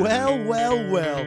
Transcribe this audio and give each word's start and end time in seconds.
Well, 0.00 0.44
well, 0.44 0.90
well. 0.90 1.24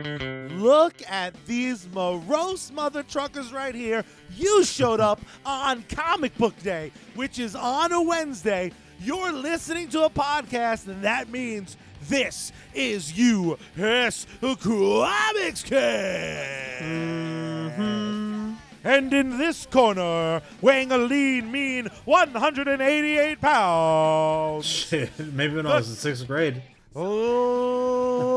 Look 0.58 0.96
at 1.08 1.34
these 1.46 1.88
morose 1.94 2.72
mother 2.72 3.04
truckers 3.04 3.54
right 3.54 3.76
here. 3.76 4.04
You 4.36 4.64
showed 4.64 5.00
up 5.00 5.22
on 5.46 5.84
Comic 5.84 6.38
Book 6.38 6.58
Day, 6.62 6.92
which 7.16 7.40
is 7.40 7.56
on 7.56 7.92
a 7.92 8.02
Wednesday. 8.02 8.72
You're 9.00 9.32
listening 9.32 9.90
to 9.90 10.04
a 10.06 10.10
podcast, 10.10 10.88
and 10.88 11.04
that 11.04 11.30
means 11.30 11.78
this 12.10 12.52
is 12.74 13.18
U.S. 13.18 14.26
Comics 14.42 15.64
Cast. 15.64 16.84
Mm-hmm. 16.84 18.54
And 18.84 19.14
in 19.14 19.38
this 19.38 19.66
corner, 19.66 20.42
weighing 20.62 20.92
a 20.92 20.98
lean, 20.98 21.52
mean 21.52 21.88
188 22.06 23.42
pounds. 23.42 24.66
Shit, 24.66 25.12
maybe 25.20 25.56
when 25.56 25.68
I 25.68 25.76
was 25.78 25.90
in 25.90 25.96
sixth 25.96 26.26
grade. 26.26 26.62
Oh, 26.96 28.37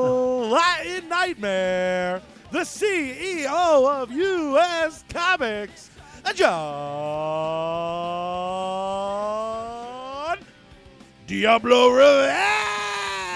Latin 0.50 1.08
Nightmare, 1.08 2.20
the 2.50 2.58
CEO 2.60 4.02
of 4.02 4.10
U.S. 4.10 5.04
Comics, 5.08 5.90
Jon 6.34 6.50
Diablo 11.28 11.90
Rivera. 11.90 12.34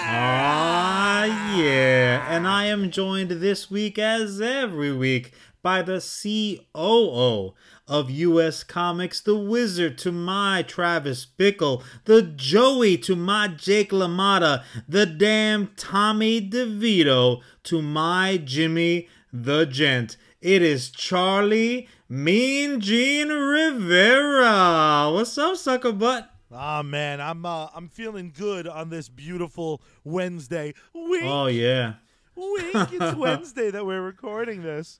Ah, 0.07 1.55
yeah. 1.55 2.25
And 2.29 2.45
I 2.45 2.65
am 2.65 2.91
joined 2.91 3.31
this 3.31 3.71
week, 3.71 3.97
as 3.97 4.41
every 4.41 4.91
week, 4.91 5.31
by 5.65 5.81
the 5.81 5.97
COO 5.99 7.55
of 7.87 8.11
US 8.11 8.63
Comics, 8.63 9.19
the 9.19 9.35
Wizard 9.35 9.97
to 9.97 10.11
my 10.11 10.61
Travis 10.61 11.25
Bickle, 11.25 11.81
the 12.03 12.21
Joey 12.21 12.99
to 12.99 13.15
my 13.15 13.47
Jake 13.47 13.89
LaMotta, 13.89 14.63
the 14.87 15.07
damn 15.07 15.71
Tommy 15.75 16.39
DeVito 16.39 17.41
to 17.63 17.81
my 17.81 18.37
Jimmy 18.37 19.07
the 19.33 19.65
Gent. 19.65 20.17
It 20.39 20.61
is 20.61 20.91
Charlie 20.91 21.89
Mean 22.07 22.79
Gene 22.79 23.29
Rivera. 23.29 25.09
What's 25.11 25.35
up, 25.39 25.57
sucker 25.57 25.93
butt? 25.93 26.29
Ah 26.53 26.83
man, 26.83 27.19
I'm 27.19 27.43
uh, 27.43 27.69
I'm 27.73 27.89
feeling 27.89 28.31
good 28.37 28.67
on 28.67 28.91
this 28.91 29.09
beautiful 29.09 29.81
Wednesday. 30.03 30.75
Wink, 30.93 31.23
Oh, 31.25 31.47
yeah. 31.47 31.93
wink. 32.35 32.93
It's 32.93 33.15
Wednesday 33.17 33.71
that 33.71 33.83
we're 33.83 34.03
recording 34.03 34.61
this. 34.61 34.99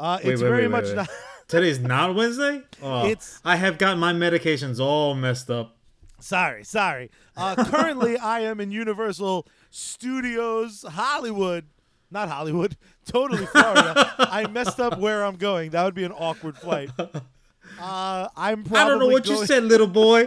Uh, 0.00 0.18
Wait, 0.22 0.32
it's 0.32 0.42
wait, 0.42 0.48
very 0.48 0.68
wait, 0.68 0.70
much 0.70 0.94
not. 0.94 1.08
Today's 1.48 1.80
not 1.80 2.14
Wednesday? 2.14 2.62
Oh, 2.82 3.06
It's- 3.06 3.40
I 3.44 3.56
have 3.56 3.78
got 3.78 3.98
my 3.98 4.12
medications 4.12 4.78
all 4.80 5.14
messed 5.14 5.50
up. 5.50 5.76
Sorry, 6.20 6.64
sorry. 6.64 7.10
Uh, 7.36 7.64
currently, 7.64 8.16
I 8.18 8.40
am 8.40 8.60
in 8.60 8.70
Universal 8.70 9.46
Studios 9.70 10.84
Hollywood. 10.88 11.66
Not 12.10 12.28
Hollywood, 12.28 12.76
totally 13.06 13.46
Florida. 13.46 14.14
I 14.18 14.46
messed 14.46 14.80
up 14.80 14.98
where 14.98 15.24
I'm 15.24 15.36
going. 15.36 15.70
That 15.70 15.84
would 15.84 15.94
be 15.94 16.04
an 16.04 16.12
awkward 16.12 16.56
flight. 16.56 16.90
Uh, 16.98 18.28
I'm 18.36 18.64
probably. 18.64 18.78
I 18.80 18.88
don't 18.88 18.98
know 18.98 19.08
what 19.08 19.26
you 19.28 19.44
said, 19.46 19.64
little 19.64 19.86
boy. 19.86 20.26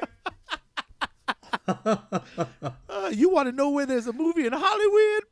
Uh, 1.68 3.10
you 3.12 3.30
want 3.30 3.48
to 3.48 3.52
know 3.52 3.70
where 3.70 3.86
there's 3.86 4.08
a 4.08 4.14
movie 4.14 4.46
in 4.46 4.54
Hollywood? 4.54 5.24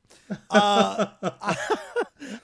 Uh, 0.50 1.06
I, 1.42 1.56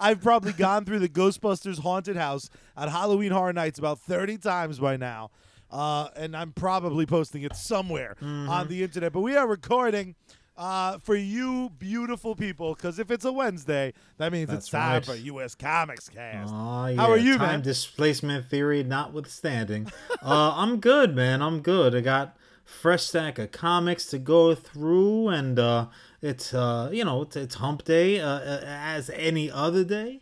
I've 0.06 0.22
probably 0.22 0.54
gone 0.54 0.86
through 0.86 1.00
the 1.00 1.10
Ghostbusters 1.10 1.80
haunted 1.80 2.16
house 2.16 2.50
at 2.78 2.90
Halloween 2.90 3.32
Horror 3.32 3.54
Nights 3.54 3.80
about 3.80 4.00
30 4.00 4.38
times 4.38 4.80
by 4.80 4.98
now. 4.98 5.32
Uh, 5.72 6.10
and 6.16 6.38
I'm 6.38 6.52
probably 6.52 7.06
posting 7.06 7.42
it 7.42 7.56
somewhere 7.56 8.16
Mm-hmm. 8.22 8.50
on 8.50 8.68
the 8.68 8.84
internet. 8.84 9.12
But 9.14 9.22
we 9.22 9.36
are 9.36 9.48
recording 9.48 10.16
uh, 10.58 11.00
for 11.00 11.16
you 11.16 11.72
beautiful 11.80 12.36
people 12.36 12.76
because 12.76 13.00
if 13.00 13.10
it's 13.12 13.26
a 13.26 13.32
Wednesday, 13.32 13.94
that 14.18 14.32
means 14.32 14.50
it's 14.52 14.70
That's 14.70 14.70
time 14.70 14.94
right. 14.94 15.06
for 15.06 15.16
U.S. 15.16 15.56
Comics 15.56 16.08
Cast. 16.08 16.54
Oh, 16.56 16.86
yeah. 16.86 16.96
How 16.96 17.10
are 17.12 17.18
you, 17.18 17.38
Time 17.38 17.48
man? 17.48 17.62
displacement 17.62 18.46
theory 18.50 18.84
notwithstanding. 18.84 19.88
uh, 20.22 20.54
I'm 20.56 20.80
good, 20.80 21.16
man. 21.16 21.42
I'm 21.42 21.62
good. 21.62 21.96
I 21.96 22.02
got 22.02 22.38
fresh 22.64 23.04
stack 23.04 23.38
of 23.40 23.52
comics 23.52 24.06
to 24.08 24.18
go 24.20 24.56
through, 24.56 25.28
and 25.30 25.60
uh, 25.60 25.88
it's 26.26 26.54
uh, 26.54 26.90
you 26.92 27.06
know 27.06 27.22
it's, 27.22 27.36
it's 27.36 27.56
hump 27.56 27.84
day 27.84 28.20
uh, 28.20 28.28
uh, 28.28 28.62
as 28.66 29.10
any 29.12 29.52
other 29.52 29.84
day. 29.84 30.22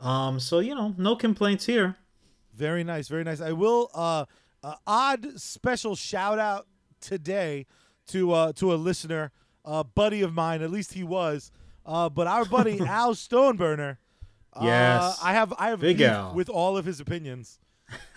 Um, 0.00 0.40
so 0.40 0.58
you 0.58 0.74
know, 0.74 0.94
no 0.98 1.16
complaints 1.16 1.66
here. 1.66 1.96
Very 2.54 2.84
nice, 2.84 3.08
very 3.08 3.24
nice. 3.24 3.40
I 3.40 3.52
will 3.52 3.90
uh, 3.94 4.24
uh 4.62 4.74
odd 4.86 5.40
special 5.40 5.94
shout 5.96 6.38
out 6.38 6.66
today 7.00 7.66
to 8.08 8.32
uh 8.32 8.52
to 8.54 8.74
a 8.74 8.76
listener, 8.76 9.30
a 9.64 9.84
buddy 9.84 10.22
of 10.22 10.34
mine, 10.34 10.62
at 10.62 10.70
least 10.70 10.92
he 10.94 11.04
was. 11.04 11.50
Uh 11.86 12.08
but 12.08 12.26
our 12.26 12.44
buddy 12.44 12.80
Al 12.86 13.14
Stoneburner. 13.14 13.98
uh, 14.54 14.60
Yes. 14.62 15.18
I 15.22 15.32
have 15.32 15.52
I 15.58 15.68
have 15.68 15.80
Big 15.80 16.00
Al. 16.00 16.34
with 16.34 16.48
all 16.48 16.76
of 16.76 16.84
his 16.84 17.00
opinions. 17.00 17.60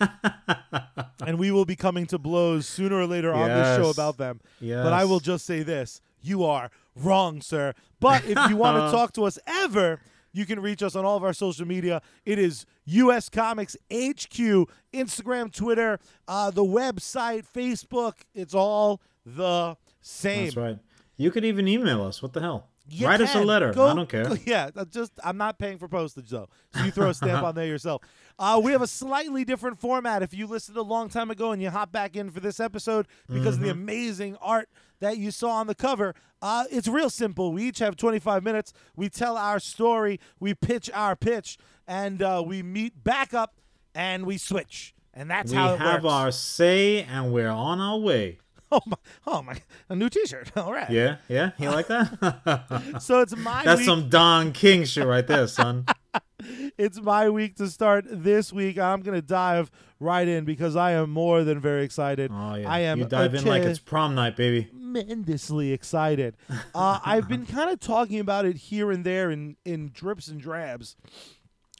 and 1.26 1.38
we 1.38 1.50
will 1.50 1.66
be 1.66 1.76
coming 1.76 2.06
to 2.06 2.18
blows 2.18 2.66
sooner 2.66 2.96
or 2.96 3.06
later 3.06 3.32
on 3.32 3.48
this 3.48 3.76
show 3.76 3.86
Yes. 3.86 3.94
about 3.94 4.16
them. 4.16 4.40
But 4.60 4.92
I 4.92 5.04
will 5.04 5.20
just 5.20 5.44
say 5.46 5.62
this. 5.62 6.00
You 6.20 6.44
are 6.44 6.70
wrong, 6.98 7.40
sir. 7.40 7.74
But 8.00 8.24
if 8.24 8.38
you 8.50 8.56
want 8.56 8.76
to 8.76 8.90
talk 8.96 9.12
to 9.14 9.24
us 9.24 9.38
ever, 9.46 10.00
you 10.32 10.44
can 10.46 10.60
reach 10.60 10.82
us 10.82 10.94
on 10.94 11.04
all 11.04 11.16
of 11.16 11.24
our 11.24 11.32
social 11.32 11.66
media. 11.66 12.02
It 12.24 12.38
is 12.38 12.64
US 12.86 13.28
Comics 13.28 13.76
HQ, 13.92 14.68
Instagram, 14.92 15.52
Twitter, 15.52 15.98
uh, 16.26 16.50
the 16.50 16.64
website, 16.64 17.44
Facebook. 17.52 18.14
It's 18.34 18.54
all 18.54 19.00
the 19.24 19.76
same. 20.00 20.44
That's 20.44 20.56
right. 20.56 20.78
You 21.16 21.30
could 21.30 21.44
even 21.44 21.66
email 21.66 22.02
us. 22.02 22.22
What 22.22 22.32
the 22.32 22.40
hell? 22.40 22.68
You 22.90 23.06
Write 23.06 23.20
us 23.20 23.34
a 23.34 23.40
letter. 23.44 23.70
Go- 23.74 23.88
I 23.88 23.94
don't 23.94 24.08
care. 24.08 24.24
go- 24.24 24.36
yeah, 24.46 24.70
just 24.90 25.12
I'm 25.22 25.36
not 25.36 25.58
paying 25.58 25.76
for 25.76 25.88
postage 25.88 26.30
though, 26.30 26.48
so 26.74 26.84
you 26.84 26.90
throw 26.90 27.10
a 27.10 27.14
stamp 27.14 27.42
on 27.44 27.54
there 27.54 27.66
yourself. 27.66 28.00
Uh, 28.38 28.58
we 28.64 28.72
have 28.72 28.80
a 28.80 28.86
slightly 28.86 29.44
different 29.44 29.78
format. 29.78 30.22
If 30.22 30.32
you 30.32 30.46
listened 30.46 30.78
a 30.78 30.82
long 30.82 31.10
time 31.10 31.30
ago 31.30 31.52
and 31.52 31.60
you 31.60 31.68
hop 31.68 31.92
back 31.92 32.16
in 32.16 32.30
for 32.30 32.40
this 32.40 32.60
episode 32.60 33.06
because 33.30 33.56
of 33.56 33.60
the 33.60 33.68
Mm-hmm. 33.68 33.80
amazing 33.82 34.36
art 34.40 34.70
that 35.00 35.18
you 35.18 35.30
saw 35.30 35.50
on 35.50 35.66
the 35.66 35.74
cover, 35.74 36.14
uh, 36.42 36.64
it's 36.70 36.88
real 36.88 37.10
simple. 37.10 37.52
We 37.52 37.64
each 37.64 37.78
have 37.80 37.96
25 37.96 38.42
minutes. 38.42 38.72
We 38.96 39.08
tell 39.08 39.36
our 39.36 39.58
story, 39.60 40.20
we 40.40 40.54
pitch 40.54 40.90
our 40.94 41.16
pitch, 41.16 41.58
and 41.86 42.22
uh, 42.22 42.42
we 42.46 42.62
meet 42.62 43.02
back 43.04 43.34
up 43.34 43.54
and 43.94 44.26
we 44.26 44.38
switch. 44.38 44.94
And 45.14 45.30
that's 45.30 45.50
We 45.50 45.56
how 45.56 45.72
we 45.72 45.78
have 45.78 46.04
works. 46.04 46.14
our 46.14 46.30
say, 46.32 47.02
and 47.02 47.32
we're 47.32 47.48
on 47.50 47.80
our 47.80 47.98
way. 47.98 48.38
oh 48.72 48.80
my, 48.86 48.96
oh 49.26 49.42
my, 49.42 49.56
a 49.88 49.96
new 49.96 50.08
T-shirt. 50.08 50.52
All 50.56 50.72
right. 50.72 50.90
Yeah, 50.90 51.16
yeah. 51.28 51.52
You 51.58 51.70
like 51.70 51.86
that? 51.88 52.98
So 53.00 53.20
it's 53.20 53.34
my 53.36 53.64
That's 53.64 53.78
week. 53.78 53.86
some 53.86 54.08
Don 54.10 54.52
King 54.52 54.84
shit 54.84 55.06
right 55.06 55.26
there, 55.26 55.46
son. 55.48 55.86
it's 56.78 57.00
my 57.00 57.28
week 57.28 57.56
to 57.56 57.68
start 57.68 58.04
this 58.08 58.52
week. 58.52 58.78
I'm 58.78 59.02
gonna 59.02 59.22
dive 59.22 59.70
right 60.00 60.26
in 60.26 60.44
because 60.44 60.76
I 60.76 60.92
am 60.92 61.10
more 61.10 61.44
than 61.44 61.60
very 61.60 61.84
excited. 61.84 62.30
Oh 62.32 62.54
yeah. 62.54 62.70
I 62.70 62.80
am 62.80 62.98
You 63.00 63.04
dive 63.06 63.34
in 63.34 63.44
like 63.44 63.62
it's 63.62 63.78
prom 63.78 64.14
night, 64.14 64.36
baby. 64.36 64.64
tremendously 64.70 65.72
excited. 65.72 66.36
Uh, 66.74 66.98
I've 67.04 67.28
been 67.28 67.46
kind 67.46 67.70
of 67.70 67.80
talking 67.80 68.20
about 68.20 68.44
it 68.44 68.56
here 68.56 68.90
and 68.90 69.04
there 69.04 69.30
in 69.30 69.56
in 69.64 69.90
drips 69.92 70.28
and 70.28 70.40
drabs, 70.40 70.96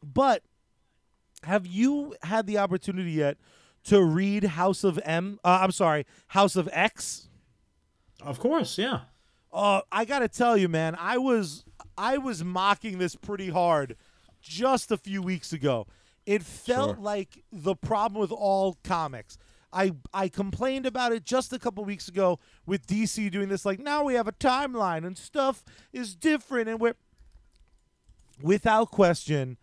but 0.03 0.43
have 1.45 1.67
you 1.67 2.15
had 2.23 2.47
the 2.47 2.59
opportunity 2.59 3.13
yet 3.13 3.39
to 3.85 4.03
read 4.03 4.45
House 4.45 4.85
of 4.85 4.99
M? 5.05 5.39
Uh, 5.45 5.61
I'm 5.63 5.73
sorry, 5.73 6.05
House 6.29 6.57
of 6.57 6.69
X. 6.73 7.29
Of 8.21 8.41
course, 8.41 8.77
yeah. 8.77 9.01
Uh, 9.53 9.81
I 9.91 10.05
gotta 10.05 10.29
tell 10.29 10.57
you, 10.57 10.69
man, 10.69 10.97
I 10.99 11.17
was 11.19 11.65
I 11.97 12.19
was 12.19 12.45
mocking 12.45 12.99
this 12.99 13.15
pretty 13.17 13.51
hard 13.51 13.97
just 14.49 14.91
a 14.91 14.97
few 14.97 15.23
weeks 15.23 15.53
ago. 15.53 15.87
It 16.27 16.43
felt 16.43 16.97
Sure. 16.97 17.03
like 17.05 17.43
the 17.53 17.75
problem 17.77 18.21
with 18.21 18.33
all 18.33 18.79
comics. 18.85 19.39
I 19.73 19.93
I 20.15 20.29
complained 20.29 20.87
about 20.87 21.13
it 21.13 21.25
just 21.25 21.53
a 21.53 21.59
couple 21.59 21.85
weeks 21.85 22.09
ago 22.09 22.39
with 22.67 22.87
DC 22.87 23.31
doing 23.31 23.49
this. 23.49 23.65
Like 23.67 23.79
now 23.81 24.05
we 24.05 24.15
have 24.15 24.27
a 24.29 24.33
timeline 24.33 25.07
and 25.07 25.17
stuff 25.19 25.63
is 25.93 26.15
different, 26.17 26.69
and 26.69 26.81
we're 26.81 26.97
without 28.43 28.91
question. 28.91 29.59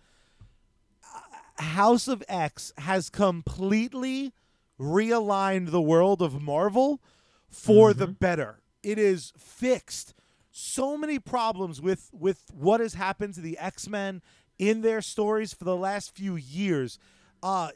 uh, 1.04 1.64
House 1.64 2.08
of 2.08 2.24
X 2.28 2.72
has 2.80 3.10
completely 3.10 4.34
realigned 4.80 5.72
the 5.72 5.82
world 5.82 6.22
of 6.22 6.42
Marvel 6.42 7.02
for 7.48 7.94
the 7.94 8.08
better. 8.08 8.62
It 8.84 9.00
is 9.00 9.34
fixed 9.38 10.14
so 10.52 10.98
many 10.98 11.20
problems 11.20 11.82
with 11.82 12.10
with 12.14 12.44
what 12.54 12.80
has 12.80 12.94
happened 12.94 13.34
to 13.36 13.42
the 13.42 13.58
X-Men 13.58 14.22
in 14.58 14.82
their 14.82 15.02
stories 15.02 15.54
for 15.54 15.64
the 15.66 15.76
last 15.76 16.16
few 16.16 16.36
years. 16.36 16.98
Uh 17.44 17.70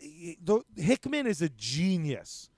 the, 0.43 0.61
Hickman 0.77 1.27
is 1.27 1.41
a 1.41 1.49
genius. 1.49 2.49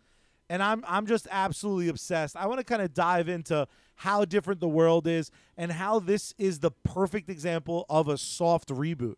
And 0.49 0.61
I'm 0.61 0.83
I'm 0.87 1.05
just 1.07 1.27
absolutely 1.31 1.87
obsessed. 1.87 2.35
I 2.35 2.45
want 2.47 2.59
to 2.59 2.65
kind 2.65 2.81
of 2.81 2.93
dive 2.93 3.29
into 3.29 3.67
how 3.95 4.25
different 4.25 4.59
the 4.59 4.67
world 4.67 5.07
is 5.07 5.31
and 5.57 5.71
how 5.71 5.99
this 5.99 6.33
is 6.37 6.59
the 6.59 6.71
perfect 6.71 7.29
example 7.29 7.85
of 7.89 8.07
a 8.07 8.17
soft 8.17 8.69
reboot. 8.69 9.15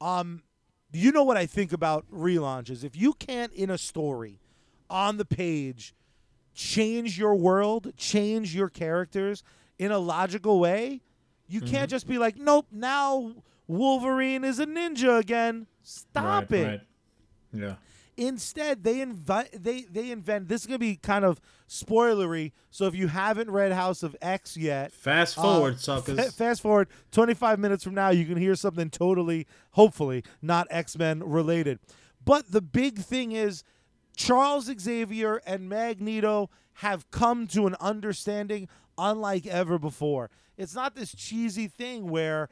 Um 0.00 0.42
you 0.92 1.12
know 1.12 1.24
what 1.24 1.36
I 1.36 1.46
think 1.46 1.72
about 1.72 2.06
relaunches. 2.10 2.84
If 2.84 2.96
you 2.96 3.12
can't 3.14 3.52
in 3.52 3.70
a 3.70 3.78
story 3.78 4.40
on 4.88 5.16
the 5.18 5.24
page 5.24 5.94
change 6.54 7.18
your 7.18 7.34
world, 7.34 7.92
change 7.96 8.54
your 8.54 8.68
characters 8.68 9.42
in 9.78 9.90
a 9.90 9.98
logical 9.98 10.58
way, 10.58 11.00
You 11.48 11.60
Mm-hmm. 11.60 11.70
can't 11.70 11.90
just 11.90 12.06
be 12.08 12.18
like, 12.18 12.36
nope, 12.38 12.66
now 12.72 13.34
Wolverine 13.68 14.44
is 14.44 14.58
a 14.58 14.66
ninja 14.66 15.18
again. 15.18 15.66
Stop 15.82 16.50
Right, 16.50 16.60
it. 16.60 16.66
right. 16.66 16.80
Yeah. 17.52 17.74
Instead, 18.18 18.82
they 18.82 19.02
invite 19.02 19.50
they 19.62 19.82
they 19.82 20.10
invent 20.10 20.48
this 20.48 20.62
is 20.62 20.66
gonna 20.66 20.78
be 20.78 20.96
kind 20.96 21.24
of 21.24 21.38
spoilery. 21.68 22.52
So 22.70 22.86
if 22.86 22.94
you 22.94 23.08
haven't 23.08 23.50
read 23.50 23.72
House 23.72 24.02
of 24.02 24.16
X 24.22 24.56
yet, 24.56 24.90
Fast 24.92 25.36
uh, 25.38 25.42
forward, 25.42 25.78
suckers. 25.80 26.18
fa- 26.18 26.32
fast 26.32 26.62
forward 26.62 26.88
25 27.12 27.58
minutes 27.58 27.84
from 27.84 27.92
now, 27.94 28.08
you 28.08 28.24
can 28.24 28.38
hear 28.38 28.54
something 28.54 28.88
totally, 28.88 29.46
hopefully, 29.72 30.24
not 30.40 30.66
X 30.70 30.96
Men 30.96 31.22
related. 31.22 31.78
But 32.24 32.50
the 32.52 32.62
big 32.62 32.98
thing 33.00 33.32
is 33.32 33.64
Charles 34.16 34.70
Xavier 34.80 35.42
and 35.46 35.68
Magneto 35.68 36.48
have 36.74 37.10
come 37.10 37.46
to 37.48 37.66
an 37.66 37.76
understanding 37.80 38.66
unlike 38.96 39.46
ever 39.46 39.78
before. 39.78 40.30
It's 40.56 40.74
not 40.74 40.94
this 40.94 41.14
cheesy 41.14 41.68
thing 41.68 42.08
where 42.08 42.48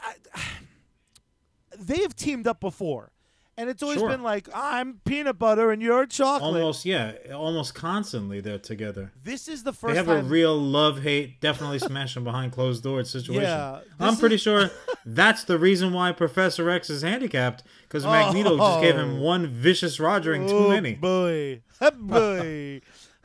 I, 0.00 0.14
they've 1.78 2.14
teamed 2.14 2.46
up 2.46 2.60
before. 2.60 3.10
And 3.54 3.68
it's 3.68 3.82
always 3.82 3.98
Sure. 3.98 4.08
been 4.08 4.22
like, 4.22 4.48
I'm 4.54 5.00
peanut 5.04 5.38
butter 5.38 5.70
and 5.70 5.82
you're 5.82 6.06
chocolate. 6.06 6.42
almost, 6.54 6.86
yeah, 6.86 7.12
almost 7.34 7.74
constantly 7.74 8.40
they're 8.40 8.56
together. 8.58 9.12
This 9.24 9.46
is 9.46 9.62
the 9.62 9.74
first 9.74 9.92
They 9.92 9.98
have 9.98 10.06
time. 10.06 10.24
a 10.24 10.28
real 10.28 10.56
love 10.58 11.02
hate, 11.02 11.38
definitely 11.42 11.78
smashing 11.78 12.24
behind 12.24 12.52
closed 12.52 12.82
doors 12.82 13.10
situation. 13.18 13.42
Yeah, 13.42 13.80
I'm 14.00 14.12
this 14.12 14.20
pretty 14.20 14.38
sure 14.38 14.70
that's 15.06 15.44
the 15.44 15.58
reason 15.58 15.92
why 15.92 16.12
Professor 16.12 16.70
X 16.70 16.88
is 16.88 17.02
handicapped 17.02 17.62
because 17.82 18.04
Magneto 18.06 18.56
just 18.56 18.80
gave 18.80 18.94
him 18.96 19.16
Oh. 19.18 19.22
one 19.22 19.46
vicious 19.48 19.98
rogering 19.98 20.48
too 20.48 20.56
oh, 20.56 20.68
many. 20.70 20.94
boy. 20.94 21.60
Oh, 21.82 21.90
boy. 22.00 22.80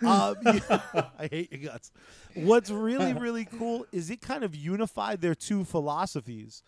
um, 0.06 0.36
yeah, 0.44 0.82
I 1.18 1.28
hate 1.32 1.54
your 1.54 1.72
guts. 1.72 1.92
What's 2.46 2.70
really, 2.70 3.14
really 3.26 3.46
cool 3.46 3.86
is 3.92 4.10
it 4.10 4.22
kind 4.22 4.44
of 4.44 4.56
unified 4.56 5.22
their 5.22 5.36
two 5.36 5.64
philosophies. 5.64 6.64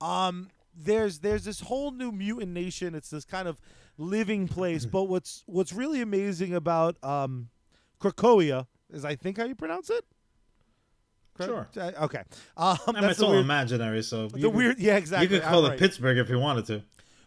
Um, 0.00 0.48
there's 0.74 1.20
there's 1.20 1.44
this 1.44 1.60
whole 1.60 1.90
new 1.90 2.12
mutant 2.12 2.52
nation. 2.52 2.94
It's 2.94 3.10
this 3.10 3.24
kind 3.24 3.48
of 3.48 3.60
living 3.98 4.46
place. 4.48 4.84
But 4.90 5.04
what's 5.04 5.42
what's 5.46 5.72
really 5.72 6.00
amazing 6.02 6.54
about 6.54 7.02
um, 7.02 7.48
Krakoa 8.00 8.66
is 8.92 9.04
I 9.04 9.16
think 9.16 9.38
how 9.38 9.44
you 9.44 9.54
pronounce 9.54 9.90
it. 9.90 10.04
Sure. 11.44 11.68
Okay. 11.76 12.22
Um, 12.56 12.78
I 12.86 12.92
mean, 12.92 13.02
that's 13.02 13.12
it's 13.14 13.22
all 13.22 13.32
weird, 13.32 13.44
imaginary, 13.44 14.02
so 14.02 14.28
the 14.28 14.40
could- 14.40 14.54
weird. 14.54 14.78
Yeah, 14.78 14.96
exactly. 14.96 15.24
You 15.26 15.28
could 15.28 15.44
I'm 15.44 15.50
call 15.52 15.66
it 15.66 15.70
right. 15.70 15.78
Pittsburgh 15.78 16.16
if 16.18 16.30
you 16.30 16.38
wanted 16.38 16.66
to. 16.66 16.82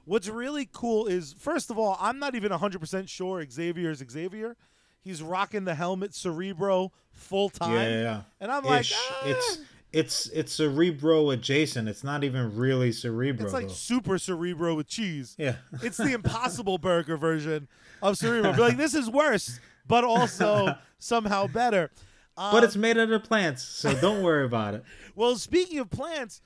What's 0.06 0.28
really 0.28 0.68
cool 0.74 1.06
is, 1.06 1.34
first 1.34 1.70
of 1.70 1.78
all, 1.78 1.96
I'm 2.00 2.18
not 2.18 2.34
even 2.34 2.52
100% 2.52 3.08
sure 3.08 3.46
Xavier 3.48 3.92
is 3.92 4.04
Xavier. 4.10 4.56
He's 5.02 5.22
rocking 5.22 5.66
the 5.66 5.76
helmet 5.76 6.14
Cerebro 6.14 6.92
full 7.12 7.50
time. 7.50 7.74
Yeah, 7.74 7.90
yeah, 7.90 8.02
yeah. 8.02 8.22
And 8.40 8.52
I'm 8.52 8.64
like, 8.64 8.86
ah. 8.94 9.22
it's 9.26 9.60
it's 9.92 10.28
it's 10.28 10.54
Cerebro 10.54 11.32
adjacent. 11.32 11.88
It's 11.88 12.04
not 12.04 12.24
even 12.24 12.56
really 12.56 12.92
Cerebro. 12.92 13.46
It's 13.46 13.54
like 13.54 13.68
though. 13.68 13.74
super 13.74 14.18
Cerebro 14.18 14.76
with 14.76 14.88
cheese. 14.88 15.36
yeah. 15.38 15.56
It's 15.82 15.98
the 15.98 16.14
Impossible 16.14 16.78
Burger 16.78 17.18
version 17.18 17.68
of 18.02 18.18
Cerebro. 18.18 18.54
Be 18.54 18.60
like, 18.60 18.78
this 18.78 18.94
is 18.94 19.10
worse, 19.10 19.60
but 19.88 20.04
also 20.04 20.76
somehow 21.00 21.48
better. 21.48 21.92
Um, 22.38 22.52
but 22.52 22.64
it's 22.64 22.76
made 22.76 22.98
out 22.98 23.12
of 23.12 23.24
plants, 23.24 23.64
so 23.64 23.94
don't 24.00 24.24
worry 24.24 24.46
about 24.46 24.76
it. 24.76 24.84
Well, 25.16 25.36
speaking 25.36 25.80
of 25.80 25.90
plants, 25.90 26.40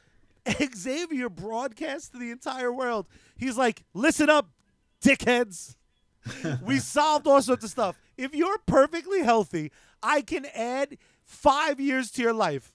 Xavier 0.75 1.29
broadcasts 1.29 2.09
to 2.09 2.17
the 2.17 2.31
entire 2.31 2.73
world. 2.73 3.05
He's 3.37 3.55
like, 3.55 3.83
listen 3.93 4.31
up, 4.31 4.49
dickheads. 4.99 5.75
we 6.65 6.79
solved 6.79 7.27
all 7.27 7.39
sorts 7.39 7.63
of 7.63 7.69
stuff. 7.69 7.95
If 8.17 8.35
you're 8.35 8.59
perfectly 8.59 9.23
healthy, 9.23 9.71
I 10.01 10.21
can 10.21 10.45
add 10.53 10.97
five 11.23 11.79
years 11.79 12.11
to 12.11 12.21
your 12.21 12.33
life. 12.33 12.73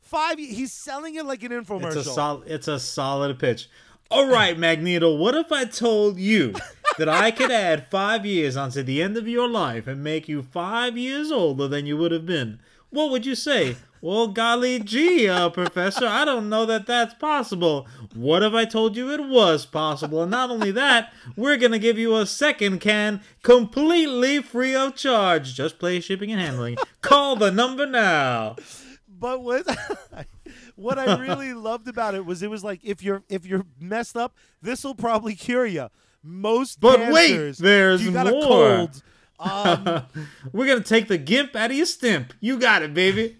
Five. 0.00 0.38
He's 0.38 0.72
selling 0.72 1.14
it 1.16 1.24
like 1.24 1.42
an 1.42 1.52
infomercial. 1.52 1.96
It's 1.96 1.96
a 1.96 2.04
solid. 2.04 2.48
It's 2.48 2.68
a 2.68 2.78
solid 2.78 3.38
pitch. 3.38 3.68
All 4.10 4.28
right, 4.28 4.56
Magneto. 4.58 5.14
What 5.16 5.34
if 5.34 5.50
I 5.50 5.64
told 5.64 6.18
you 6.18 6.54
that 6.98 7.08
I 7.08 7.30
could 7.30 7.50
add 7.50 7.88
five 7.90 8.24
years 8.24 8.56
onto 8.56 8.82
the 8.82 9.02
end 9.02 9.16
of 9.16 9.26
your 9.26 9.48
life 9.48 9.86
and 9.86 10.04
make 10.04 10.28
you 10.28 10.42
five 10.42 10.96
years 10.96 11.32
older 11.32 11.66
than 11.66 11.86
you 11.86 11.96
would 11.96 12.12
have 12.12 12.26
been? 12.26 12.60
What 12.96 13.10
would 13.10 13.26
you 13.26 13.34
say? 13.34 13.76
Well, 14.00 14.28
golly 14.28 14.78
gee, 14.78 15.28
uh, 15.28 15.50
Professor, 15.50 16.06
I 16.06 16.24
don't 16.24 16.48
know 16.48 16.64
that 16.64 16.86
that's 16.86 17.12
possible. 17.12 17.86
What 18.14 18.42
if 18.42 18.54
I 18.54 18.64
told 18.64 18.96
you 18.96 19.10
it 19.10 19.20
was 19.28 19.66
possible? 19.66 20.22
And 20.22 20.30
not 20.30 20.48
only 20.48 20.70
that, 20.70 21.12
we're 21.36 21.58
gonna 21.58 21.78
give 21.78 21.98
you 21.98 22.16
a 22.16 22.24
second 22.24 22.80
can 22.80 23.20
completely 23.42 24.40
free 24.40 24.74
of 24.74 24.96
charge. 24.96 25.52
Just 25.54 25.78
play 25.78 26.00
shipping 26.00 26.32
and 26.32 26.40
handling. 26.40 26.78
Call 27.02 27.36
the 27.36 27.50
number 27.50 27.84
now. 27.84 28.56
But 29.06 29.42
what 29.42 29.66
what 30.76 30.98
I 30.98 31.16
really 31.16 31.52
loved 31.68 31.86
about 31.88 32.14
it 32.14 32.24
was 32.24 32.42
it 32.42 32.48
was 32.48 32.64
like 32.64 32.80
if 32.82 33.02
you're 33.02 33.24
if 33.28 33.44
you're 33.44 33.66
messed 33.78 34.16
up, 34.16 34.34
this 34.62 34.84
will 34.84 34.94
probably 34.94 35.34
cure 35.34 35.66
you. 35.66 35.88
Most 36.22 36.80
But 36.80 37.12
wait, 37.12 37.56
there's 37.58 38.02
you 38.02 38.10
got 38.12 38.26
a 38.26 38.30
more. 38.30 38.42
cold. 38.42 39.02
Um, 39.38 40.02
We're 40.52 40.66
gonna 40.66 40.82
take 40.82 41.08
the 41.08 41.18
gimp 41.18 41.56
out 41.56 41.70
of 41.70 41.76
your 41.76 41.86
stimp. 41.86 42.34
You 42.40 42.58
got 42.58 42.82
it, 42.82 42.94
baby. 42.94 43.36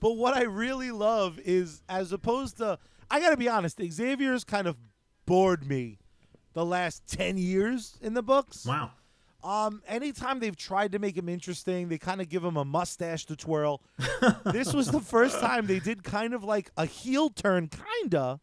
But 0.00 0.16
what 0.16 0.34
I 0.34 0.42
really 0.42 0.90
love 0.90 1.38
is, 1.38 1.82
as 1.88 2.12
opposed 2.12 2.58
to, 2.58 2.78
I 3.08 3.20
got 3.20 3.30
to 3.30 3.36
be 3.36 3.48
honest, 3.48 3.80
Xavier's 3.80 4.42
kind 4.42 4.66
of 4.66 4.76
bored 5.26 5.64
me 5.64 6.00
the 6.54 6.64
last 6.64 7.06
10 7.06 7.38
years 7.38 7.98
in 8.02 8.14
the 8.14 8.22
books. 8.22 8.66
Wow. 8.66 8.90
Um, 9.44 9.80
anytime 9.86 10.40
they've 10.40 10.56
tried 10.56 10.92
to 10.92 10.98
make 10.98 11.16
him 11.16 11.28
interesting, 11.28 11.88
they 11.88 11.98
kind 11.98 12.20
of 12.20 12.28
give 12.28 12.44
him 12.44 12.56
a 12.56 12.64
mustache 12.64 13.26
to 13.26 13.36
twirl. 13.36 13.80
this 14.44 14.72
was 14.72 14.88
the 14.88 15.00
first 15.00 15.40
time 15.40 15.66
they 15.66 15.78
did 15.78 16.02
kind 16.02 16.34
of 16.34 16.42
like 16.42 16.70
a 16.76 16.84
heel 16.86 17.30
turn, 17.30 17.68
kinda, 17.68 18.40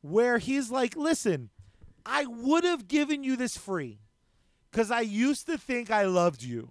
where 0.00 0.38
he's 0.38 0.70
like, 0.70 0.96
listen, 0.96 1.50
I 2.04 2.26
would 2.26 2.64
have 2.64 2.88
given 2.88 3.22
you 3.22 3.36
this 3.36 3.56
free 3.56 3.98
because 4.70 4.90
I 4.90 5.00
used 5.00 5.46
to 5.46 5.58
think 5.58 5.90
I 5.90 6.04
loved 6.04 6.42
you, 6.42 6.70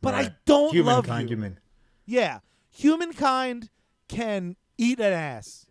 but 0.00 0.14
I 0.14 0.34
don't 0.44 0.64
love 0.66 1.04
Humankind, 1.06 1.30
you. 1.30 1.36
you 1.36 1.42
mean? 1.42 1.58
Yeah, 2.06 2.40
humankind 2.70 3.70
can 4.08 4.56
eat 4.76 4.98
an 5.00 5.12
ass. 5.12 5.66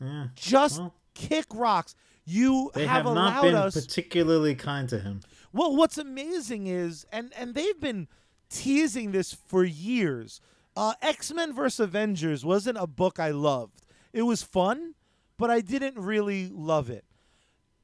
Yeah. 0.00 0.28
Just 0.34 0.78
Well. 0.80 0.94
kick 1.14 1.46
rocks. 1.54 1.94
You 2.24 2.70
They 2.74 2.86
have, 2.86 3.04
have, 3.06 3.14
not 3.14 3.32
allowed 3.38 3.42
been 3.42 3.54
us. 3.56 3.74
particularly 3.74 4.54
kind 4.54 4.88
to 4.90 5.00
him. 5.00 5.20
well, 5.52 5.74
what's 5.74 5.98
amazing 5.98 6.66
is, 6.68 7.04
and 7.10 7.32
and 7.36 7.54
they've 7.54 7.80
been 7.80 8.06
teasing 8.48 9.12
this 9.12 9.32
for 9.34 9.64
years. 9.64 10.40
Uh, 10.76 10.94
X 11.02 11.32
Men 11.32 11.52
vs 11.52 11.80
Avengers 11.80 12.44
wasn't 12.44 12.78
a 12.78 12.86
book 12.86 13.18
I 13.18 13.30
loved. 13.30 13.82
It 14.12 14.22
was 14.22 14.42
fun, 14.42 14.94
but 15.38 15.50
I 15.50 15.60
didn't 15.60 15.98
really 15.98 16.48
love 16.52 16.88
it. 16.90 17.04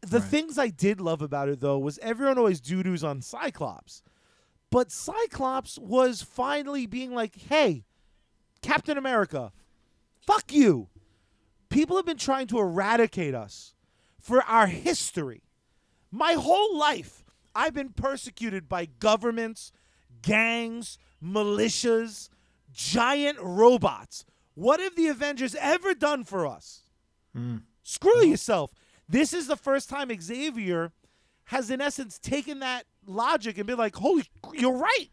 The 0.02 0.20
Right. 0.20 0.28
things 0.28 0.58
I 0.58 0.68
did 0.68 1.00
love 1.00 1.22
about 1.22 1.48
it 1.48 1.60
though 1.60 1.78
was 1.78 1.98
everyone 1.98 2.38
always 2.38 2.60
doo 2.60 2.82
doos 2.82 3.02
on 3.02 3.22
Cyclops, 3.22 4.02
but 4.70 4.92
Cyclops 4.92 5.78
was 5.78 6.22
finally 6.22 6.86
being 6.86 7.12
like, 7.14 7.34
"Hey, 7.36 7.84
Captain 8.62 8.96
America, 8.98 9.52
fuck 10.20 10.52
you." 10.52 10.88
People 11.68 11.96
have 11.96 12.06
been 12.06 12.18
trying 12.18 12.46
to 12.48 12.58
eradicate 12.58 13.34
us 13.34 13.74
for 14.20 14.42
our 14.44 14.66
history. 14.68 15.42
My 16.12 16.34
whole 16.34 16.76
life, 16.76 17.24
I've 17.54 17.74
been 17.74 17.92
persecuted 17.92 18.68
by 18.68 18.86
governments, 18.86 19.72
gangs, 20.22 20.98
militias, 21.22 22.28
giant 22.72 23.38
robots. 23.40 24.24
What 24.54 24.78
have 24.80 24.94
the 24.94 25.08
Avengers 25.08 25.54
ever 25.56 25.94
done 25.94 26.24
for 26.24 26.46
us? 26.46 26.82
Hmm. 27.32 27.58
Screw 27.82 28.24
yourself. 28.24 28.72
This 29.08 29.32
is 29.32 29.46
the 29.46 29.56
first 29.56 29.88
time 29.88 30.10
Xavier 30.20 30.92
has, 31.44 31.70
in 31.70 31.80
essence, 31.80 32.18
taken 32.18 32.60
that 32.60 32.84
logic 33.06 33.56
and 33.58 33.66
been 33.66 33.78
like, 33.78 33.94
holy, 33.96 34.24
you're 34.54 34.76
right. 34.76 35.08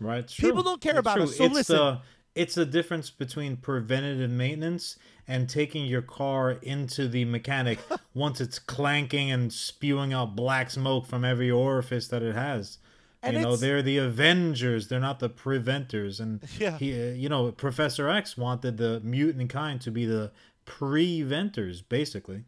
Right? 0.00 0.26
People 0.28 0.62
don't 0.62 0.80
care 0.80 0.92
It's 0.92 1.00
about 1.00 1.14
true. 1.16 1.24
us, 1.24 1.36
so 1.36 1.44
it's 1.44 1.54
listen. 1.54 1.76
The, 1.76 1.98
it's 2.34 2.54
the 2.56 2.66
difference 2.66 3.10
between 3.10 3.56
preventative 3.56 4.28
maintenance 4.30 4.98
and 5.28 5.48
taking 5.48 5.86
your 5.86 6.02
car 6.02 6.50
into 6.50 7.06
the 7.06 7.24
mechanic 7.24 7.78
once 8.14 8.40
it's 8.40 8.58
clanking 8.58 9.30
and 9.30 9.52
spewing 9.52 10.12
out 10.12 10.34
black 10.34 10.70
smoke 10.70 11.06
from 11.06 11.24
every 11.24 11.50
orifice 11.50 12.08
that 12.08 12.22
it 12.22 12.34
has. 12.34 12.78
And 13.22 13.36
you 13.36 13.42
know, 13.42 13.56
they're 13.56 13.80
the 13.82 13.98
Avengers. 13.98 14.88
They're 14.88 15.00
not 15.00 15.20
the 15.20 15.28
preventers. 15.30 16.18
And 16.20 16.42
Yeah. 16.58 16.76
he, 16.76 16.92
uh, 16.92 17.12
you 17.14 17.28
know, 17.28 17.52
Professor 17.52 18.08
X 18.08 18.36
wanted 18.36 18.76
the 18.76 19.00
mutant 19.04 19.48
kind 19.48 19.80
to 19.80 19.90
be 19.92 20.04
the 20.04 20.32
preventers, 20.66 21.80
basically. 21.82 22.44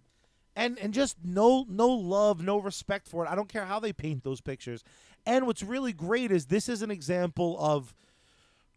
And 0.57 0.79
and 0.79 0.93
just 0.93 1.17
no 1.23 1.65
no 1.69 1.87
love, 1.89 2.43
no 2.43 2.59
respect 2.59 3.07
for 3.07 3.25
it. 3.25 3.31
I 3.31 3.35
don't 3.37 3.49
care 3.49 3.67
how 3.67 3.79
they 3.79 3.93
paint 3.93 4.25
those 4.25 4.41
pictures. 4.41 4.83
And 5.27 5.47
what's 5.47 5.63
really 5.63 5.93
great 5.93 6.31
is 6.33 6.47
this 6.47 6.69
is 6.69 6.83
an 6.83 6.91
example 6.91 7.57
of 7.61 7.95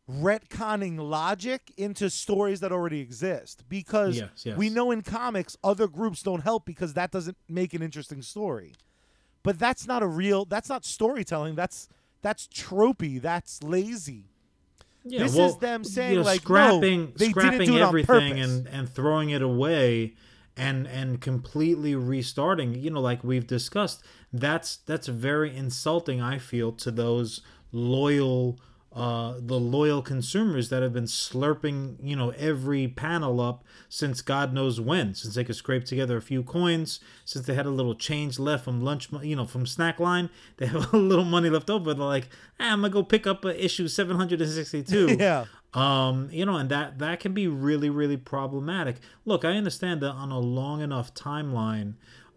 retconning 0.09 0.97
logic 0.99 1.71
into 1.77 2.09
stories 2.09 2.61
that 2.61 2.71
already 2.71 2.99
exist 2.99 3.63
because 3.69 4.17
Yes, 4.17 4.29
yes. 4.43 4.57
we 4.57 4.69
know 4.69 4.89
in 4.89 5.03
comics 5.03 5.55
other 5.63 5.87
groups 5.87 6.23
don't 6.23 6.41
help 6.41 6.65
because 6.65 6.93
that 6.95 7.11
doesn't 7.11 7.37
make 7.47 7.73
an 7.75 7.83
interesting 7.83 8.23
story. 8.23 8.73
But 9.43 9.59
that's 9.59 9.85
not 9.87 10.01
a 10.03 10.07
real 10.07 10.45
that's 10.45 10.67
not 10.67 10.83
storytelling. 10.83 11.55
That's 11.55 11.87
that's 12.21 12.47
tropey. 12.47 13.21
That's 13.21 13.63
lazy. 13.63 14.25
Yeah, 15.05 15.23
this 15.23 15.35
well, 15.35 15.47
is 15.47 15.57
them 15.57 15.81
you 15.83 15.89
saying 15.89 16.15
know, 16.15 16.21
like 16.23 16.41
scrapping, 16.41 17.05
no, 17.05 17.11
they 17.15 17.29
scrapping 17.29 17.59
didn't 17.59 17.73
do 17.73 17.77
it 17.77 17.81
everything 17.81 18.15
on 18.15 18.29
purpose. 18.31 18.49
and 18.49 18.67
and 18.67 18.89
throwing 18.89 19.29
it 19.29 19.41
away, 19.41 20.15
and 20.59 20.85
and 20.87 21.21
completely 21.21 21.95
restarting. 21.95 22.75
You 22.75 22.91
know, 22.91 22.99
like 22.99 23.23
we've 23.23 23.47
discussed, 23.47 24.03
that's 24.31 24.75
that's 24.75 25.07
very 25.07 25.55
insulting. 25.55 26.21
I 26.21 26.37
feel 26.37 26.71
to 26.73 26.91
those 26.91 27.41
loyal. 27.71 28.59
Uh, 28.91 29.35
the 29.37 29.59
loyal 29.59 30.01
consumers 30.01 30.69
that 30.69 30.81
have 30.81 30.91
been 30.91 31.03
slurping, 31.03 31.95
you 32.01 32.15
know, 32.15 32.31
every 32.31 32.87
panel 32.87 33.39
up 33.39 33.63
since 33.87 34.19
God 34.23 34.51
knows 34.51 34.81
when, 34.81 35.13
since 35.13 35.35
they 35.35 35.43
could 35.43 35.55
scrape 35.55 35.85
together 35.85 36.17
a 36.17 36.21
few 36.23 36.41
coins, 36.41 36.99
since 37.23 37.45
they 37.45 37.53
had 37.53 37.67
a 37.67 37.69
little 37.69 37.93
change 37.93 38.39
left 38.39 38.65
from 38.65 38.81
lunch, 38.81 39.09
you 39.21 39.35
know, 39.35 39.45
from 39.45 39.67
snack 39.67 39.99
line, 39.99 40.31
they 40.57 40.65
have 40.65 40.91
a 40.93 40.97
little 40.97 41.23
money 41.23 41.51
left 41.51 41.69
over. 41.69 41.93
They're 41.93 42.03
like, 42.03 42.29
ah, 42.59 42.73
I'm 42.73 42.81
gonna 42.81 42.89
go 42.89 43.03
pick 43.03 43.27
up 43.27 43.45
uh, 43.45 43.49
issue 43.49 43.87
762. 43.87 45.17
yeah, 45.19 45.45
um 45.73 46.29
you 46.31 46.45
know 46.45 46.55
and 46.55 46.69
that 46.69 46.97
that 46.97 47.19
can 47.19 47.33
be 47.33 47.47
really 47.47 47.89
really 47.89 48.17
problematic. 48.17 48.97
Look 49.25 49.45
i 49.45 49.51
understand 49.55 50.01
that 50.01 50.11
on 50.11 50.31
a 50.31 50.39
long 50.39 50.81
enough 50.81 51.13
timeline 51.13 51.93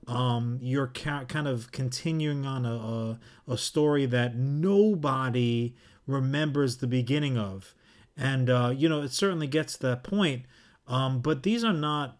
um 0.06 0.58
you're 0.60 0.88
ca- 0.88 1.24
kind 1.24 1.46
of 1.48 1.70
continuing 1.72 2.44
on 2.44 2.66
a, 2.66 2.74
a 2.74 3.52
a 3.52 3.58
story 3.58 4.04
that 4.06 4.36
nobody 4.36 5.74
remembers 6.06 6.78
the 6.78 6.86
beginning 6.86 7.38
of. 7.38 7.74
And 8.16 8.50
uh 8.50 8.72
you 8.76 8.88
know 8.88 9.02
it 9.02 9.12
certainly 9.12 9.46
gets 9.46 9.74
to 9.78 9.86
that 9.86 10.02
point 10.02 10.42
um 10.86 11.20
but 11.20 11.42
these 11.42 11.64
are 11.64 11.72
not 11.72 12.18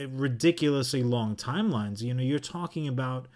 uh, 0.00 0.08
ridiculously 0.08 1.02
long 1.02 1.36
timelines. 1.36 2.00
You 2.02 2.14
know 2.14 2.22
you're 2.22 2.38
talking 2.38 2.88
about 2.88 3.26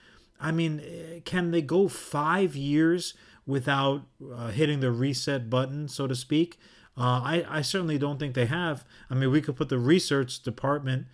i 0.40 0.50
mean 0.52 0.80
eh, 0.80 1.20
can 1.24 1.50
they 1.50 1.62
go 1.62 1.88
5 1.88 2.54
years 2.56 3.14
without 3.46 4.02
uh, 4.34 4.48
hitting 4.48 4.80
the 4.80 4.90
reset 4.92 5.50
button 5.50 5.88
so 5.88 6.06
to 6.06 6.14
speak 6.14 6.58
uh, 6.98 7.20
I, 7.22 7.44
I 7.48 7.62
certainly 7.62 7.96
don't 7.98 8.18
think 8.18 8.34
they 8.34 8.46
have. 8.46 8.84
I 9.08 9.14
mean, 9.14 9.30
we 9.30 9.40
could 9.40 9.56
put 9.56 9.68
the 9.68 9.78
research 9.78 10.42
department 10.42 11.06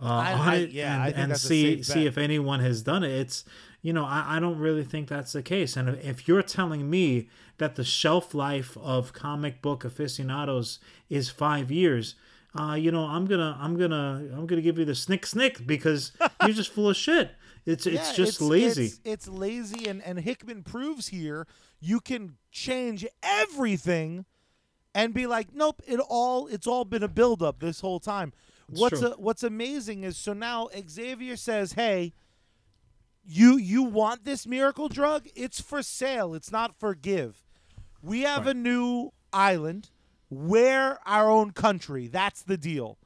uh, 0.00 0.04
I- 0.06 0.32
on 0.34 0.48
I- 0.48 0.56
it 0.56 0.70
yeah, 0.70 1.06
and, 1.06 1.14
and 1.32 1.36
see 1.36 1.82
see 1.82 2.06
if 2.06 2.16
anyone 2.16 2.60
has 2.60 2.82
done 2.82 3.02
it. 3.04 3.10
It's 3.12 3.44
you 3.82 3.92
know 3.92 4.04
I, 4.04 4.36
I 4.36 4.40
don't 4.40 4.58
really 4.58 4.84
think 4.84 5.08
that's 5.08 5.32
the 5.32 5.42
case. 5.42 5.76
And 5.76 5.88
if 5.98 6.28
you're 6.28 6.42
telling 6.42 6.88
me 6.88 7.28
that 7.58 7.74
the 7.76 7.84
shelf 7.84 8.34
life 8.34 8.76
of 8.78 9.12
comic 9.12 9.60
book 9.62 9.84
aficionados 9.84 10.78
is 11.10 11.28
five 11.30 11.70
years, 11.70 12.14
uh, 12.58 12.74
you 12.74 12.90
know 12.92 13.04
I'm 13.04 13.26
gonna 13.26 13.56
I'm 13.60 13.76
gonna 13.78 14.24
I'm 14.32 14.46
gonna 14.46 14.62
give 14.62 14.78
you 14.78 14.84
the 14.84 14.94
snick 14.94 15.26
snick 15.26 15.66
because 15.66 16.12
you're 16.42 16.52
just 16.54 16.70
full 16.72 16.88
of 16.88 16.96
shit. 16.96 17.32
It's 17.66 17.86
it's 17.86 18.10
Yeah, 18.10 18.14
just 18.24 18.40
lazy. 18.40 18.86
It's, 18.86 19.00
it's 19.04 19.28
lazy, 19.28 19.88
and 19.88 20.02
and 20.04 20.18
Hickman 20.20 20.62
proves 20.62 21.08
here 21.08 21.46
you 21.80 21.98
can 22.00 22.36
change 22.52 23.04
everything, 23.22 24.24
and 24.94 25.14
be 25.14 25.26
like, 25.26 25.54
nope, 25.54 25.82
it 25.86 26.00
all 26.00 26.46
it's 26.48 26.66
all 26.66 26.84
been 26.84 27.02
a 27.02 27.08
buildup 27.08 27.60
this 27.60 27.80
whole 27.80 28.00
time. 28.00 28.32
what's 28.68 29.00
a, 29.02 29.10
what's 29.12 29.42
amazing 29.42 30.04
is 30.04 30.16
so 30.16 30.32
now 30.32 30.68
Xavier 30.88 31.36
says, 31.36 31.72
hey. 31.74 32.12
You 33.24 33.56
you 33.56 33.84
want 33.84 34.24
this 34.24 34.48
miracle 34.48 34.88
drug? 34.88 35.28
It's 35.36 35.60
for 35.60 35.80
sale. 35.82 36.34
It's 36.34 36.50
not 36.50 36.74
for 36.74 36.92
give. 36.94 37.44
We 38.02 38.22
have 38.22 38.48
a 38.48 38.54
new 38.54 39.12
island. 39.32 39.90
We're 40.28 40.98
our 41.06 41.30
own 41.30 41.52
country. 41.52 42.08
That's 42.08 42.42
the 42.42 42.56
deal. 42.56 42.98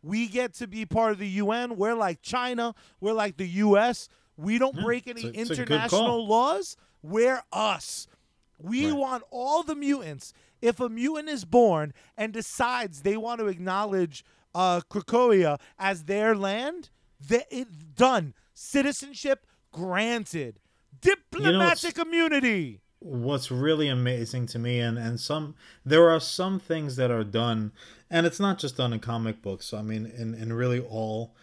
We 0.00 0.28
get 0.28 0.54
to 0.54 0.68
be 0.68 0.86
part 0.86 1.10
of 1.10 1.18
the 1.18 1.26
UN. 1.26 1.76
We're 1.76 1.94
like 1.96 2.22
China. 2.22 2.76
We're 3.00 3.14
like 3.14 3.36
the 3.36 3.48
US. 3.48 4.08
We 4.36 4.58
don't 4.58 4.76
break 4.80 5.08
any 5.08 5.24
a- 5.24 5.28
it's 5.40 5.50
a 5.50 5.56
good 5.56 5.70
international 5.72 6.24
laws. 6.28 6.76
We're 7.02 7.42
us. 7.52 8.06
We 8.58 8.86
Right. 8.86 8.96
want 8.96 9.24
all 9.32 9.64
the 9.64 9.74
mutants. 9.74 10.32
If 10.64 10.80
a 10.80 10.88
mutant 10.88 11.28
is 11.28 11.44
born 11.44 11.92
and 12.16 12.32
decides 12.32 13.02
they 13.02 13.16
want 13.16 13.40
to 13.40 13.46
acknowledge 13.48 14.24
uh, 14.54 14.80
Krakoa 14.90 15.60
as 15.78 16.04
their 16.04 16.34
land, 16.34 16.88
they, 17.20 17.44
it, 17.50 17.94
done. 17.94 18.32
Citizenship 18.54 19.46
granted. 19.72 20.60
Diplomatic 21.00 21.98
immunity. 21.98 22.80
what's 23.00 23.50
really 23.50 23.88
amazing 23.88 24.46
to 24.46 24.58
me 24.58 24.80
and 24.80 24.96
and 24.96 25.20
some 25.20 25.54
there 25.84 26.08
are 26.08 26.18
some 26.20 26.58
things 26.58 26.96
that 26.96 27.10
are 27.10 27.24
done 27.24 27.70
and 28.10 28.24
it's 28.24 28.40
not 28.40 28.58
just 28.58 28.78
done 28.78 28.94
in 28.94 28.98
comic 28.98 29.42
books 29.42 29.74
i 29.74 29.82
mean 29.82 30.06
in 30.06 30.32
in 30.34 30.50
really 30.54 30.80
all 30.80 31.34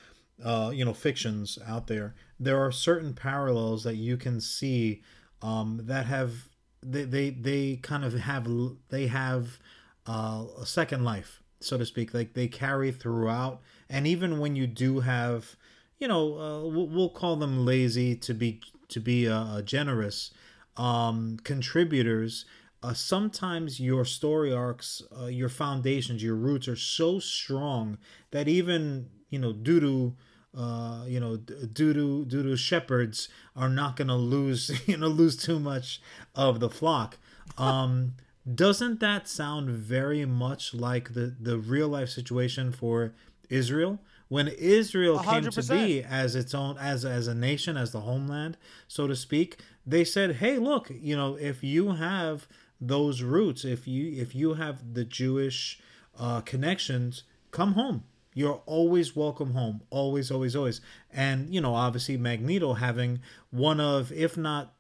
uh 0.44 0.72
you 0.74 0.84
know 0.84 0.94
fictions 0.94 1.60
out 1.68 1.86
there 1.86 2.16
there 2.40 2.60
are 2.60 2.72
certain 2.72 3.14
parallels 3.14 3.84
that 3.84 3.96
you 3.96 4.18
can 4.18 4.42
see 4.42 5.04
um 5.44 5.82
that 5.84 6.08
have 6.08 6.48
they 6.84 7.04
they, 7.04 7.30
they 7.30 7.76
kind 7.78 8.04
of 8.04 8.14
have 8.14 8.48
they 8.90 9.08
have 9.08 9.60
uh, 10.08 10.46
a 10.60 10.66
second 10.66 11.04
life 11.04 11.42
so 11.62 11.78
to 11.78 11.86
speak. 11.86 12.14
Like 12.14 12.34
they 12.34 12.48
carry 12.48 12.92
throughout. 12.92 13.62
And 13.90 14.06
even 14.06 14.40
when 14.40 14.56
you 14.56 14.68
do 14.68 15.00
have 15.00 15.56
you 16.00 16.08
know 16.08 16.38
uh, 16.40 16.68
we'll, 16.68 17.10
call 17.10 17.36
them 17.36 17.66
lazy 17.66 18.16
to 18.16 18.34
be 18.34 18.62
to 18.90 19.00
be 19.00 19.30
uh, 19.30 19.62
generous 19.62 20.32
um, 20.76 21.38
contributors, 21.44 22.46
uh, 22.82 22.94
sometimes 22.94 23.80
your 23.80 24.04
story 24.04 24.52
arcs, 24.52 25.04
uh, 25.18 25.26
your 25.26 25.50
foundations, 25.50 26.24
your 26.24 26.36
roots 26.36 26.68
are 26.68 26.76
so 26.76 27.20
strong 27.20 27.98
that 28.32 28.48
even 28.48 29.10
you 29.30 29.40
know 29.40 29.54
due 29.54 29.80
to 29.80 30.16
uh, 30.56 31.04
you 31.08 31.20
know 31.20 31.38
d- 31.38 31.54
due 31.72 31.94
to 31.94 32.26
due 32.26 32.44
to 32.44 32.58
shepherds 32.58 33.30
are 33.56 33.70
not 33.70 33.96
going 33.96 34.08
to 34.08 34.16
lose 34.16 34.72
you 34.88 34.98
know 34.98 35.08
lose 35.08 35.38
too 35.38 35.60
much 35.60 36.02
of 36.36 36.60
the 36.60 36.70
flock. 36.70 37.18
Um, 37.58 38.14
doesn't 38.54 39.00
that 39.02 39.28
sound 39.28 39.70
very 39.70 40.26
much 40.26 40.74
like 40.74 41.14
the 41.14 41.36
the 41.40 41.58
real 41.58 41.90
life 41.90 42.10
situation 42.10 42.72
for 42.72 43.14
Israel? 43.50 44.00
When 44.30 44.48
Israel 44.48 45.20
A 45.20 45.24
came 45.24 45.44
to 45.44 45.62
be 45.64 46.02
as 46.04 46.36
its 46.36 46.54
own 46.56 46.78
as 46.78 47.04
as 47.04 47.28
a 47.28 47.36
nation 47.36 47.76
as 47.76 47.92
the 47.92 48.02
homeland 48.02 48.58
so 48.88 49.06
to 49.08 49.16
speak 49.16 49.58
they 49.86 50.04
said 50.06 50.36
hey 50.36 50.58
look 50.58 50.90
you 50.90 51.16
know 51.16 51.36
if 51.36 51.64
you 51.64 51.92
have 51.94 52.48
those 52.80 53.22
roots 53.22 53.66
if 53.66 53.88
you 53.88 54.22
if 54.22 54.34
you 54.34 54.54
have 54.56 54.94
the 54.94 55.04
jewish 55.04 55.80
uh, 56.20 56.42
connections 56.42 57.24
come 57.52 57.74
home 57.74 58.04
you're 58.34 58.62
always 58.66 59.16
welcome 59.16 59.54
home. 59.54 59.82
Always 59.90 60.32
always 60.32 60.56
always. 60.56 60.82
And 61.12 61.54
you 61.54 61.62
know 61.62 61.76
obviously 61.76 62.18
magneto 62.18 62.74
having 62.74 63.20
one 63.50 63.80
of 63.80 64.12
if 64.12 64.38
not 64.38 64.74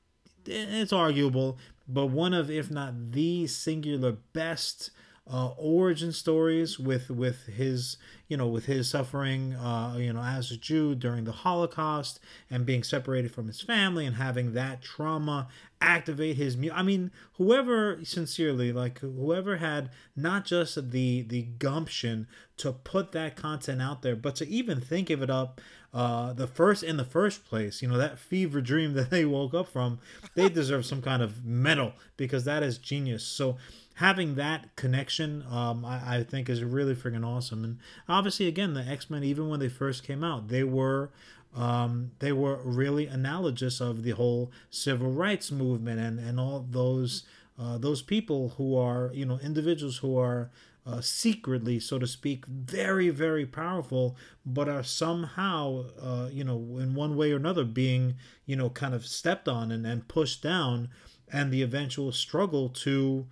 eh, 0.48 0.82
it's 0.82 0.94
arguable 0.94 1.58
but 1.88 2.08
one 2.08 2.34
of 2.34 2.50
if 2.50 2.72
not 2.72 3.12
the 3.12 3.48
singular 3.48 4.14
best 4.34 4.92
uh, 5.32 5.50
origin 5.58 6.12
stories 6.12 6.80
with 6.80 7.10
with 7.10 7.46
his 7.46 7.98
you 8.28 8.36
know 8.36 8.48
with 8.48 8.66
his 8.66 8.90
suffering 8.90 9.54
uh, 9.54 9.96
you 9.98 10.12
know 10.12 10.22
as 10.22 10.52
a 10.52 10.58
Jew 10.58 10.96
during 10.96 11.26
the 11.26 11.32
Holocaust 11.32 12.20
and 12.50 12.66
being 12.66 12.84
separated 12.84 13.32
from 13.32 13.48
his 13.48 13.62
family 13.62 14.06
and 14.06 14.16
having 14.16 14.54
that 14.54 14.82
trauma 14.82 15.48
activate 15.80 16.38
his 16.38 16.58
mu- 16.58 16.72
I 16.74 16.82
mean 16.82 17.12
whoever 17.34 18.04
sincerely 18.04 18.72
like 18.74 19.00
whoever 19.00 19.58
had 19.58 19.92
not 20.16 20.46
just 20.46 20.92
the 20.92 21.22
the 21.22 21.44
gumption 21.44 22.28
to 22.58 22.72
put 22.74 23.12
that 23.12 23.36
content 23.36 23.82
out 23.82 24.02
there 24.02 24.16
but 24.16 24.36
to 24.38 24.48
even 24.48 24.82
think 24.82 25.10
of 25.10 25.22
it 25.22 25.30
up 25.30 25.62
uh, 25.94 26.32
the 26.34 26.48
first 26.48 26.84
in 26.84 26.98
the 26.98 27.04
first 27.04 27.46
place 27.46 27.82
you 27.82 27.88
know 27.88 27.98
that 27.98 28.18
fever 28.18 28.60
dream 28.62 28.94
that 28.96 29.12
they 29.12 29.26
woke 29.26 29.54
up 29.54 29.68
from 29.68 30.00
they 30.36 30.50
deserve 30.50 30.86
some 30.86 31.02
kind 31.02 31.22
of 31.22 31.46
medal 31.46 31.94
because 32.18 32.46
that 32.46 32.64
is 32.64 32.78
genius. 32.78 33.24
So 33.24 33.58
having 34.02 34.34
that 34.34 34.76
connection 34.76 35.46
um, 35.48 35.86
I, 35.86 36.18
I 36.18 36.24
think 36.24 36.50
is 36.50 36.64
really 36.64 36.96
freaking 36.96 37.24
awesome. 37.24 37.64
And 37.64 37.78
obviously 38.10 38.48
again 38.48 38.74
the 38.74 38.82
x-men 38.82 39.24
even 39.24 39.48
when 39.48 39.60
they 39.60 39.70
first 39.70 40.04
came 40.04 40.24
out 40.24 40.48
they 40.48 40.64
were 40.64 41.12
um, 41.56 42.12
they 42.20 42.32
were 42.32 42.60
really 42.64 43.06
analogous 43.06 43.80
of 43.80 44.02
the 44.02 44.12
whole 44.12 44.52
civil 44.72 45.12
rights 45.12 45.52
movement 45.52 46.00
and, 46.00 46.18
and 46.20 46.40
all 46.40 46.66
those 46.68 47.24
uh, 47.60 47.78
those 47.78 48.02
people 48.02 48.54
who 48.58 48.76
are 48.76 49.12
you 49.14 49.26
know 49.26 49.40
individuals 49.44 49.98
who 49.98 50.18
are 50.18 50.50
uh, 50.88 51.00
secretly 51.00 51.80
so 51.80 52.00
to 52.00 52.08
speak 52.08 52.48
very 52.48 53.10
very 53.10 53.46
powerful 53.46 54.16
but 54.44 54.68
are 54.68 54.84
somehow 54.84 55.86
uh, 56.02 56.28
you 56.32 56.44
know 56.44 56.58
in 56.80 56.96
one 56.96 57.16
way 57.16 57.32
or 57.32 57.36
another 57.36 57.64
being 57.64 58.16
you 58.48 58.56
know 58.56 58.70
kind 58.72 58.96
of 58.96 59.06
stepped 59.06 59.48
on 59.48 59.72
and, 59.72 59.86
and 59.86 60.08
pushed 60.08 60.42
down 60.42 60.90
and 61.32 61.52
the 61.52 61.62
eventual 61.62 62.12
struggle 62.12 62.68
to 62.68 63.28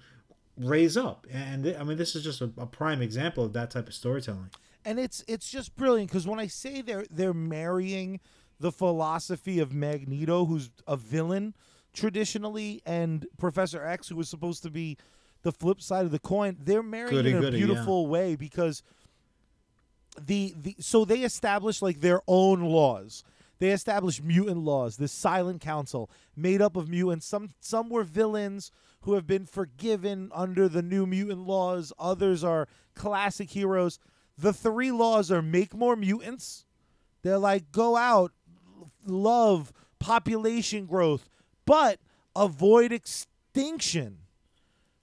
raise 0.59 0.97
up 0.97 1.25
and 1.31 1.65
i 1.79 1.83
mean 1.83 1.97
this 1.97 2.15
is 2.15 2.23
just 2.23 2.41
a, 2.41 2.51
a 2.57 2.65
prime 2.65 3.01
example 3.01 3.45
of 3.45 3.53
that 3.53 3.71
type 3.71 3.87
of 3.87 3.93
storytelling 3.93 4.49
and 4.85 4.99
it's 4.99 5.23
it's 5.27 5.49
just 5.49 5.75
brilliant 5.75 6.09
because 6.09 6.27
when 6.27 6.39
I 6.39 6.47
say 6.47 6.81
they're 6.81 7.05
they're 7.11 7.33
marrying 7.33 8.19
the 8.59 8.71
philosophy 8.71 9.59
of 9.59 9.73
Magneto, 9.73 10.45
who's 10.45 10.69
a 10.87 10.97
villain 10.97 11.53
traditionally, 11.93 12.81
and 12.85 13.25
Professor 13.37 13.85
X, 13.85 14.09
who 14.09 14.15
was 14.15 14.29
supposed 14.29 14.63
to 14.63 14.69
be 14.69 14.97
the 15.43 15.51
flip 15.51 15.81
side 15.81 16.05
of 16.05 16.11
the 16.11 16.19
coin, 16.19 16.57
they're 16.59 16.83
marrying 16.83 17.15
Goody, 17.15 17.31
in 17.31 17.37
a 17.37 17.41
goody, 17.41 17.59
yeah. 17.59 17.65
beautiful 17.65 18.07
way 18.07 18.35
because 18.35 18.83
the 20.19 20.53
the 20.57 20.75
so 20.79 21.05
they 21.05 21.19
establish 21.21 21.81
like 21.81 22.01
their 22.01 22.21
own 22.27 22.61
laws. 22.61 23.23
they 23.59 23.71
established 23.71 24.23
mutant 24.23 24.59
laws, 24.59 24.97
this 24.97 25.11
silent 25.11 25.61
council 25.61 26.09
made 26.35 26.61
up 26.61 26.75
of 26.75 26.89
mutants. 26.89 27.25
Some 27.25 27.49
some 27.59 27.89
were 27.89 28.03
villains 28.03 28.71
who 29.01 29.13
have 29.13 29.25
been 29.25 29.45
forgiven 29.45 30.29
under 30.33 30.67
the 30.67 30.81
new 30.81 31.05
mutant 31.05 31.47
laws. 31.47 31.93
Others 31.97 32.43
are 32.43 32.67
classic 32.95 33.51
heroes. 33.51 33.99
The 34.37 34.53
three 34.53 34.91
laws 34.91 35.31
are 35.31 35.41
make 35.41 35.73
more 35.73 35.95
mutants. 35.95 36.65
They're 37.21 37.37
like 37.37 37.71
go 37.71 37.95
out, 37.95 38.31
love, 39.05 39.73
population 39.99 40.85
growth, 40.85 41.27
but 41.65 41.99
avoid 42.35 42.91
extinction. 42.91 44.19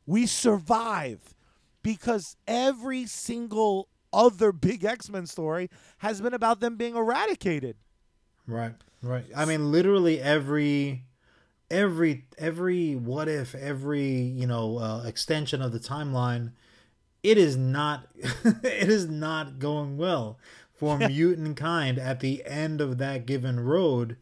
We 0.07 0.27
survive 0.27 1.35
because 1.83 2.37
every 2.47 3.07
single 3.07 3.89
other 4.13 4.53
big 4.53 4.85
X-Men 4.85 5.27
story 5.27 5.69
has 5.99 6.21
been 6.21 6.35
about 6.35 6.61
them 6.61 6.77
being 6.77 6.97
eradicated. 6.97 7.77
Right, 8.47 8.75
right. 9.03 9.25
I 9.37 9.45
mean, 9.45 9.71
literally 9.71 10.21
every, 10.21 11.05
every, 11.71 12.25
every 12.39 12.95
what 12.95 13.29
if, 13.29 13.55
every 13.55 14.07
you 14.09 14.47
know 14.47 14.79
uh, 14.79 15.03
extension 15.05 15.63
of 15.63 15.73
the 15.73 15.79
timeline, 15.81 16.53
it 17.23 17.39
is 17.39 17.57
not, 17.57 18.09
it 18.45 18.89
is 18.89 19.09
not 19.09 19.59
going 19.59 19.97
well 19.97 20.39
for 20.75 20.99
mutant 21.09 21.57
kind 21.57 21.99
at 21.99 22.21
the 22.21 22.45
end 22.47 22.81
of 22.81 22.99
that 22.99 23.27
given 23.27 23.61
road. 23.61 24.17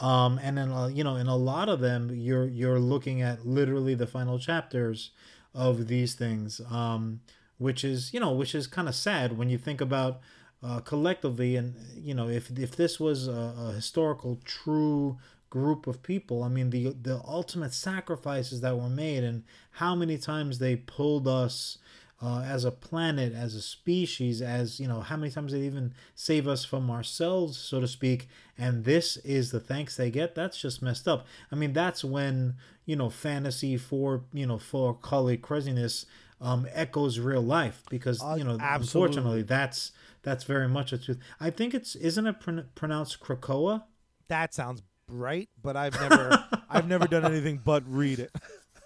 Um, 0.00 0.38
and 0.42 0.56
then 0.56 0.70
uh, 0.70 0.86
you 0.86 1.04
know, 1.04 1.16
in 1.16 1.26
a 1.26 1.36
lot 1.36 1.68
of 1.68 1.80
them, 1.80 2.10
you're 2.14 2.46
you're 2.46 2.80
looking 2.80 3.20
at 3.22 3.46
literally 3.46 3.94
the 3.94 4.06
final 4.06 4.38
chapters 4.38 5.10
of 5.54 5.88
these 5.88 6.14
things, 6.14 6.60
um, 6.70 7.20
which 7.58 7.84
is 7.84 8.12
you 8.14 8.20
know, 8.20 8.32
which 8.32 8.54
is 8.54 8.66
kind 8.66 8.88
of 8.88 8.94
sad 8.94 9.36
when 9.36 9.50
you 9.50 9.58
think 9.58 9.80
about 9.80 10.20
uh, 10.62 10.80
collectively, 10.80 11.56
and 11.56 11.74
you 11.94 12.14
know, 12.14 12.28
if 12.28 12.50
if 12.58 12.76
this 12.76 12.98
was 12.98 13.28
a, 13.28 13.54
a 13.58 13.72
historical 13.72 14.38
true 14.44 15.18
group 15.50 15.86
of 15.86 16.02
people, 16.02 16.42
I 16.42 16.48
mean, 16.48 16.70
the 16.70 16.90
the 17.02 17.20
ultimate 17.26 17.74
sacrifices 17.74 18.60
that 18.62 18.76
were 18.78 18.88
made, 18.88 19.24
and 19.24 19.44
how 19.72 19.94
many 19.94 20.16
times 20.18 20.58
they 20.58 20.76
pulled 20.76 21.26
us 21.28 21.78
uh, 22.22 22.42
as 22.46 22.64
a 22.64 22.70
planet, 22.70 23.32
as 23.32 23.54
a 23.54 23.62
species, 23.62 24.42
as 24.42 24.78
you 24.78 24.86
know, 24.86 25.00
how 25.00 25.16
many 25.16 25.30
times 25.32 25.52
they 25.52 25.60
even 25.62 25.94
save 26.14 26.46
us 26.46 26.64
from 26.64 26.90
ourselves, 26.90 27.56
so 27.58 27.80
to 27.80 27.88
speak. 27.88 28.28
And 28.58 28.84
this 28.84 29.16
is 29.18 29.50
the 29.50 29.60
thanks 29.60 29.96
they 29.96 30.10
get. 30.10 30.34
That's 30.34 30.60
just 30.60 30.82
messed 30.82 31.08
up. 31.08 31.26
I 31.50 31.56
mean, 31.56 31.72
that's 31.72 32.04
when 32.04 32.54
you 32.86 32.96
know 32.96 33.10
fantasy 33.10 33.76
for 33.76 34.24
you 34.32 34.46
know 34.46 34.58
for 34.58 34.94
color 34.94 35.36
craziness 35.36 36.06
um, 36.40 36.66
echoes 36.72 37.18
real 37.18 37.42
life 37.42 37.82
because 37.90 38.22
Uh, 38.22 38.34
you 38.38 38.44
know 38.44 38.56
absolutely. 38.60 39.16
unfortunately 39.18 39.42
that's 39.42 39.92
that's 40.22 40.44
very 40.44 40.68
much 40.68 40.92
a 40.92 40.98
truth. 40.98 41.18
I 41.40 41.50
think 41.50 41.74
it's 41.74 41.96
isn't 41.96 42.26
it 42.26 42.40
pron- 42.40 42.68
pronounced 42.74 43.20
Krakoa? 43.20 43.84
That 44.28 44.54
sounds 44.54 44.82
right, 45.10 45.48
but 45.62 45.76
I've 45.76 45.98
never 46.00 46.44
I've 46.68 46.86
never 46.88 47.06
done 47.06 47.24
anything 47.24 47.60
but 47.64 47.82
read 47.86 48.18
it. 48.20 48.30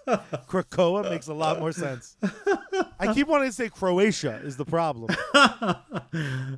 Krakoa 0.09 1.09
makes 1.09 1.29
a 1.29 1.35
lot 1.35 1.59
more 1.59 1.73
sense. 1.73 2.17
I 2.99 3.15
keep 3.15 3.27
wanting 3.27 3.49
to 3.49 3.53
say 3.55 3.69
Croatia 3.69 4.41
is 4.45 4.57
the 4.57 4.65
problem. 4.65 5.15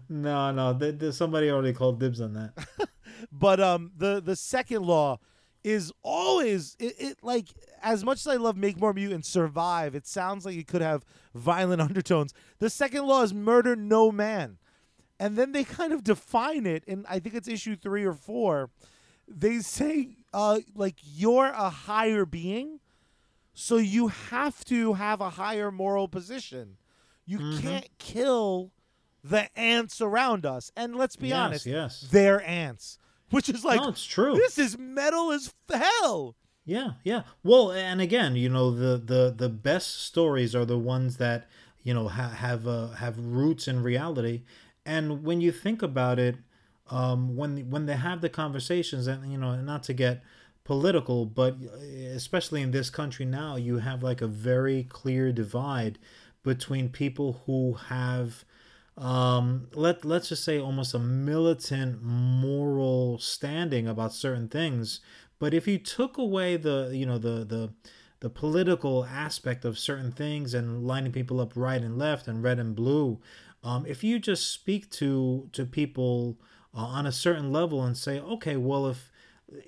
no, 0.09 0.53
no, 0.53 0.77
th- 0.79 0.99
th- 0.99 1.15
somebody 1.15 1.51
already 1.51 1.73
called 1.73 2.01
dibs 2.01 2.21
on 2.21 2.35
that. 2.35 2.53
But 3.33 3.61
um 3.61 3.93
the 3.97 4.21
the 4.21 4.37
second 4.37 4.83
law 4.83 5.19
is 5.65 5.91
always 6.03 6.77
it, 6.79 6.95
it 6.99 7.19
like 7.23 7.49
as 7.83 8.05
much 8.05 8.19
as 8.19 8.27
I 8.27 8.37
love 8.37 8.57
make 8.57 8.79
more 8.79 8.93
Mute 8.93 9.13
and 9.13 9.25
survive, 9.25 9.95
it 9.95 10.07
sounds 10.07 10.45
like 10.45 10.57
it 10.57 10.67
could 10.67 10.83
have 10.83 11.05
violent 11.35 11.81
undertones. 11.81 12.35
The 12.59 12.69
second 12.71 13.07
law 13.07 13.23
is 13.23 13.33
murder 13.33 13.75
no 13.75 14.13
man. 14.13 14.59
And 15.19 15.37
then 15.37 15.53
they 15.53 15.65
kind 15.65 15.93
of 15.95 16.05
define 16.05 16.67
it 16.67 16.85
and 16.87 17.07
I 17.09 17.19
think 17.21 17.35
it's 17.35 17.49
issue 17.49 17.75
3 17.75 18.05
or 18.05 18.13
4. 18.13 18.71
They 19.29 19.59
say 19.61 20.17
uh 20.33 20.61
like 20.75 20.97
you're 21.03 21.47
a 21.47 21.71
higher 21.71 22.25
being, 22.25 22.81
so 23.55 23.77
you 23.77 24.09
have 24.09 24.65
to 24.67 24.95
have 24.95 25.21
a 25.21 25.31
higher 25.31 25.71
moral 25.71 26.09
position. 26.09 26.77
You 27.25 27.59
can't 27.61 27.89
kill 27.99 28.73
the 29.25 29.49
ants 29.59 30.01
around 30.01 30.47
us. 30.47 30.71
And 30.77 30.95
let's 30.95 31.17
be 31.17 31.29
Yes, 31.29 31.39
honest, 31.39 31.67
yes. 31.67 32.09
they're 32.13 32.41
ants. 32.47 32.99
Which 33.31 33.49
is 33.49 33.65
like 33.65 33.81
no, 33.81 33.89
it's 33.89 34.05
true. 34.05 34.35
this 34.35 34.57
is 34.59 34.79
metal 34.79 35.33
as 35.33 35.53
hell. 35.69 36.37
Yeah, 36.65 36.93
yeah. 37.03 37.23
Well, 37.43 37.73
and 37.73 38.01
again, 38.01 38.37
you 38.37 38.49
know, 38.49 38.71
the 38.71 38.97
the 38.99 39.35
the 39.37 39.49
best 39.49 40.05
stories 40.05 40.55
are 40.55 40.65
the 40.65 40.79
ones 40.79 41.17
that 41.17 41.49
you 41.83 41.93
know 41.93 42.07
ha- 42.07 42.29
have 42.29 42.69
uh, 42.69 42.89
have 42.91 43.19
roots 43.19 43.67
in 43.67 43.83
reality. 43.83 44.43
And 44.85 45.25
when 45.25 45.41
you 45.41 45.51
think 45.51 45.83
about 45.83 46.21
it, 46.21 46.37
um, 46.91 47.37
when 47.37 47.71
when 47.71 47.87
they 47.87 47.97
have 47.97 48.21
the 48.21 48.29
conversations, 48.29 49.07
and 49.07 49.31
you 49.31 49.39
know, 49.39 49.57
not 49.57 49.83
to 49.85 49.93
get 49.93 50.23
political, 50.65 51.27
but 51.27 51.57
especially 52.15 52.63
in 52.63 52.71
this 52.71 52.91
country 52.91 53.25
now, 53.25 53.57
you 53.57 53.79
have 53.79 54.03
like 54.03 54.21
a 54.21 54.27
very 54.27 54.85
clear 54.85 55.33
divide 55.33 55.99
between 56.43 56.89
people 56.89 57.43
who 57.47 57.75
have 57.75 58.45
um 58.99 59.69
let 59.75 60.07
let's 60.07 60.31
just 60.31 60.43
say 60.43 60.59
almost 60.59 60.95
a 60.95 60.99
militant 60.99 62.03
moral 62.03 63.19
standing 63.19 63.87
about 63.87 64.13
certain 64.13 64.49
things. 64.49 65.01
But 65.39 65.53
if 65.53 65.69
you 65.69 65.79
took 65.79 66.17
away 66.17 66.57
the 66.57 66.91
you 66.93 67.05
know 67.05 67.19
the 67.19 67.45
the 67.45 67.73
the 68.21 68.31
political 68.31 69.05
aspect 69.05 69.65
of 69.65 69.79
certain 69.79 70.11
things 70.11 70.55
and 70.55 70.87
lining 70.87 71.13
people 71.13 71.41
up 71.41 71.53
right 71.55 71.83
and 71.83 71.99
left 71.99 72.27
and 72.27 72.43
red 72.43 72.59
and 72.59 72.75
blue 72.75 73.21
um, 73.63 73.85
if 73.87 74.03
you 74.05 74.19
just 74.19 74.51
speak 74.53 74.89
to 74.91 75.49
to 75.53 75.65
people 75.65 76.39
uh, 76.77 76.81
on 76.81 77.07
a 77.07 77.13
certain 77.13 77.53
level 77.53 77.83
and 77.83 77.97
say 77.97 78.21
okay 78.21 78.57
well 78.57 78.87
if 78.87 79.11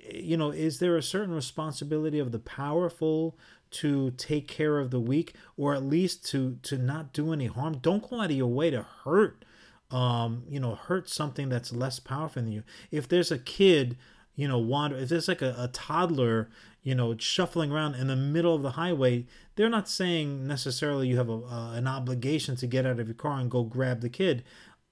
you 0.09 0.37
know 0.37 0.51
is 0.51 0.79
there 0.79 0.95
a 0.97 1.03
certain 1.03 1.33
responsibility 1.33 2.19
of 2.19 2.31
the 2.31 2.39
powerful 2.39 3.37
to 3.71 4.11
take 4.11 4.47
care 4.47 4.79
of 4.79 4.91
the 4.91 4.99
weak 4.99 5.33
or 5.57 5.73
at 5.73 5.83
least 5.83 6.25
to 6.27 6.57
to 6.61 6.77
not 6.77 7.13
do 7.13 7.33
any 7.33 7.47
harm? 7.47 7.77
Don't 7.77 8.09
go 8.09 8.21
out 8.21 8.31
of 8.31 8.37
your 8.37 8.47
way 8.47 8.69
to 8.69 8.85
hurt 9.03 9.45
um 9.91 10.43
you 10.47 10.59
know 10.59 10.75
hurt 10.75 11.09
something 11.09 11.49
that's 11.49 11.73
less 11.73 11.99
powerful 11.99 12.41
than 12.41 12.51
you. 12.51 12.63
If 12.91 13.07
there's 13.07 13.31
a 13.31 13.39
kid 13.39 13.97
you 14.39 14.47
know 14.47 14.57
wander 14.57 14.95
if 14.97 15.09
there's 15.09 15.27
like 15.27 15.41
a, 15.41 15.53
a 15.57 15.67
toddler 15.67 16.49
you 16.81 16.95
know 16.95 17.15
shuffling 17.17 17.73
around 17.73 17.95
in 17.95 18.07
the 18.07 18.15
middle 18.15 18.55
of 18.55 18.61
the 18.61 18.71
highway 18.71 19.25
they're 19.55 19.67
not 19.67 19.89
saying 19.89 20.47
necessarily 20.47 21.09
you 21.09 21.17
have 21.17 21.27
a, 21.27 21.33
uh, 21.33 21.73
an 21.73 21.85
obligation 21.85 22.55
to 22.55 22.65
get 22.65 22.85
out 22.85 23.01
of 23.01 23.07
your 23.07 23.15
car 23.15 23.37
and 23.37 23.51
go 23.51 23.63
grab 23.63 23.99
the 23.99 24.07
kid 24.09 24.41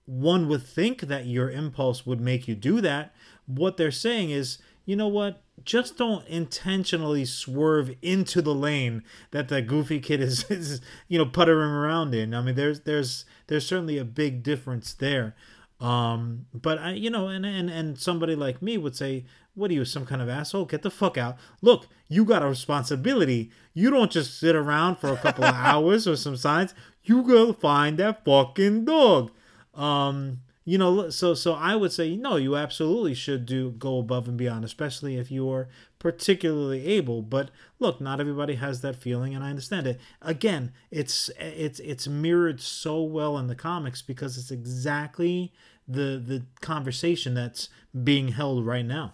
one 0.08 0.48
would 0.48 0.64
think 0.64 1.02
that 1.02 1.28
your 1.28 1.52
impulse 1.52 2.06
would 2.06 2.22
make 2.22 2.48
you 2.48 2.56
do 2.56 2.82
that. 2.82 3.14
What 3.46 3.78
they're 3.78 3.92
saying 3.92 4.32
is 4.32 4.58
you 4.88 4.96
know 4.96 5.10
what? 5.10 5.42
Just 5.66 5.98
don't 5.98 6.26
intentionally 6.28 7.26
swerve 7.26 7.94
into 8.02 8.42
the 8.42 8.56
lane 8.56 9.04
that 9.32 9.50
the 9.50 9.62
goofy 9.62 10.00
kid 10.00 10.22
is, 10.22 10.46
is 10.50 10.82
you 11.08 11.20
know 11.20 11.26
puttering 11.26 11.70
around 11.70 12.16
in. 12.16 12.34
I 12.34 12.42
mean 12.42 12.56
there's 12.56 12.80
there's 12.82 13.26
there's 13.48 13.68
certainly 13.68 13.98
a 13.98 14.06
big 14.06 14.42
difference 14.42 14.94
there. 14.94 15.36
Um 15.80 16.48
but 16.54 16.80
i 16.80 16.94
you 16.94 17.12
know 17.12 17.28
and 17.28 17.46
and 17.46 17.70
and 17.70 18.00
somebody 18.00 18.34
like 18.34 18.64
me 18.64 18.80
would 18.80 18.96
say 18.96 19.26
what 19.54 19.70
are 19.70 19.74
you 19.74 19.86
some 19.86 20.06
kind 20.06 20.22
of 20.22 20.30
asshole? 20.30 20.66
Get 20.66 20.84
the 20.84 20.90
fuck 20.90 21.18
out. 21.18 21.38
Look 21.62 21.88
you 22.08 22.24
got 22.24 22.42
a 22.42 22.48
responsibility. 22.48 23.52
You 23.74 23.90
don't 23.90 24.10
just 24.10 24.40
sit 24.40 24.56
around 24.56 24.96
for 24.96 25.10
a 25.10 25.18
couple 25.18 25.44
of 25.44 25.54
hours 25.56 26.08
or 26.08 26.16
some 26.16 26.38
signs. 26.38 26.74
You 27.04 27.24
go 27.24 27.52
find 27.52 27.98
that 28.00 28.24
fucking 28.24 28.86
dog 28.86 29.32
um 29.78 30.42
you 30.66 30.78
know 30.78 31.10
so 31.10 31.34
so 31.34 31.54
i 31.54 31.76
would 31.76 31.92
say 31.94 32.18
no 32.18 32.36
you 32.36 32.58
absolutely 32.58 33.14
should 33.14 33.46
do 33.46 33.72
go 33.72 34.00
above 34.00 34.28
and 34.28 34.38
beyond 34.38 34.66
especially 34.66 35.18
if 35.18 35.32
you're 35.32 35.70
particularly 36.00 36.86
able. 36.86 37.22
But 37.22 37.50
look 37.80 38.00
not 38.00 38.20
everybody 38.20 38.56
has 38.56 38.82
that 38.82 38.96
feeling 38.96 39.34
and 39.34 39.44
i 39.44 39.50
understand 39.50 39.88
it. 39.88 40.00
Again 40.22 40.72
it's 40.92 41.30
it's 41.40 41.80
it's 41.80 42.08
mirrored 42.08 42.62
so 42.62 43.02
well 43.02 43.38
in 43.38 43.48
the 43.48 43.56
comics 43.56 44.02
because 44.02 44.38
it's 44.38 44.52
exactly 44.52 45.54
the 45.88 46.22
the 46.24 46.44
conversation 46.62 47.34
that's 47.34 47.70
being 48.04 48.30
held 48.30 48.66
right 48.66 48.86
now. 48.86 49.14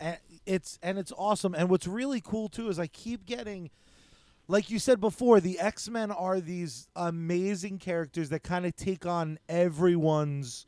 And 0.00 0.18
it's 0.46 0.78
and 0.82 0.98
it's 0.98 1.12
awesome. 1.16 1.54
And 1.54 1.68
what's 1.68 1.86
really 1.86 2.20
cool 2.20 2.48
too 2.48 2.68
is 2.68 2.78
I 2.78 2.86
keep 2.86 3.26
getting, 3.26 3.70
like 4.48 4.70
you 4.70 4.78
said 4.78 5.00
before, 5.00 5.40
the 5.40 5.58
X 5.60 5.88
Men 5.88 6.10
are 6.10 6.40
these 6.40 6.88
amazing 6.96 7.78
characters 7.78 8.30
that 8.30 8.42
kind 8.42 8.64
of 8.66 8.74
take 8.74 9.06
on 9.06 9.38
everyone's, 9.48 10.66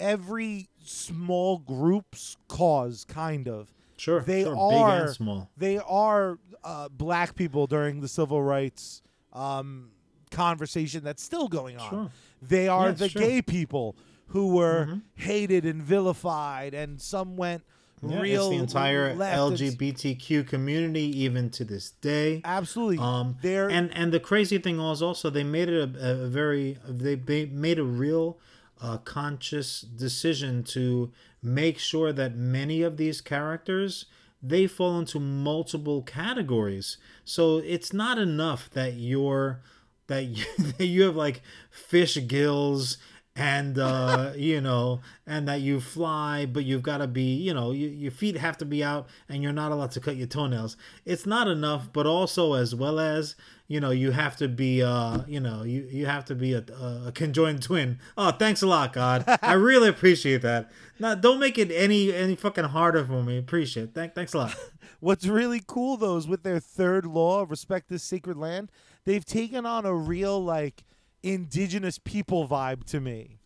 every 0.00 0.68
small 0.82 1.58
group's 1.58 2.36
cause, 2.48 3.04
kind 3.06 3.46
of. 3.46 3.72
sure 3.98 4.20
They 4.20 4.44
sure, 4.44 4.56
are 4.56 4.98
big 4.98 5.06
and 5.06 5.16
small 5.16 5.50
They 5.56 5.78
are 5.78 6.38
uh, 6.64 6.88
black 6.88 7.34
people 7.36 7.66
during 7.66 8.00
the 8.00 8.08
civil 8.08 8.42
rights 8.42 9.02
um, 9.34 9.90
conversation 10.30 11.04
that's 11.04 11.22
still 11.22 11.48
going 11.48 11.76
on. 11.76 11.90
Sure. 11.90 12.10
They 12.40 12.68
are 12.68 12.90
it's 12.90 13.00
the. 13.00 13.08
Mm-hmm. 13.08 13.18
gay 13.18 13.42
people 13.42 13.96
who 14.28 14.54
were 14.54 15.00
hated 15.14 15.64
and 15.66 15.82
vilified, 15.82 16.72
and 16.72 17.00
some 17.00 17.36
went 17.36 17.62
yeah, 18.10 18.20
real 18.20 18.42
it's 18.42 18.50
the 18.50 18.62
entire 18.62 19.14
left 19.14 19.38
and 19.38 19.60
s- 19.60 19.74
lgbtq 19.74 20.46
community 20.46 21.04
even 21.22 21.50
to 21.50 21.64
this 21.64 21.90
day 21.90 22.40
Absolutely. 22.44 22.98
Um, 22.98 23.36
They're 23.42 23.70
and 23.70 23.92
and 23.94 24.12
the 24.12 24.20
crazy 24.20 24.58
thing 24.58 24.78
was 24.78 25.02
also 25.02 25.30
they 25.30 25.44
made 25.44 25.68
it 25.68 25.96
a, 25.96 26.10
a 26.24 26.28
very 26.28 26.78
they 26.88 27.14
ba- 27.14 27.48
made 27.50 27.78
a 27.78 27.84
real 27.84 28.38
a 28.82 28.98
conscious 28.98 29.80
decision 29.82 30.62
to 30.64 31.10
make 31.42 31.78
sure 31.78 32.12
that 32.12 32.36
many 32.36 32.82
of 32.82 32.96
these 32.96 33.20
characters 33.20 34.06
they 34.42 34.66
fall 34.66 34.98
into 34.98 35.18
multiple 35.18 36.02
categories. 36.02 36.98
So 37.24 37.58
it's 37.58 37.94
not 37.94 38.18
enough 38.18 38.68
that 38.70 38.94
you're 38.94 39.60
that 40.06 40.24
you, 40.36 40.44
that 40.58 40.84
you 40.84 41.02
have 41.04 41.16
like 41.16 41.42
fish 41.70 42.18
gills 42.26 42.98
and 43.36 43.78
uh 43.78 44.32
you 44.36 44.60
know 44.60 45.00
and 45.26 45.48
that 45.48 45.60
you 45.60 45.80
fly 45.80 46.46
but 46.46 46.64
you've 46.64 46.84
got 46.84 46.98
to 46.98 47.06
be 47.06 47.34
you 47.34 47.52
know 47.52 47.72
you, 47.72 47.88
your 47.88 48.12
feet 48.12 48.36
have 48.36 48.56
to 48.56 48.64
be 48.64 48.82
out 48.82 49.08
and 49.28 49.42
you're 49.42 49.52
not 49.52 49.72
allowed 49.72 49.90
to 49.90 50.00
cut 50.00 50.16
your 50.16 50.26
toenails. 50.26 50.76
It's 51.04 51.26
not 51.26 51.48
enough 51.48 51.92
but 51.92 52.06
also 52.06 52.54
as 52.54 52.74
well 52.74 53.00
as 53.00 53.34
you 53.66 53.80
know 53.80 53.90
you 53.90 54.12
have 54.12 54.36
to 54.36 54.46
be 54.46 54.82
uh 54.82 55.22
you 55.26 55.40
know 55.40 55.64
you 55.64 55.88
you 55.90 56.06
have 56.06 56.24
to 56.26 56.34
be 56.36 56.52
a, 56.54 56.64
a 57.06 57.12
conjoined 57.12 57.62
twin. 57.62 57.98
Oh 58.16 58.30
thanks 58.30 58.62
a 58.62 58.68
lot 58.68 58.92
god. 58.92 59.24
I 59.42 59.54
really 59.54 59.88
appreciate 59.88 60.42
that. 60.42 60.70
Now 61.00 61.16
don't 61.16 61.40
make 61.40 61.58
it 61.58 61.72
any 61.72 62.12
any 62.14 62.36
fucking 62.36 62.64
harder 62.64 63.04
for 63.04 63.24
me. 63.24 63.36
Appreciate 63.38 63.84
it. 63.84 63.94
Thank, 63.94 64.14
thanks 64.14 64.32
a 64.34 64.38
lot. 64.38 64.56
What's 65.00 65.26
really 65.26 65.60
cool 65.66 65.96
though 65.96 66.16
is 66.16 66.28
with 66.28 66.44
their 66.44 66.60
third 66.60 67.04
law 67.04 67.42
of 67.42 67.50
respect 67.50 67.88
this 67.88 68.04
sacred 68.04 68.36
land, 68.36 68.70
they've 69.04 69.24
taken 69.24 69.66
on 69.66 69.84
a 69.84 69.94
real 69.94 70.42
like 70.42 70.84
indigenous 71.24 71.98
people 71.98 72.46
vibe 72.46 72.84
to 72.84 73.00
me. 73.00 73.40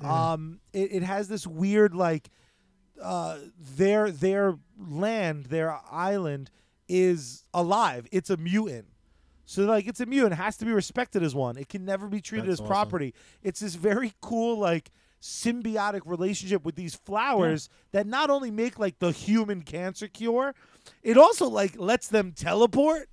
Um, 0.00 0.60
it, 0.72 0.92
it 0.92 1.02
has 1.02 1.28
this 1.28 1.46
weird 1.46 1.94
like 1.94 2.30
uh, 3.02 3.38
their 3.58 4.10
their 4.10 4.56
land, 4.78 5.46
their 5.46 5.78
island 5.90 6.50
is 6.88 7.44
alive. 7.52 8.06
It's 8.12 8.30
a 8.30 8.36
mutant. 8.36 8.86
So 9.44 9.62
like 9.64 9.86
it's 9.86 10.00
a 10.00 10.06
mutant, 10.06 10.34
it 10.34 10.36
has 10.36 10.56
to 10.58 10.64
be 10.64 10.72
respected 10.72 11.22
as 11.22 11.34
one. 11.34 11.56
It 11.56 11.68
can 11.68 11.84
never 11.84 12.08
be 12.08 12.20
treated 12.20 12.46
That's 12.46 12.54
as 12.54 12.60
awesome. 12.60 12.68
property. 12.68 13.14
It's 13.42 13.60
this 13.60 13.74
very 13.74 14.12
cool 14.20 14.58
like 14.58 14.90
symbiotic 15.22 16.02
relationship 16.04 16.64
with 16.64 16.76
these 16.76 16.94
flowers 16.94 17.68
that 17.92 18.06
not 18.06 18.28
only 18.30 18.50
make 18.50 18.78
like 18.78 18.98
the 18.98 19.12
human 19.12 19.62
cancer 19.62 20.08
cure, 20.08 20.54
it 21.02 21.16
also 21.16 21.48
like 21.48 21.76
lets 21.78 22.08
them 22.08 22.32
teleport. 22.32 23.08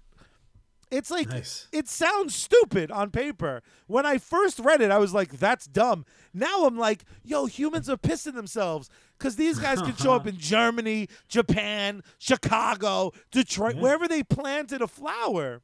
It's 0.94 1.10
like 1.10 1.30
Nice. 1.30 1.68
it 1.72 1.88
sounds 1.88 2.36
stupid 2.36 2.92
on 2.92 3.10
paper. 3.10 3.64
When 3.88 4.06
I 4.06 4.20
first 4.20 4.60
read 4.60 4.80
it, 4.80 4.92
I 4.92 5.00
was 5.00 5.12
like, 5.12 5.40
"That's 5.40 5.66
dumb." 5.66 6.06
Now 6.36 6.68
I'm 6.68 6.78
like, 6.78 7.04
"Yo, 7.24 7.48
humans 7.48 7.90
are 7.90 7.98
pissing 7.98 8.36
themselves 8.36 8.92
because 9.18 9.36
these 9.36 9.58
guys 9.58 9.82
can 9.82 9.96
show 9.96 10.14
up 10.14 10.28
in 10.28 10.38
Germany, 10.38 11.10
Japan, 11.28 12.04
Chicago, 12.20 13.12
Detroit, 13.32 13.78
wherever 13.78 14.08
they 14.08 14.22
planted 14.22 14.84
a 14.84 14.88
flower." 14.88 15.64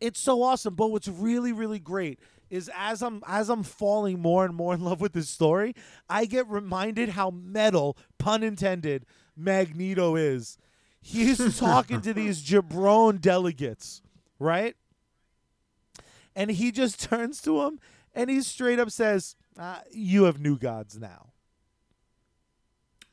It's 0.00 0.20
so 0.20 0.42
awesome. 0.42 0.74
But 0.74 0.88
what's 0.90 1.08
really, 1.08 1.52
really 1.52 1.78
great 1.78 2.18
is 2.48 2.70
as 2.74 3.02
I'm 3.02 3.22
as 3.26 3.50
I'm 3.50 3.62
falling 3.62 4.20
more 4.20 4.46
and 4.46 4.54
more 4.54 4.72
in 4.72 4.80
love 4.80 5.02
with 5.02 5.12
this 5.12 5.28
story, 5.28 5.74
I 6.08 6.24
get 6.24 6.48
reminded 6.48 7.10
how 7.10 7.28
metal, 7.28 7.98
pun 8.18 8.42
intended, 8.42 9.04
Magneto 9.36 10.16
is. 10.16 10.56
He's 11.06 11.58
talking 11.58 12.00
to 12.00 12.12
these 12.20 12.42
jabron 12.42 13.20
delegates, 13.20 14.02
right? 14.40 14.74
And 16.34 16.50
he 16.50 16.72
just 16.72 17.00
turns 17.00 17.40
to 17.42 17.62
him 17.62 17.78
and 18.14 18.28
he 18.28 18.42
straight 18.42 18.78
up 18.80 18.90
says, 18.90 19.36
uh, 19.58 19.78
"You 19.92 20.24
have 20.24 20.40
new 20.40 20.58
gods 20.58 20.98
now." 20.98 21.28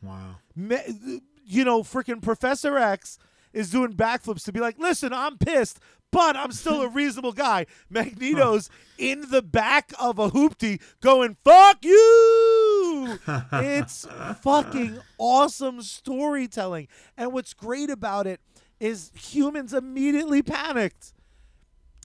wow 0.02 0.36
Me- 0.56 1.22
you 1.46 1.64
know, 1.64 1.82
freaking 1.84 2.22
Professor 2.22 2.78
X 2.78 3.18
is 3.54 3.70
doing 3.70 3.94
backflips 3.94 4.44
to 4.46 4.52
be 4.52 4.60
like, 4.60 4.78
listen, 4.80 5.14
I'm 5.14 5.38
pissed, 5.38 5.80
but 6.12 6.36
I'm 6.36 6.52
still 6.52 6.82
a 6.82 6.88
reasonable 6.90 7.34
guy. 7.34 7.66
Magneto's 7.90 8.70
in 8.98 9.30
the 9.30 9.42
back 9.42 9.92
of 10.00 10.20
a 10.20 10.30
hoopty 10.30 10.82
going, 11.02 11.38
fuck 11.44 11.84
you. 11.84 13.20
it's 13.54 14.08
fucking 14.42 15.00
awesome 15.18 15.82
storytelling. 15.82 16.88
And 17.18 17.34
what's 17.34 17.54
great 17.54 17.90
about 17.90 18.28
it 18.28 18.40
is 18.80 19.12
humans 19.16 19.74
immediately 19.74 20.42
panicked. 20.42 21.14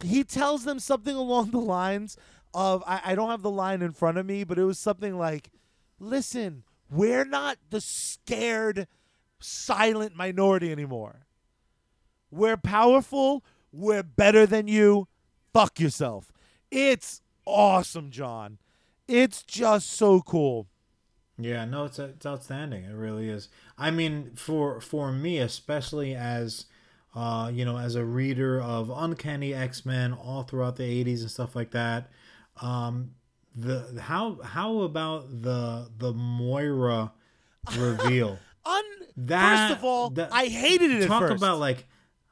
He 0.02 0.22
tells 0.22 0.64
them 0.64 0.78
something 0.78 1.14
along 1.14 1.50
the 1.50 1.58
lines 1.58 2.16
of, 2.54 2.82
I, 2.86 3.00
I 3.04 3.14
don't 3.14 3.30
have 3.30 3.42
the 3.42 3.50
line 3.50 3.82
in 3.82 3.92
front 3.92 4.16
of 4.18 4.26
me, 4.26 4.44
but 4.44 4.58
it 4.58 4.64
was 4.64 4.78
something 4.78 5.18
like, 5.18 5.50
listen, 5.98 6.62
we're 6.90 7.24
not 7.24 7.58
the 7.70 7.80
scared, 7.80 8.86
silent 9.40 10.16
minority 10.16 10.70
anymore. 10.72 11.26
We're 12.30 12.56
powerful. 12.56 13.44
We're 13.72 14.02
better 14.02 14.46
than 14.46 14.68
you. 14.68 15.08
Fuck 15.52 15.80
yourself. 15.80 16.32
It's 16.70 17.22
awesome, 17.44 18.10
Jon. 18.10 18.58
It's 19.06 19.42
just 19.42 19.90
so 19.90 20.20
cool. 20.20 20.66
Yeah, 21.38 21.64
no, 21.64 21.84
it's 21.84 21.98
it's 21.98 22.26
outstanding. 22.26 22.84
It 22.84 22.94
really 22.94 23.28
is. 23.28 23.48
I 23.78 23.90
mean, 23.90 24.32
for 24.34 24.80
for 24.80 25.12
me, 25.12 25.38
especially 25.38 26.14
as 26.14 26.66
uh, 27.14 27.50
you 27.54 27.64
know, 27.64 27.78
as 27.78 27.94
a 27.94 28.04
reader 28.04 28.60
of 28.60 28.90
Uncanny 28.94 29.54
X 29.54 29.86
Men 29.86 30.12
all 30.12 30.42
throughout 30.42 30.76
the 30.76 31.04
'80s 31.04 31.20
and 31.20 31.30
stuff 31.30 31.54
like 31.56 31.70
that, 31.70 32.10
um, 32.60 33.12
the 33.54 34.00
how 34.02 34.40
how 34.42 34.80
about 34.80 35.42
the 35.42 35.88
the 35.96 36.12
Moira 36.12 37.12
reveal? 37.76 38.38
Un- 38.66 38.82
That- 39.16 39.68
first 39.70 39.78
of 39.78 39.84
all, 39.84 40.10
that- 40.10 40.32
I 40.32 40.46
hated 40.46 40.90
it 40.90 41.02
at 41.02 41.08
Talk 41.08 41.30
about 41.30 41.58
like, 41.60 41.86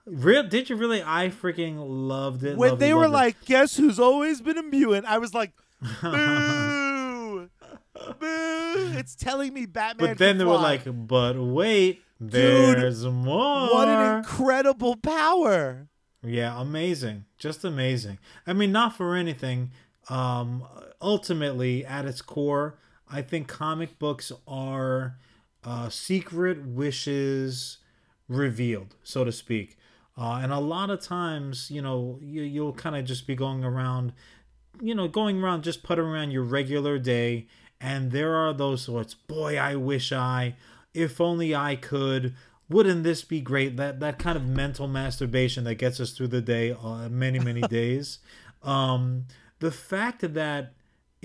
real? 0.06 0.42
Did 0.44 0.70
you 0.70 0.76
really? 0.76 1.02
I 1.02 1.28
freaking 1.28 1.76
loved 1.78 2.44
it. 2.44 2.56
when 2.56 2.70
loved 2.70 2.80
they 2.80 2.90
it, 2.90 2.94
were 2.94 3.02
loved 3.08 3.12
it. 3.12 3.16
like, 3.16 3.44
"Guess 3.44 3.76
who's 3.76 3.98
always 3.98 4.40
been 4.40 4.56
a 4.58 4.62
mutant?" 4.62 5.06
I 5.06 5.18
was 5.18 5.34
like, 5.34 5.52
"Boo, 6.02 7.48
boo!" 8.18 8.92
It's 8.98 9.14
telling 9.14 9.52
me 9.52 9.66
Batman. 9.66 10.10
but 10.10 10.18
then 10.18 10.38
they 10.38 10.44
were 10.44 10.54
like, 10.54 10.82
but 10.86 11.36
wait, 11.38 12.02
there's 12.20 13.04
more. 13.04 13.68
"What 13.72 13.88
an 13.88 14.18
incredible 14.18 14.96
power!" 14.96 15.88
Yeah, 16.22 16.60
amazing. 16.60 17.24
Just 17.38 17.64
amazing. 17.64 18.18
I 18.46 18.52
mean, 18.52 18.72
not 18.72 18.96
for 18.96 19.14
anything. 19.14 19.70
Um, 20.08 20.64
ultimately, 21.00 21.84
at 21.84 22.04
its 22.04 22.22
core, 22.22 22.78
I 23.10 23.22
think 23.22 23.48
comic 23.48 23.98
books 23.98 24.32
are 24.48 25.16
uh, 25.64 25.88
secret 25.88 26.64
wishes 26.64 27.78
revealed, 28.28 28.94
so 29.02 29.24
to 29.24 29.30
speak. 29.32 29.76
Uh, 30.18 30.40
and 30.42 30.52
a 30.52 30.58
lot 30.58 30.90
of 30.90 31.00
times, 31.00 31.70
you 31.70 31.82
know, 31.82 32.18
you, 32.22 32.42
you'll 32.42 32.72
kind 32.72 32.96
of 32.96 33.04
just 33.04 33.26
be 33.26 33.34
going 33.34 33.64
around, 33.64 34.12
you 34.80 34.94
know, 34.94 35.08
going 35.08 35.42
around 35.42 35.62
just 35.62 35.82
puttering 35.82 36.08
around 36.08 36.30
your 36.30 36.42
regular 36.42 36.98
day. 36.98 37.46
And 37.80 38.10
there 38.12 38.34
are 38.34 38.54
those 38.54 38.82
sorts, 38.82 39.12
boy, 39.12 39.58
I 39.58 39.76
wish 39.76 40.12
I, 40.12 40.56
if 40.94 41.20
only 41.20 41.54
I 41.54 41.76
could, 41.76 42.34
wouldn't 42.68 43.04
this 43.04 43.22
be 43.22 43.40
great? 43.40 43.76
That 43.76 44.00
that 44.00 44.18
kind 44.18 44.36
of 44.36 44.46
mental 44.46 44.88
masturbation 44.88 45.64
that 45.64 45.76
gets 45.76 46.00
us 46.00 46.12
through 46.12 46.28
the 46.28 46.40
day, 46.40 46.72
uh, 46.72 47.08
many 47.08 47.38
many 47.38 47.60
days. 47.68 48.18
Um, 48.62 49.26
the 49.60 49.70
fact 49.70 50.22
that 50.34 50.72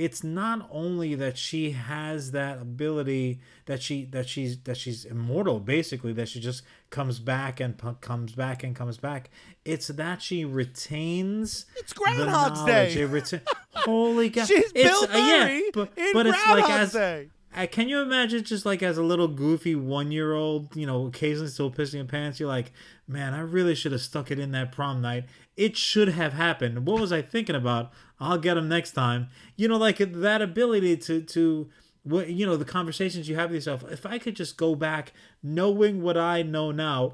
it's 0.06 0.24
not 0.24 0.68
only 0.72 1.14
that 1.16 1.38
she 1.38 1.72
has 1.72 2.32
that 2.32 2.60
ability 2.62 3.40
that 3.66 3.82
she 3.82 4.06
that 4.06 4.28
she's 4.28 4.58
that 4.68 4.78
she's 4.78 5.06
immortal 5.06 5.60
basically 5.60 6.14
that 6.14 6.28
she 6.28 6.40
just 6.40 6.64
comes 6.90 7.20
back 7.20 7.60
and 7.60 7.78
p- 7.78 7.98
comes 8.02 8.32
back 8.34 8.64
and 8.64 8.76
comes 8.76 8.98
back 8.98 9.30
it's 9.66 9.88
that 9.88 10.22
she 10.22 10.44
retains 10.92 11.66
It's 11.78 11.94
Groundhog's. 11.94 12.64
Day. 12.66 12.92
It 12.94 13.10
reta- 13.10 13.42
holy 13.74 14.30
god 14.36 14.48
She's 14.48 14.72
It's- 14.74 14.74
Bill 14.74 15.04
uh, 15.04 15.18
yeah, 15.18 15.44
Murray 15.46 15.64
but, 15.74 15.92
in 15.98 16.14
but 16.14 16.26
it's 16.28 16.46
like 16.48 16.70
as 16.70 16.94
Day. 16.94 17.30
uh, 17.56 17.68
can 17.70 17.88
you 17.90 18.02
imagine 18.02 18.44
just 18.44 18.66
like 18.66 18.82
as 18.84 18.98
a 18.98 19.04
little 19.04 19.28
goofy 19.28 19.76
one 19.76 20.12
year 20.12 20.34
old, 20.34 20.76
you 20.76 20.86
know, 20.88 21.08
occasionally 21.08 21.50
still 21.50 21.70
pissing 21.72 21.96
your 21.96 22.06
pants? 22.06 22.40
You're 22.40 22.50
like, 22.50 22.72
man, 23.12 23.34
I 23.34 23.42
really 23.42 23.76
should 23.76 23.92
have 23.92 24.02
stuck 24.02 24.32
it 24.32 24.40
in 24.40 24.52
that 24.52 24.72
prom 24.72 25.02
night. 25.02 25.26
It 25.58 25.76
should 25.78 26.10
have 26.10 26.34
happened. 26.34 26.86
What 26.86 27.00
was 27.02 27.12
I 27.12 27.22
thinking 27.22 27.56
about? 27.56 27.92
I'll 28.20 28.38
get 28.38 28.58
him 28.58 28.70
next 28.70 28.92
time. 28.92 29.28
You 29.56 29.68
know, 29.68 29.78
like 29.78 29.98
that 29.98 30.42
ability 30.42 30.98
to 30.98 31.22
to 31.22 31.70
what 32.04 32.30
you 32.30 32.46
know 32.46 32.56
the 32.58 32.66
conversations 32.66 33.28
you 33.30 33.36
have 33.36 33.50
with 33.50 33.56
yourself. 33.56 33.84
If 33.92 34.06
I 34.06 34.18
could 34.18 34.36
just 34.36 34.58
go 34.58 34.76
back, 34.76 35.14
knowing 35.44 36.02
what 36.02 36.18
I 36.18 36.42
know 36.42 36.72
now. 36.72 37.14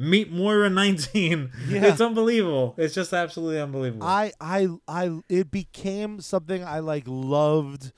Meet 0.00 0.30
Moira 0.30 0.70
19. 0.70 1.50
Yeah. 1.68 1.86
It's 1.86 2.00
unbelievable. 2.00 2.74
It's 2.76 2.94
just 2.94 3.12
absolutely 3.12 3.60
unbelievable. 3.60 4.06
I, 4.06 4.30
I, 4.40 4.68
I, 4.86 5.18
it 5.28 5.50
became 5.50 6.20
something 6.20 6.62
I 6.62 6.78
like 6.78 7.02
loved 7.06 7.90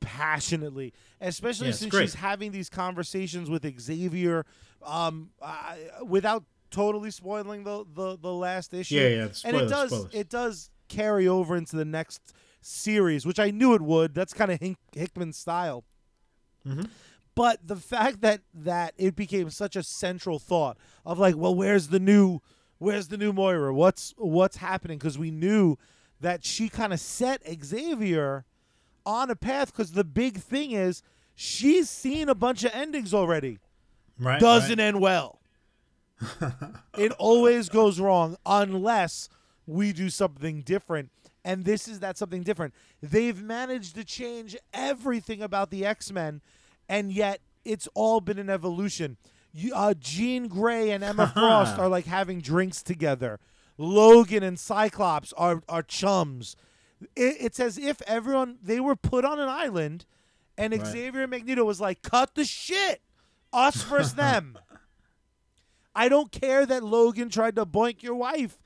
passionately, 0.00 0.92
especially 1.20 1.68
Yeah, 1.68 1.74
since 1.74 1.90
great. 1.92 2.02
she's 2.02 2.14
having 2.14 2.50
these 2.50 2.68
conversations 2.68 3.48
with 3.48 3.64
Xavier, 3.80 4.46
um, 4.84 5.30
I, 5.42 5.78
without 6.06 6.44
totally 6.70 7.10
spoiling 7.10 7.64
the, 7.64 7.84
the, 7.94 8.16
the 8.18 8.32
last 8.32 8.74
issue. 8.74 8.96
Yeah, 8.96 9.08
yeah, 9.08 9.28
and 9.44 9.56
it 9.56 9.68
does, 9.68 9.90
spoilers. 9.90 10.14
it 10.14 10.28
does 10.28 10.70
carry 10.88 11.26
over 11.28 11.56
into 11.56 11.76
the 11.76 11.84
next 11.84 12.32
series, 12.60 13.24
which 13.24 13.38
I 13.38 13.50
knew 13.50 13.74
it 13.74 13.82
would. 13.82 14.14
That's 14.14 14.32
kind 14.34 14.50
of 14.50 14.60
Hink- 14.60 14.78
Hickman's 14.94 15.36
style. 15.36 15.84
Mhm. 16.66 16.88
But 17.34 17.66
the 17.66 17.76
fact 17.76 18.20
that 18.22 18.40
that 18.52 18.94
it 18.98 19.14
became 19.14 19.48
such 19.50 19.76
a 19.76 19.82
central 19.82 20.38
thought 20.40 20.76
of 21.06 21.18
like, 21.18 21.36
well, 21.36 21.54
where's 21.54 21.88
the 21.88 22.00
new, 22.00 22.40
where's 22.78 23.08
the 23.08 23.16
new 23.16 23.32
Moira? 23.32 23.72
What's 23.72 24.12
what's 24.18 24.56
happening? 24.56 24.98
Because 24.98 25.16
we 25.18 25.30
knew 25.30 25.76
that 26.20 26.44
she 26.44 26.68
kind 26.68 26.92
of 26.92 26.98
set 26.98 27.40
Xavier 27.64 28.44
on 29.06 29.30
a 29.30 29.36
path 29.36 29.72
because 29.72 29.92
the 29.92 30.02
big 30.04 30.38
thing 30.38 30.72
is 30.72 31.00
she's 31.36 31.88
seen 31.88 32.28
a 32.28 32.34
bunch 32.34 32.64
of 32.64 32.72
endings 32.74 33.14
already. 33.14 33.58
Right. 34.18 34.40
Doesn't 34.40 34.78
right. 34.78 34.84
end 34.84 35.00
well. 35.00 35.40
it 36.98 37.12
always 37.18 37.68
goes 37.68 38.00
wrong 38.00 38.36
unless 38.44 39.28
we 39.66 39.92
do 39.92 40.10
something 40.10 40.62
different. 40.62 41.10
And 41.44 41.64
this 41.64 41.86
is 41.88 42.00
that 42.00 42.18
something 42.18 42.42
different. 42.42 42.74
They've 43.00 43.40
managed 43.40 43.94
to 43.94 44.04
change 44.04 44.56
everything 44.74 45.40
about 45.40 45.70
the 45.70 45.86
X 45.86 46.10
Men, 46.12 46.40
and 46.88 47.12
yet 47.12 47.40
it's 47.64 47.88
all 47.94 48.20
been 48.20 48.38
an 48.38 48.50
evolution. 48.50 49.16
You, 49.52 49.72
uh, 49.74 49.94
Jean 49.98 50.48
Grey 50.48 50.90
and 50.90 51.02
Emma 51.02 51.28
Frost 51.34 51.78
are 51.78 51.88
like 51.88 52.06
having 52.06 52.40
drinks 52.40 52.82
together. 52.82 53.38
Logan 53.78 54.42
and 54.42 54.58
Cyclops 54.58 55.32
are 55.34 55.62
are 55.68 55.82
chums. 55.82 56.56
It, 57.14 57.36
it's 57.40 57.60
as 57.60 57.78
if 57.78 58.02
everyone 58.02 58.58
they 58.62 58.80
were 58.80 58.96
put 58.96 59.24
on 59.24 59.38
an 59.38 59.48
island, 59.48 60.04
and 60.58 60.72
Right. 60.72 60.86
Xavier 60.86 61.22
and 61.22 61.30
Magneto 61.30 61.64
was 61.64 61.80
like, 61.80 62.02
"Cut 62.02 62.34
the 62.34 62.44
shit, 62.44 63.00
us 63.52 63.82
versus 63.82 64.14
them." 64.14 64.58
I 65.94 66.08
don't 66.08 66.30
care 66.30 66.64
that 66.64 66.84
Logan 66.84 67.28
tried 67.28 67.56
to 67.56 67.66
boink 67.66 68.02
your 68.02 68.14
wife. 68.14 68.56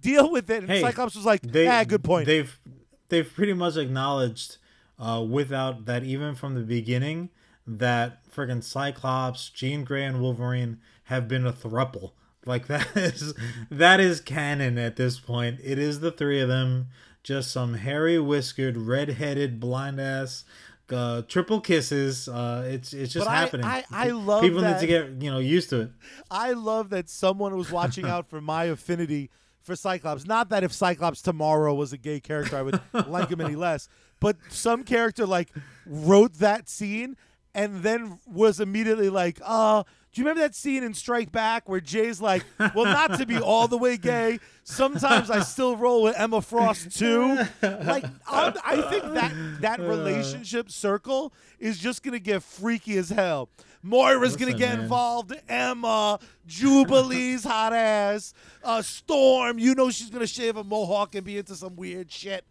Deal 0.00 0.30
with 0.30 0.50
it. 0.50 0.64
And 0.64 0.68
Hey, 0.68 0.82
Cyclops 0.82 1.14
was 1.14 1.24
like, 1.24 1.40
They, 1.40 1.66
"Ah, 1.66 1.84
good 1.84 2.04
point." 2.04 2.26
They've 2.26 2.60
they've 3.08 3.32
pretty 3.32 3.54
much 3.54 3.76
acknowledged, 3.76 4.58
uh, 4.98 5.24
without 5.26 5.86
that 5.86 6.04
even 6.04 6.34
from 6.34 6.54
the 6.54 6.60
beginning, 6.60 7.30
that 7.66 8.20
friggin' 8.30 8.62
Cyclops, 8.62 9.48
Jean 9.48 9.84
Grey, 9.84 10.04
and 10.04 10.20
Wolverine 10.20 10.78
have 11.04 11.26
been 11.26 11.46
a 11.46 11.52
thruple. 11.52 12.12
Like 12.44 12.66
that 12.68 12.86
is 12.94 13.32
that 13.70 14.00
is 14.00 14.20
canon 14.20 14.76
at 14.76 14.96
this 14.96 15.18
point. 15.18 15.60
It 15.64 15.78
is 15.78 16.00
the 16.00 16.10
three 16.12 16.40
of 16.40 16.48
them, 16.48 16.88
just 17.22 17.50
some 17.50 17.74
hairy 17.74 18.18
whiskered, 18.18 18.76
red 18.76 19.08
headed, 19.10 19.58
blind 19.58 19.98
ass. 20.00 20.44
Uh, 20.90 21.22
triple 21.22 21.60
kisses. 21.60 22.28
Uh, 22.28 22.64
it's 22.70 22.92
it's 22.92 23.12
just 23.12 23.24
But 23.26 23.32
happening. 23.34 23.64
I- 23.66 23.84
I 23.90 24.10
love 24.10 24.42
people 24.42 24.60
that- 24.60 24.74
need 24.74 24.80
to 24.80 24.86
get 24.86 25.22
you 25.22 25.30
know 25.30 25.38
used 25.38 25.70
to 25.70 25.80
it. 25.80 25.90
I 26.30 26.52
love 26.52 26.90
that 26.90 27.08
someone 27.08 27.56
was 27.56 27.70
watching 27.70 28.04
out 28.06 28.28
for 28.28 28.40
my 28.40 28.64
affinity 28.64 29.30
for 29.62 29.74
Cyclops. 29.76 30.26
Not 30.26 30.50
that 30.50 30.62
if 30.62 30.72
Cyclops 30.72 31.22
tomorrow 31.22 31.72
was 31.74 31.92
a 31.94 31.96
gay 31.96 32.20
character, 32.20 32.56
I 32.58 32.62
would 32.62 32.80
like 33.06 33.30
him 33.30 33.40
any 33.40 33.56
less. 33.56 33.88
But 34.20 34.36
some 34.50 34.84
character 34.84 35.24
like 35.26 35.48
wrote 35.86 36.34
that 36.34 36.68
scene 36.68 37.16
and 37.54 37.82
then 37.82 38.18
was 38.26 38.60
immediately 38.60 39.08
like, 39.08 39.40
uh, 39.42 39.84
do 40.14 40.20
you 40.20 40.28
remember 40.28 40.46
that 40.46 40.54
scene 40.54 40.84
in 40.84 40.94
Strike 40.94 41.32
Back 41.32 41.68
where 41.68 41.80
Jay's 41.80 42.20
like, 42.20 42.44
well, 42.72 42.84
not 42.84 43.18
to 43.18 43.26
be 43.26 43.36
all 43.36 43.66
the 43.66 43.76
way 43.76 43.96
gay, 43.96 44.38
sometimes 44.62 45.28
I 45.28 45.40
still 45.40 45.76
roll 45.76 46.04
with 46.04 46.14
Emma 46.16 46.40
Frost 46.40 46.96
too. 46.96 47.36
Like, 47.62 48.04
I'm, 48.30 48.54
I 48.64 48.80
think 48.90 49.02
that 49.14 49.32
that 49.62 49.80
relationship 49.80 50.70
circle 50.70 51.32
is 51.58 51.78
just 51.78 52.04
gonna 52.04 52.20
get 52.20 52.44
freaky 52.44 52.96
as 52.96 53.08
hell. 53.08 53.48
Moira's 53.84 54.36
gonna 54.36 54.52
get 54.52 54.74
man. 54.74 54.84
involved. 54.84 55.34
Emma, 55.48 56.20
Jubilee's 56.46 57.42
hot 57.42 57.72
ass, 57.72 58.34
uh, 58.62 58.82
Storm. 58.82 59.58
You 59.58 59.74
know 59.74 59.90
she's 59.90 60.10
gonna 60.10 60.28
shave 60.28 60.56
a 60.56 60.62
mohawk 60.62 61.16
and 61.16 61.24
be 61.24 61.38
into 61.38 61.56
some 61.56 61.74
weird 61.74 62.12
shit. 62.12 62.44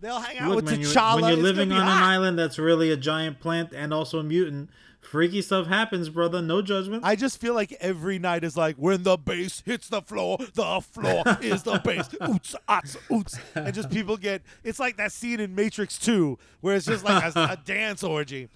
They'll 0.00 0.20
hang 0.20 0.38
out 0.38 0.48
Look, 0.48 0.56
with 0.56 0.64
man, 0.64 0.80
T'Challa. 0.80 1.20
when 1.20 1.34
you're 1.34 1.42
living 1.42 1.70
on 1.70 1.76
be 1.76 1.82
an 1.82 1.86
island 1.86 2.38
that's 2.38 2.58
really 2.58 2.90
a 2.90 2.96
giant 2.96 3.40
plant 3.40 3.74
and 3.74 3.92
also 3.92 4.18
a 4.18 4.22
mutant, 4.22 4.70
freaky 5.10 5.42
stuff 5.42 5.66
happens, 5.66 6.08
brother. 6.08 6.40
No 6.40 6.62
judgment. 6.62 7.02
I 7.04 7.16
just 7.16 7.40
feel 7.40 7.52
like 7.52 7.72
every 7.80 8.20
night 8.20 8.44
is 8.44 8.56
like 8.56 8.76
when 8.76 9.02
the 9.02 9.16
bass 9.16 9.60
hits 9.66 9.88
the 9.88 10.00
floor, 10.00 10.38
the 10.54 10.80
floor 10.80 11.24
is 11.42 11.64
the 11.64 11.80
bass. 11.84 12.08
Oots, 12.08 12.54
ots, 12.68 12.96
oots. 13.10 13.38
And 13.56 13.74
just 13.74 13.90
people 13.90 14.16
get 14.16 14.42
it's 14.62 14.78
like 14.78 14.96
that 14.98 15.10
scene 15.10 15.40
in 15.40 15.54
Matrix 15.54 15.98
2 15.98 16.38
where 16.60 16.76
it's 16.76 16.86
just 16.86 17.04
like 17.04 17.34
a, 17.34 17.40
a 17.40 17.56
dance 17.64 18.04
orgy. 18.04 18.48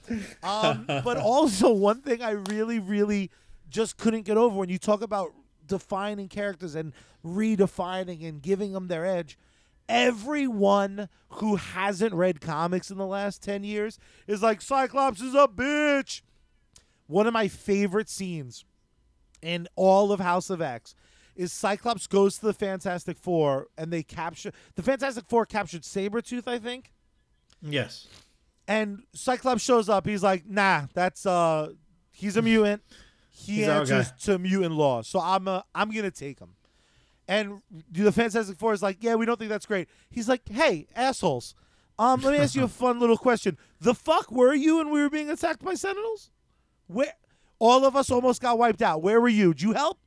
Um, 0.45 0.85
but 0.87 1.17
also 1.17 1.73
one 1.73 2.01
thing 2.03 2.23
I 2.23 2.31
really, 2.31 2.79
really 2.79 3.31
just 3.69 3.97
couldn't 3.97 4.23
get 4.23 4.37
over 4.37 4.57
when 4.57 4.69
you 4.69 4.79
talk 4.79 5.03
about 5.03 5.33
defining 5.67 6.29
characters 6.29 6.77
and 6.77 6.93
redefining 7.27 8.27
and 8.27 8.40
giving 8.40 8.73
them 8.73 8.87
their 8.87 9.05
edge. 9.05 9.37
Everyone 9.88 11.09
who 11.31 11.57
hasn't 11.57 12.14
read 12.14 12.40
comics 12.40 12.90
in 12.90 12.97
the 12.97 13.07
last 13.07 13.43
10 13.43 13.64
years 13.64 13.99
is 14.27 14.43
like, 14.43 14.62
Cyclops 14.62 15.21
is 15.21 15.35
a 15.35 15.49
bitch 15.49 16.23
one 17.07 17.27
of 17.27 17.33
my 17.33 17.49
favorite 17.49 18.09
scenes 18.09 18.64
in 19.43 19.69
all 19.77 20.12
of 20.12 20.21
House 20.21 20.51
of 20.51 20.62
X 20.62 20.95
is 21.37 21.53
Cyclops 21.53 22.07
goes 22.07 22.38
to 22.38 22.47
the 22.47 22.53
Fantastic 22.55 23.19
Four 23.19 23.67
and 23.77 23.93
they 23.93 24.03
capture 24.03 24.53
the 24.77 24.83
Fantastic 24.83 25.25
Four 25.29 25.47
captured 25.47 25.83
Sabretooth, 25.83 26.47
I 26.47 26.59
think. 26.59 26.93
yes. 27.61 28.07
And 28.67 29.03
Cyclops 29.14 29.61
shows 29.62 29.90
up. 29.90 30.07
He's 30.07 30.23
like, 30.23 30.47
nah, 30.49 30.87
that's 30.95 31.27
uh 31.27 31.73
he's 32.11 32.37
a 32.38 32.43
mutant. 32.43 32.83
He 33.29 33.57
He's 33.57 33.69
answers 33.69 34.12
to 34.23 34.38
mutant 34.38 34.73
law. 34.75 35.03
So 35.03 35.21
I'm 35.21 35.47
uh, 35.49 35.61
I'm 35.75 35.90
gonna 35.90 36.11
take 36.11 36.38
him. 36.38 36.55
And 37.29 37.61
the 37.90 38.11
Fantastic 38.12 38.57
Four 38.57 38.73
is 38.73 38.83
like, 38.83 38.99
yeah, 39.01 39.17
we 39.17 39.27
don't 39.27 39.38
think 39.38 39.51
that's 39.51 39.67
great. 39.67 39.88
He's 40.11 40.29
like, 40.31 40.49
hey, 40.49 40.87
assholes. 40.97 41.55
Um, 41.99 42.21
let 42.23 42.33
me 42.33 42.38
ask 42.38 42.55
you 42.55 42.64
a 42.64 42.69
fun 42.83 42.99
little 43.01 43.17
question. 43.19 43.59
The 43.81 43.95
fuck 43.95 44.31
were 44.33 44.55
you 44.55 44.77
when 44.79 44.90
we 44.90 45.01
were 45.03 45.11
being 45.11 45.29
attacked 45.31 45.62
by 45.62 45.75
Sentinels? 45.75 46.31
Where 46.87 47.12
all 47.59 47.85
of 47.85 47.97
us 47.97 48.11
almost 48.11 48.42
got 48.42 48.59
wiped 48.59 48.83
out. 48.83 49.03
Where 49.03 49.20
were 49.20 49.29
you? 49.29 49.55
Did 49.55 49.62
you 49.62 49.73
help? 49.73 49.99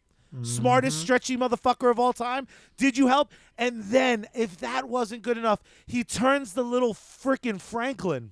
Smartest, 0.43 0.99
stretchy 0.99 1.37
motherfucker 1.37 1.89
of 1.89 1.97
all 1.99 2.11
time. 2.11 2.47
Did 2.75 2.97
you 2.97 3.07
help? 3.07 3.31
And 3.57 3.81
then, 3.85 4.27
if 4.35 4.57
that 4.57 4.87
wasn't 4.89 5.23
good 5.23 5.37
enough, 5.37 5.63
he 5.87 6.03
turns 6.03 6.53
the 6.53 6.63
little 6.63 6.93
frickin' 6.93 7.59
Franklin, 7.61 8.31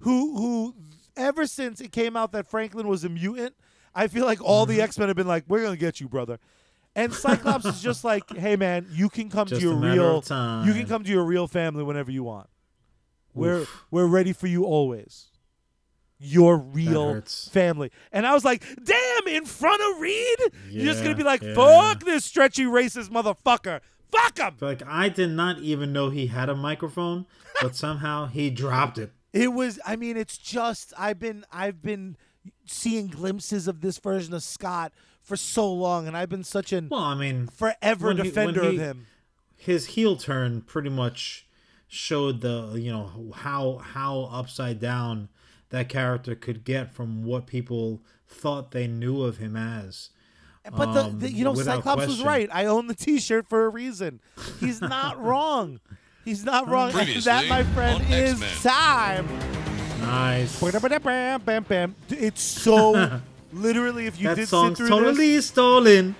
who 0.00 0.36
who 0.36 0.74
ever 1.16 1.46
since 1.46 1.80
it 1.80 1.92
came 1.92 2.16
out 2.16 2.32
that 2.32 2.46
Franklin 2.48 2.88
was 2.88 3.04
a 3.04 3.08
mutant, 3.08 3.54
I 3.94 4.08
feel 4.08 4.26
like 4.26 4.42
all 4.42 4.66
the 4.66 4.82
X 4.82 4.98
Men 4.98 5.08
have 5.08 5.16
been 5.16 5.28
like, 5.28 5.44
"We're 5.48 5.62
gonna 5.62 5.76
get 5.76 6.00
you, 6.00 6.08
brother." 6.08 6.38
And 6.94 7.14
Cyclops 7.14 7.64
is 7.64 7.80
just 7.80 8.04
like, 8.04 8.28
"Hey, 8.36 8.56
man, 8.56 8.86
you 8.90 9.08
can 9.08 9.30
come 9.30 9.46
Just 9.46 9.60
to 9.60 9.66
your 9.66 9.76
real, 9.76 10.20
time. 10.20 10.66
you 10.66 10.74
can 10.74 10.86
come 10.86 11.04
to 11.04 11.10
your 11.10 11.24
real 11.24 11.46
family 11.46 11.84
whenever 11.84 12.10
you 12.10 12.24
want. 12.24 12.50
We're 13.34 13.66
we're 13.90 14.06
ready 14.06 14.32
for 14.32 14.48
you 14.48 14.64
always. 14.64 15.28
Your 16.22 16.56
real 16.56 17.20
family." 17.50 17.90
And 18.12 18.26
I 18.26 18.32
was 18.34 18.44
like, 18.44 18.64
"Damn!" 18.82 19.26
In 19.28 19.44
front 19.44 19.82
of 19.82 20.00
Reed, 20.00 20.38
you're 20.70 20.84
just 20.84 21.02
gonna 21.02 21.16
be 21.16 21.22
like, 21.24 21.42
yeah. 21.42 21.54
"Fuck 21.54 22.04
this 22.04 22.24
stretchy 22.24 22.64
racist 22.64 23.10
motherfucker! 23.10 23.80
Fuck 24.10 24.38
him!" 24.38 24.56
Like 24.60 24.82
I 24.86 25.08
did 25.08 25.30
not 25.30 25.58
even 25.60 25.92
know 25.92 26.10
he 26.10 26.28
had 26.28 26.48
a 26.48 26.54
microphone, 26.54 27.26
but 27.60 27.74
somehow 27.76 28.26
he 28.26 28.50
dropped 28.50 28.98
it. 28.98 29.12
It 29.32 29.52
was. 29.52 29.80
I 29.86 29.96
mean, 29.96 30.16
it's 30.16 30.36
just. 30.38 30.92
I've 30.98 31.18
been. 31.18 31.44
I've 31.50 31.80
been 31.82 32.16
seeing 32.66 33.06
glimpses 33.08 33.66
of 33.68 33.80
this 33.80 33.98
version 33.98 34.34
of 34.34 34.42
Scott 34.42 34.92
for 35.22 35.36
so 35.36 35.72
long, 35.72 36.06
and 36.06 36.16
I've 36.16 36.28
been 36.28 36.44
such 36.44 36.72
an 36.72 36.88
Well, 36.90 37.00
I 37.00 37.14
mean, 37.14 37.46
forever 37.46 38.12
he- 38.12 38.22
defender 38.22 38.60
when 38.62 38.70
of 38.74 38.78
him. 38.78 39.06
his 39.56 39.86
heel 39.86 40.16
turn 40.16 40.60
pretty 40.62 40.90
much 40.90 41.46
showed 41.88 42.40
the 42.40 42.72
you 42.76 42.90
know 42.90 43.30
how 43.34 43.78
how 43.78 44.22
upside 44.32 44.80
down 44.80 45.28
that 45.72 45.88
character 45.88 46.34
could 46.34 46.64
get 46.64 46.94
from 46.94 47.24
what 47.24 47.46
people 47.46 48.00
thought 48.28 48.70
they 48.70 48.86
knew 48.86 49.22
of 49.22 49.38
him 49.38 49.56
as. 49.56 50.10
But 50.70 50.92
the, 50.92 51.04
um, 51.04 51.18
the 51.18 51.32
you 51.32 51.42
know 51.44 51.52
without 51.52 51.76
Cyclops 51.78 52.06
was 52.06 52.22
right. 52.22 52.48
I 52.52 52.66
own 52.66 52.86
the 52.86 52.94
T-shirt 52.94 53.48
for 53.48 53.64
a 53.64 53.68
reason. 53.68 54.20
He's 54.60 54.80
not 54.80 55.20
wrong. 55.24 55.80
He's 56.24 56.44
not 56.44 56.68
wrong. 56.68 56.90
And 56.90 56.94
Previously 56.98 57.22
that, 57.32 57.48
my 57.48 57.64
friend, 57.64 58.04
is 58.12 58.40
X-Men. 58.40 58.72
time. 58.72 59.28
Nice. 60.00 60.60
Bam, 60.60 61.40
bam, 61.40 61.62
bam. 61.64 61.94
It's 62.10 62.42
so 62.42 63.20
literally 63.52 64.06
if 64.06 64.20
you 64.20 64.28
that 64.28 64.36
did 64.36 64.42
sit 64.42 64.50
song's 64.50 64.78
through 64.78 64.88
totally 64.88 65.34
this, 65.36 65.46
stolen. 65.46 66.14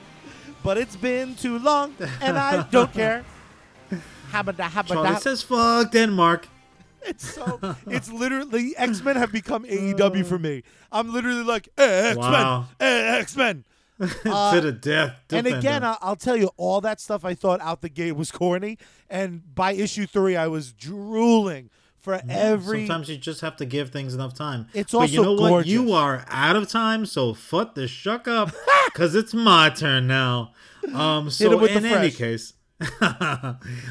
but 0.65 0.77
it's 0.79 0.97
been 0.97 1.37
too 1.37 1.59
long, 1.61 1.95
and 2.21 2.37
I 2.39 2.67
don't 2.71 2.93
care. 2.93 3.25
Habada, 4.33 4.71
Charlie 4.87 5.11
habada. 5.11 5.21
says, 5.21 5.43
"Fuck 5.43 5.93
Denmark." 5.93 6.49
It's 7.07 7.35
so. 7.35 7.59
It's 7.87 8.11
literally 8.13 8.75
X 8.77 9.03
Men 9.03 9.17
have 9.17 9.33
become 9.33 9.65
AEW 9.65 10.25
for 10.25 10.39
me. 10.39 10.63
I'm 10.91 11.13
literally 11.13 11.43
like 11.43 11.69
X 11.77 12.17
Men, 12.17 12.33
Wow. 12.33 12.67
X 12.81 13.37
Men. 13.37 13.65
to 13.99 14.61
the 14.61 14.73
death. 14.73 15.17
And 15.31 15.47
again, 15.47 15.85
I- 15.85 15.99
I'll 16.01 16.17
tell 16.17 16.37
you, 16.37 16.51
all 16.57 16.81
that 16.81 17.01
stuff 17.01 17.25
I 17.25 17.35
thought 17.35 17.61
out 17.61 17.83
the 17.83 17.89
gate 17.89 18.13
was 18.13 18.33
corny, 18.33 18.79
and 19.09 19.43
by 19.55 19.73
issue 19.73 20.07
three, 20.07 20.35
I 20.37 20.49
was 20.49 20.73
drooling 20.73 21.71
for 22.01 22.21
every. 22.29 22.87
Sometimes 22.87 23.09
you 23.09 23.17
just 23.17 23.43
have 23.43 23.57
to 23.59 23.65
give 23.65 23.91
things 23.91 24.15
enough 24.15 24.35
time. 24.35 24.67
It's 24.75 24.93
but 24.93 25.11
you 25.11 25.21
also 25.21 25.37
know 25.37 25.51
what? 25.53 25.67
You 25.67 25.93
are 25.93 26.25
out 26.29 26.57
of 26.57 26.69
time, 26.69 27.07
so 27.07 27.33
fuck 27.35 27.75
the 27.77 27.87
shuck 27.87 28.27
up, 28.27 28.51
because 28.87 29.15
it's 29.15 29.35
my 29.35 29.71
turn 29.71 30.07
now. 30.09 30.53
Um, 30.93 31.27
Hit 31.27 31.33
so 31.35 31.57
with 31.57 31.71
in 31.71 31.85
the 31.85 31.91
any 31.91 32.11
case, 32.11 32.55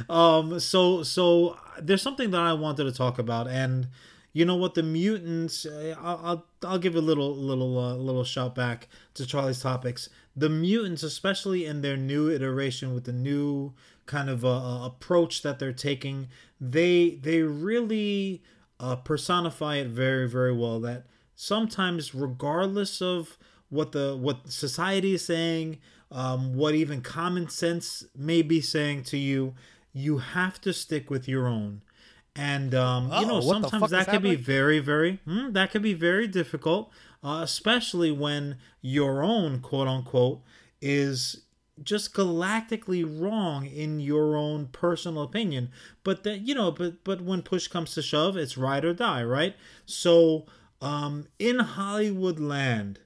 um, 0.10 0.60
so 0.60 1.04
so 1.04 1.58
there's 1.82 2.02
something 2.02 2.32
that 2.32 2.42
I 2.42 2.54
wanted 2.54 2.86
to 2.86 2.92
talk 2.92 3.20
about, 3.20 3.48
and 3.48 3.88
you 4.34 4.46
know 4.46 4.56
what? 4.56 4.76
The 4.76 4.84
mutants. 4.84 5.66
uh, 5.66 5.96
I'll 6.00 6.22
I'll, 6.24 6.46
I'll 6.64 6.80
give 6.80 6.96
a 6.96 7.02
little 7.02 7.36
little 7.36 7.78
uh, 7.78 7.96
little 7.96 8.24
shout 8.24 8.56
back 8.56 8.88
to 9.16 9.26
Charlie's 9.26 9.62
topics. 9.62 10.10
The 10.36 10.50
mutants, 10.50 11.04
especially 11.04 11.66
in 11.66 11.82
their 11.82 11.98
new 11.98 12.30
iteration 12.30 12.94
with 12.94 13.04
the 13.04 13.14
new 13.14 13.74
kind 14.06 14.30
of 14.30 14.44
uh, 14.46 14.50
uh, 14.50 14.86
approach 14.86 15.42
that 15.42 15.60
they're 15.60 15.74
taking, 15.74 16.30
they 16.60 17.20
they 17.22 17.42
really 17.42 18.42
uh, 18.80 18.96
personify 18.98 19.76
it 19.78 19.88
very 19.88 20.28
very 20.30 20.54
well. 20.54 20.80
That 20.80 21.06
sometimes, 21.36 22.16
regardless 22.16 23.02
of 23.02 23.38
what 23.70 23.92
the 23.92 24.16
what 24.16 24.50
society 24.52 25.14
is 25.14 25.26
saying, 25.26 25.80
um, 26.12 26.56
what 26.56 26.76
even 26.76 27.02
common 27.02 27.50
sense 27.50 28.06
may 28.16 28.42
be 28.42 28.62
saying 28.62 29.04
to 29.04 29.18
you, 29.18 29.56
you 29.94 30.20
have 30.20 30.60
to 30.62 30.74
stick 30.74 31.10
with 31.10 31.28
your 31.28 31.48
own. 31.48 31.82
And 32.36 32.74
um, 32.74 33.12
you 33.20 33.26
know, 33.26 33.42
the 33.42 33.48
sometimes 33.48 33.92
that 33.92 34.08
can 34.08 34.22
be 34.22 34.36
very, 34.36 34.80
very 34.80 35.20
hmm, 35.26 35.52
that 35.52 35.72
can 35.72 35.82
be 35.82 35.94
very 35.94 36.28
difficult, 36.28 36.90
uh, 37.24 37.42
especially 37.44 38.12
when 38.12 38.58
your 38.82 39.22
own 39.22 39.60
quote 39.60 39.88
unquote 39.88 40.42
is 40.82 41.42
just 41.84 42.14
galactically 42.14 43.04
wrong 43.04 43.66
in 43.66 44.00
your 44.00 44.38
own 44.38 44.68
personal 44.68 45.24
opinion. 45.24 45.72
But 46.04 46.24
that 46.24 46.40
you 46.48 46.56
know, 46.56 46.72
but 46.72 47.04
but 47.04 47.22
when 47.22 47.42
push 47.42 47.68
comes 47.68 47.94
to 47.96 48.02
shove, 48.02 48.38
it's 48.38 48.58
ride 48.58 48.86
or 48.86 48.94
die, 48.94 49.24
right? 49.24 49.56
So 49.86 50.46
um, 50.82 51.28
in 51.38 51.60
Hollywood 51.60 52.40
land, 52.40 53.00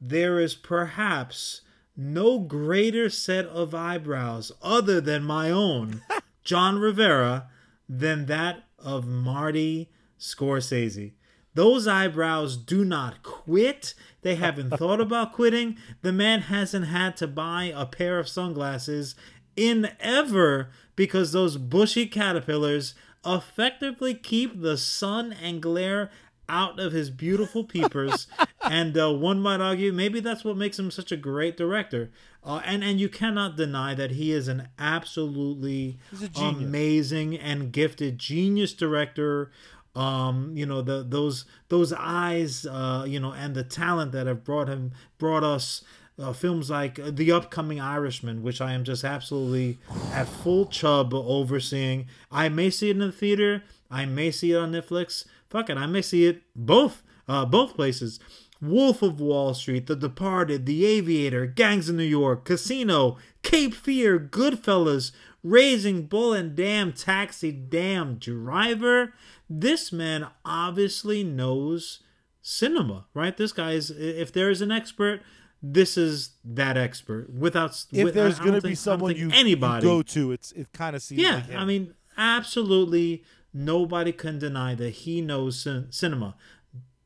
there 0.00 0.40
is 0.40 0.54
perhaps 0.54 1.62
no 1.98 2.38
greater 2.38 3.10
set 3.10 3.44
of 3.46 3.74
eyebrows 3.74 4.52
other 4.62 5.00
than 5.00 5.24
my 5.24 5.50
own, 5.50 6.02
Jon 6.44 6.78
Rivera, 6.78 7.50
than 7.88 8.26
that 8.26 8.62
of 8.78 9.06
Marty 9.06 9.90
Scorsese. 10.18 11.12
Those 11.54 11.88
eyebrows 11.88 12.56
do 12.56 12.84
not 12.84 13.24
quit. 13.24 13.94
They 14.22 14.36
haven't 14.36 14.70
thought 14.78 15.00
about 15.00 15.32
quitting. 15.32 15.76
The 16.02 16.12
man 16.12 16.42
hasn't 16.42 16.86
had 16.86 17.16
to 17.16 17.26
buy 17.26 17.72
a 17.74 17.84
pair 17.84 18.20
of 18.20 18.28
sunglasses 18.28 19.16
in 19.56 19.90
ever 19.98 20.70
because 20.94 21.32
those 21.32 21.56
bushy 21.56 22.06
caterpillars 22.06 22.94
effectively 23.26 24.14
keep 24.14 24.60
the 24.60 24.76
sun 24.76 25.32
and 25.32 25.60
glare 25.60 26.10
out 26.48 26.78
of 26.80 26.92
his 26.92 27.10
beautiful 27.10 27.64
peepers 27.64 28.26
and 28.62 28.96
uh, 28.98 29.12
one 29.12 29.40
might 29.40 29.60
argue 29.60 29.92
maybe 29.92 30.20
that's 30.20 30.44
what 30.44 30.56
makes 30.56 30.78
him 30.78 30.90
such 30.90 31.12
a 31.12 31.16
great 31.16 31.56
director 31.56 32.10
uh, 32.44 32.60
and 32.64 32.82
and 32.82 32.98
you 33.00 33.08
cannot 33.08 33.56
deny 33.56 33.94
that 33.94 34.12
he 34.12 34.32
is 34.32 34.48
an 34.48 34.68
absolutely 34.78 35.98
He's 36.10 36.22
a 36.22 36.28
genius. 36.28 36.62
amazing 36.64 37.36
and 37.38 37.72
gifted 37.72 38.18
genius 38.18 38.72
director 38.72 39.50
um 39.96 40.52
you 40.54 40.66
know 40.66 40.82
the 40.82 41.02
those 41.02 41.44
those 41.68 41.92
eyes 41.92 42.66
uh 42.66 43.04
you 43.06 43.18
know 43.18 43.32
and 43.32 43.54
the 43.54 43.64
talent 43.64 44.12
that 44.12 44.26
have 44.26 44.44
brought 44.44 44.68
him 44.68 44.92
brought 45.18 45.42
us 45.44 45.82
uh, 46.20 46.32
films 46.32 46.68
like 46.68 46.96
the 47.14 47.30
upcoming 47.30 47.80
Irishman, 47.80 48.42
which 48.42 48.60
I 48.60 48.72
am 48.72 48.82
just 48.82 49.04
absolutely 49.04 49.78
at 50.12 50.26
full 50.26 50.66
chub 50.66 51.14
overseeing. 51.14 52.06
I 52.32 52.48
may 52.48 52.70
see 52.70 52.88
it 52.88 52.94
in 52.94 52.98
the 52.98 53.12
theater. 53.12 53.62
I 53.88 54.04
may 54.04 54.32
see 54.32 54.50
it 54.50 54.56
on 54.56 54.72
Netflix. 54.72 55.26
Fuck 55.50 55.70
it, 55.70 55.76
I 55.78 55.86
may 55.86 56.02
see 56.02 56.26
it 56.26 56.42
both, 56.54 57.02
uh, 57.26 57.44
both 57.46 57.74
places. 57.74 58.20
Wolf 58.60 59.02
of 59.02 59.20
Wall 59.20 59.54
Street, 59.54 59.86
The 59.86 59.94
Departed, 59.94 60.66
The 60.66 60.84
Aviator, 60.84 61.46
Gangs 61.46 61.88
of 61.88 61.94
New 61.94 62.02
York, 62.02 62.44
Casino, 62.44 63.16
Cape 63.42 63.72
Fear, 63.72 64.18
Goodfellas, 64.18 65.12
Raging 65.44 66.06
Bull 66.06 66.32
and 66.32 66.56
Damn 66.56 66.92
Taxi, 66.92 67.52
Damn 67.52 68.16
Driver. 68.16 69.14
This 69.48 69.92
man 69.92 70.26
obviously 70.44 71.22
knows 71.22 72.00
cinema, 72.42 73.06
right? 73.14 73.36
This 73.36 73.52
guy 73.52 73.72
is, 73.72 73.90
if 73.92 74.32
there 74.32 74.50
is 74.50 74.60
an 74.60 74.72
expert, 74.72 75.22
this 75.62 75.96
is 75.96 76.30
that 76.44 76.76
expert. 76.76 77.32
Without, 77.32 77.84
If 77.92 78.04
with- 78.06 78.14
there's 78.14 78.38
going 78.40 78.54
to 78.54 78.60
be 78.60 78.74
think- 78.74 78.86
I 78.86 78.90
don't 78.90 78.98
someone 78.98 79.16
you, 79.16 79.30
anybody 79.32 79.86
you 79.86 79.92
go 79.92 80.02
to, 80.02 80.32
it's 80.32 80.50
it 80.52 80.72
kind 80.72 80.96
of 80.96 81.02
seems 81.02 81.22
yeah, 81.22 81.36
like. 81.48 81.54
I 81.54 81.64
mean, 81.64 81.94
absolutely 82.16 83.22
nobody 83.52 84.12
can 84.12 84.38
deny 84.38 84.74
that 84.74 84.90
he 84.90 85.20
knows 85.20 85.60
cin- 85.60 85.90
cinema. 85.90 86.36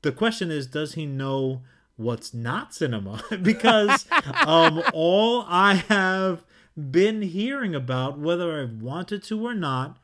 The 0.03 0.13
question 0.13 0.51
is, 0.51 0.67
does 0.67 0.95
he 0.95 1.07
know 1.07 1.63
what's 1.97 2.35
not 2.35 2.75
cinema? 2.75 3.23
because 3.43 4.07
um, 4.47 4.83
all 4.93 5.45
I 5.49 5.75
have 5.75 6.45
been 6.77 7.23
hearing 7.23 7.75
about, 7.75 8.19
whether 8.19 8.61
I 8.61 8.65
wanted 8.65 9.23
to 9.25 9.47
or 9.47 9.55
not, 9.55 9.99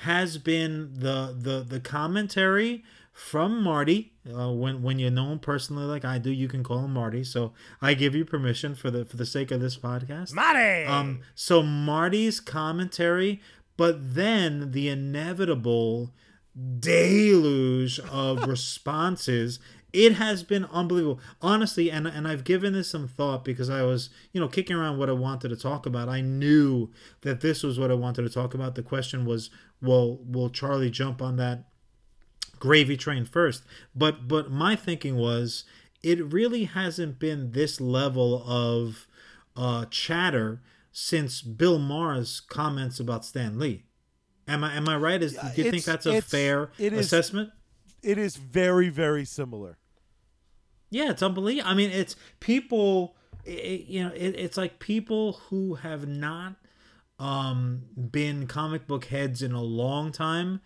has 0.00 0.38
been 0.38 0.90
the 0.94 1.36
the 1.38 1.60
the 1.60 1.80
commentary 1.80 2.82
from 3.12 3.62
Marty. 3.62 4.12
Uh, 4.26 4.50
when 4.50 4.82
when 4.82 4.98
you 4.98 5.10
know 5.10 5.32
him 5.32 5.38
personally, 5.38 5.84
like 5.84 6.04
I 6.04 6.18
do, 6.18 6.30
you 6.30 6.48
can 6.48 6.62
call 6.62 6.78
him 6.78 6.94
Marty. 6.94 7.22
So 7.22 7.52
I 7.82 7.94
give 7.94 8.14
you 8.14 8.24
permission 8.24 8.74
for 8.74 8.90
the 8.90 9.04
for 9.04 9.16
the 9.16 9.26
sake 9.26 9.50
of 9.50 9.60
this 9.60 9.76
podcast. 9.76 10.32
Marty. 10.32 10.86
Um, 10.86 11.20
so 11.34 11.62
Marty's 11.62 12.40
commentary, 12.40 13.40
but 13.80 14.14
then 14.14 14.72
the 14.72 14.90
inevitable 14.90 16.12
deluge 16.78 17.98
of 18.00 18.44
responses. 18.46 19.58
It 19.90 20.16
has 20.16 20.42
been 20.42 20.66
unbelievable, 20.66 21.18
honestly, 21.40 21.90
and 21.90 22.06
and 22.06 22.28
I've 22.28 22.44
given 22.44 22.74
this 22.74 22.90
some 22.90 23.08
thought 23.08 23.42
because 23.42 23.70
I 23.70 23.80
was, 23.80 24.10
you 24.34 24.40
know, 24.40 24.48
kicking 24.48 24.76
around 24.76 24.98
what 24.98 25.08
I 25.08 25.14
wanted 25.14 25.48
to 25.48 25.56
talk 25.56 25.86
about. 25.86 26.10
I 26.10 26.20
knew 26.20 26.90
that 27.22 27.40
this 27.40 27.62
was 27.62 27.78
what 27.78 27.90
I 27.90 27.94
wanted 27.94 28.20
to 28.24 28.28
talk 28.28 28.52
about. 28.52 28.74
The 28.74 28.82
question 28.82 29.24
was, 29.24 29.48
well, 29.80 30.18
will 30.26 30.50
Charlie 30.50 30.90
jump 30.90 31.22
on 31.22 31.36
that 31.36 31.64
gravy 32.58 32.98
train 32.98 33.24
first? 33.24 33.64
But 33.94 34.28
but 34.28 34.50
my 34.50 34.76
thinking 34.76 35.16
was, 35.16 35.64
it 36.02 36.22
really 36.30 36.64
hasn't 36.64 37.18
been 37.18 37.52
this 37.52 37.80
level 37.80 38.44
of 38.46 39.06
uh, 39.56 39.86
chatter 39.86 40.60
since 40.92 41.42
Bill 41.42 41.78
Maher's 41.78 42.40
comments 42.40 43.00
about 43.00 43.24
Stan 43.24 43.58
Lee. 43.58 43.84
Am 44.48 44.64
I 44.64 44.74
am 44.74 44.88
I 44.88 44.96
right? 44.96 45.22
Is 45.22 45.32
do 45.32 45.62
you 45.62 45.70
think 45.70 45.84
that's 45.84 46.06
a 46.06 46.20
fair 46.20 46.70
it 46.78 46.92
is- 46.92 47.06
assessment? 47.06 47.50
it 48.02 48.18
is 48.18 48.36
very 48.36 48.88
very 48.88 49.24
similar. 49.24 49.78
Yeah, 50.90 51.10
it's 51.10 51.22
unbelievable. 51.22 51.70
I 51.70 51.74
mean, 51.74 51.90
it's 51.90 52.16
people. 52.40 53.16
It, 53.44 53.86
you 53.86 54.02
know, 54.04 54.12
it, 54.12 54.30
it's 54.30 54.56
like 54.56 54.80
people 54.80 55.34
who 55.48 55.76
have 55.76 56.06
not 56.06 56.56
um, 57.18 57.82
been 58.10 58.46
comic 58.46 58.86
book 58.86 59.06
heads 59.06 59.40
in 59.40 59.52
a 59.52 59.62
long 59.62 60.10
time 60.10 60.60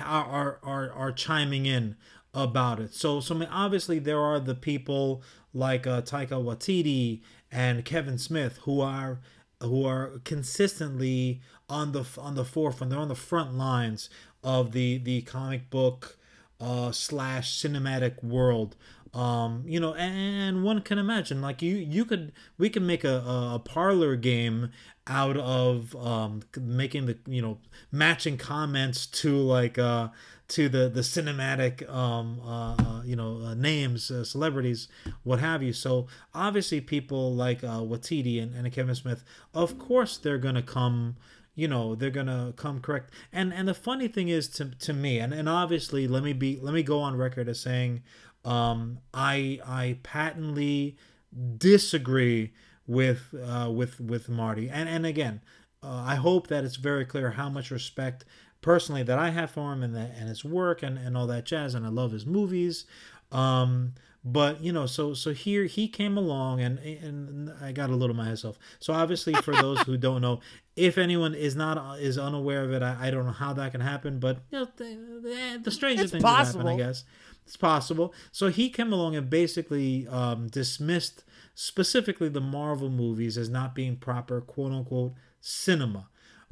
are 0.00 0.24
are 0.24 0.58
are, 0.62 0.92
are 0.92 1.12
chiming 1.12 1.66
in 1.66 1.96
about 2.32 2.80
it. 2.80 2.94
So, 2.94 3.20
so 3.20 3.34
I 3.34 3.38
mean, 3.38 3.48
obviously 3.50 3.98
there 3.98 4.20
are 4.20 4.40
the 4.40 4.54
people 4.54 5.22
like 5.52 5.86
uh, 5.86 6.02
Taika 6.02 6.42
Waititi 6.42 7.22
and 7.50 7.84
Kevin 7.84 8.18
Smith 8.18 8.60
who 8.62 8.80
are 8.80 9.20
who 9.60 9.84
are 9.84 10.20
consistently 10.24 11.40
on 11.68 11.92
the 11.92 12.04
on 12.18 12.34
the 12.34 12.44
forefront. 12.44 12.90
They're 12.90 13.00
on 13.00 13.08
the 13.08 13.14
front 13.14 13.54
lines 13.54 14.10
of 14.42 14.72
the 14.72 14.98
the 14.98 15.22
comic 15.22 15.70
book 15.70 16.18
uh, 16.60 16.92
slash 16.92 17.60
cinematic 17.60 18.22
world. 18.22 18.76
Um, 19.12 19.64
you 19.66 19.80
know, 19.80 19.94
and, 19.94 20.62
one 20.62 20.82
can 20.82 20.98
imagine 20.98 21.40
like 21.42 21.62
you 21.62 21.74
you 21.74 22.04
could 22.04 22.32
we 22.58 22.70
can 22.70 22.86
make 22.86 23.02
a, 23.02 23.16
a 23.54 23.62
parlor 23.64 24.14
game 24.14 24.70
out 25.06 25.36
of 25.36 25.96
um, 25.96 26.42
making 26.56 27.06
the 27.06 27.18
you 27.26 27.42
know 27.42 27.58
matching 27.90 28.36
comments 28.36 29.06
to 29.06 29.36
like 29.36 29.78
uh 29.78 30.08
to 30.50 30.68
the 30.68 30.88
the 30.88 31.00
cinematic 31.00 31.88
um 31.88 32.40
uh, 32.44 32.74
uh 32.74 33.02
you 33.04 33.16
know 33.16 33.40
uh, 33.44 33.54
names 33.54 34.10
uh, 34.10 34.24
celebrities 34.24 34.88
what 35.22 35.38
have 35.38 35.62
you. 35.62 35.72
So 35.72 36.08
obviously 36.34 36.80
people 36.80 37.34
like 37.34 37.64
uh 37.64 37.80
Waititi 37.80 38.42
and, 38.42 38.54
and 38.54 38.70
Kevin 38.72 38.94
Smith 38.94 39.24
of 39.54 39.78
course 39.78 40.16
they're 40.18 40.38
gonna 40.38 40.62
come 40.62 41.16
you 41.54 41.68
know 41.68 41.94
they're 41.94 42.10
gonna 42.10 42.52
come 42.56 42.80
correct. 42.80 43.12
And 43.32 43.54
and 43.54 43.68
the 43.68 43.74
funny 43.74 44.08
thing 44.08 44.28
is 44.28 44.48
to 44.48 44.66
to 44.66 44.92
me 44.92 45.18
and 45.20 45.32
and 45.32 45.48
obviously 45.48 46.06
let 46.08 46.22
me 46.22 46.32
be 46.32 46.58
let 46.60 46.74
me 46.74 46.82
go 46.82 47.00
on 47.00 47.16
record 47.16 47.48
as 47.48 47.60
saying 47.60 48.02
um 48.44 48.98
i 49.14 49.60
i 49.66 49.98
patently 50.02 50.96
disagree 51.58 52.52
with 52.86 53.34
uh 53.46 53.70
with 53.70 54.00
with 54.00 54.28
marty. 54.28 54.68
And 54.68 54.88
and 54.88 55.06
again 55.06 55.42
uh, 55.82 56.02
i 56.06 56.16
hope 56.16 56.48
that 56.48 56.64
it's 56.64 56.76
very 56.76 57.04
clear 57.04 57.30
how 57.30 57.48
much 57.48 57.70
respect 57.70 58.24
personally 58.60 59.02
that 59.02 59.18
i 59.18 59.30
have 59.30 59.50
for 59.50 59.72
him 59.72 59.82
and 59.82 59.94
that 59.94 60.12
and 60.18 60.28
his 60.28 60.44
work 60.44 60.82
and 60.82 60.98
and 60.98 61.16
all 61.16 61.26
that 61.26 61.44
jazz 61.44 61.74
and 61.74 61.86
i 61.86 61.88
love 61.88 62.12
his 62.12 62.26
movies. 62.26 62.84
Um 63.32 63.94
but 64.22 64.62
you 64.62 64.70
know 64.70 64.84
so 64.84 65.14
so 65.14 65.32
here 65.32 65.64
he 65.64 65.88
came 65.88 66.18
along 66.18 66.60
and 66.60 66.78
and 66.78 67.50
i 67.62 67.72
got 67.72 67.88
a 67.88 67.96
little 67.96 68.14
myself 68.14 68.58
so 68.78 68.92
obviously 68.92 69.32
for 69.34 69.54
those 69.54 69.80
who 69.82 69.96
don't 70.08 70.20
know 70.20 70.40
if 70.76 70.98
anyone 70.98 71.34
is 71.34 71.56
not 71.56 71.98
is 71.98 72.18
unaware 72.18 72.64
of 72.64 72.72
it 72.72 72.82
i, 72.82 73.06
I 73.06 73.10
don't 73.10 73.24
know 73.24 73.32
how 73.32 73.54
that 73.54 73.72
can 73.72 73.80
happen 73.80 74.18
but 74.18 74.40
you 74.50 74.58
know 74.58 74.68
the, 74.76 75.60
the, 75.62 75.70
stranger 75.70 76.02
It's 76.02 76.12
things 76.12 76.22
that 76.22 76.46
happen 76.46 76.66
i 76.66 76.76
guess. 76.76 77.04
It's 77.50 77.56
possible. 77.56 78.14
So 78.30 78.46
he 78.46 78.70
came 78.70 78.92
along 78.92 79.16
and 79.16 79.28
basically 79.28 80.06
um 80.06 80.46
dismissed 80.46 81.24
specifically 81.56 82.28
the 82.28 82.40
marvel 82.40 82.88
movies 82.88 83.36
as 83.36 83.48
not 83.48 83.74
being 83.74 83.96
proper 83.96 84.40
quote 84.40 84.70
unquote 84.70 85.14
cinema 85.40 86.08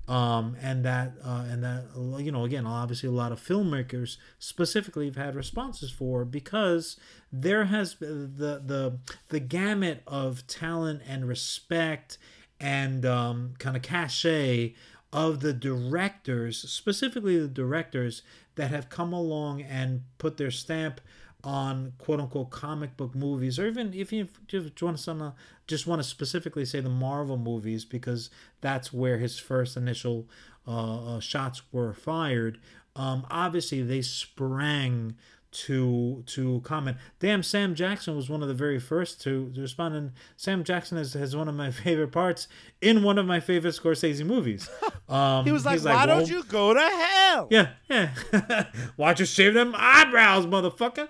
um, 0.09 0.57
and 0.63 0.85
that 0.85 1.13
uh, 1.23 1.45
and 1.49 1.63
that 1.63 1.85
you 2.19 2.33
know 2.33 2.45
again 2.45 2.67
obviously 2.67 3.09
a 3.09 3.13
lot 3.13 3.31
of 3.31 3.41
filmmakers 3.41 4.17
specifically 4.39 5.07
have 5.07 5.17
had 5.17 5.35
responses 5.35 5.91
for 5.91 6.25
because 6.25 6.99
there 7.31 7.67
has 7.67 7.97
the 7.97 8.63
the 8.65 8.99
the 9.29 9.41
gamut 9.41 10.03
of 10.07 10.47
talent 10.47 11.03
and 11.07 11.29
respect 11.29 12.17
and 12.59 13.05
um, 13.05 13.55
kind 13.59 13.77
of 13.77 13.83
cachet 13.83 14.75
of 15.13 15.41
the 15.41 15.53
directors 15.53 16.59
specifically 16.71 17.39
the 17.39 17.49
directors 17.49 18.23
that 18.55 18.71
have 18.71 18.89
come 18.89 19.13
along 19.13 19.63
and 19.63 20.03
put 20.17 20.39
their 20.39 20.51
stamp 20.51 21.01
on 21.45 21.93
quote 21.99 22.21
unquote 22.21 22.51
comic 22.51 22.97
book 22.97 23.15
movies, 23.15 23.59
or 23.59 23.67
even 23.67 23.95
if 23.95 24.13
you 24.13 24.29
just 24.47 24.83
want 24.83 24.99
to 24.99 25.35
just 25.67 25.87
want 25.87 26.03
to 26.03 26.09
specifically 26.09 26.65
say 26.65 26.81
the 26.81 26.89
Marvel 26.89 27.37
movies 27.37 27.85
because 27.85 28.31
that's 28.61 28.93
where 28.93 29.19
his 29.19 29.39
first 29.39 29.77
initial 29.77 30.27
uh, 30.67 31.17
uh, 31.17 31.21
shots 31.21 31.63
were 31.73 31.93
fired. 31.93 32.59
Um, 32.97 33.27
obviously, 33.31 33.83
they 33.83 34.03
sprang 34.03 35.15
to 35.51 36.23
to 36.27 36.61
comment. 36.61 36.97
Damn, 37.21 37.43
Sam 37.43 37.75
Jackson 37.75 38.15
was 38.15 38.29
one 38.29 38.43
of 38.43 38.49
the 38.49 38.55
very 38.55 38.79
first 38.79 39.21
to, 39.23 39.51
to 39.55 39.61
respond, 39.61 39.95
and 39.95 40.13
Sam 40.37 40.63
Jackson 40.63 40.99
has, 40.99 41.15
has 41.15 41.35
one 41.35 41.49
of 41.49 41.55
my 41.55 41.71
favorite 41.85 42.13
parts 42.13 42.49
in 42.81 43.03
one 43.03 43.19
of 43.19 43.27
my 43.27 43.41
favorite 43.41 43.75
Scorsese 43.75 44.25
movies. 44.25 44.69
Um, 45.09 45.47
he 45.47 45.53
was 45.53 45.65
like, 45.65 45.83
"Why 45.83 46.05
don't 46.05 46.19
well, 46.19 46.29
you 46.29 46.43
go 46.45 46.75
to 46.75 46.81
hell?" 46.81 47.49
Yeah, 47.51 47.69
yeah. 47.89 48.11
Why 48.97 49.07
don't 49.07 49.21
you 49.21 49.25
shave 49.25 49.55
them 49.55 49.75
eyebrows, 49.75 50.45
motherfucker? 50.45 51.09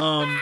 Um, 0.00 0.40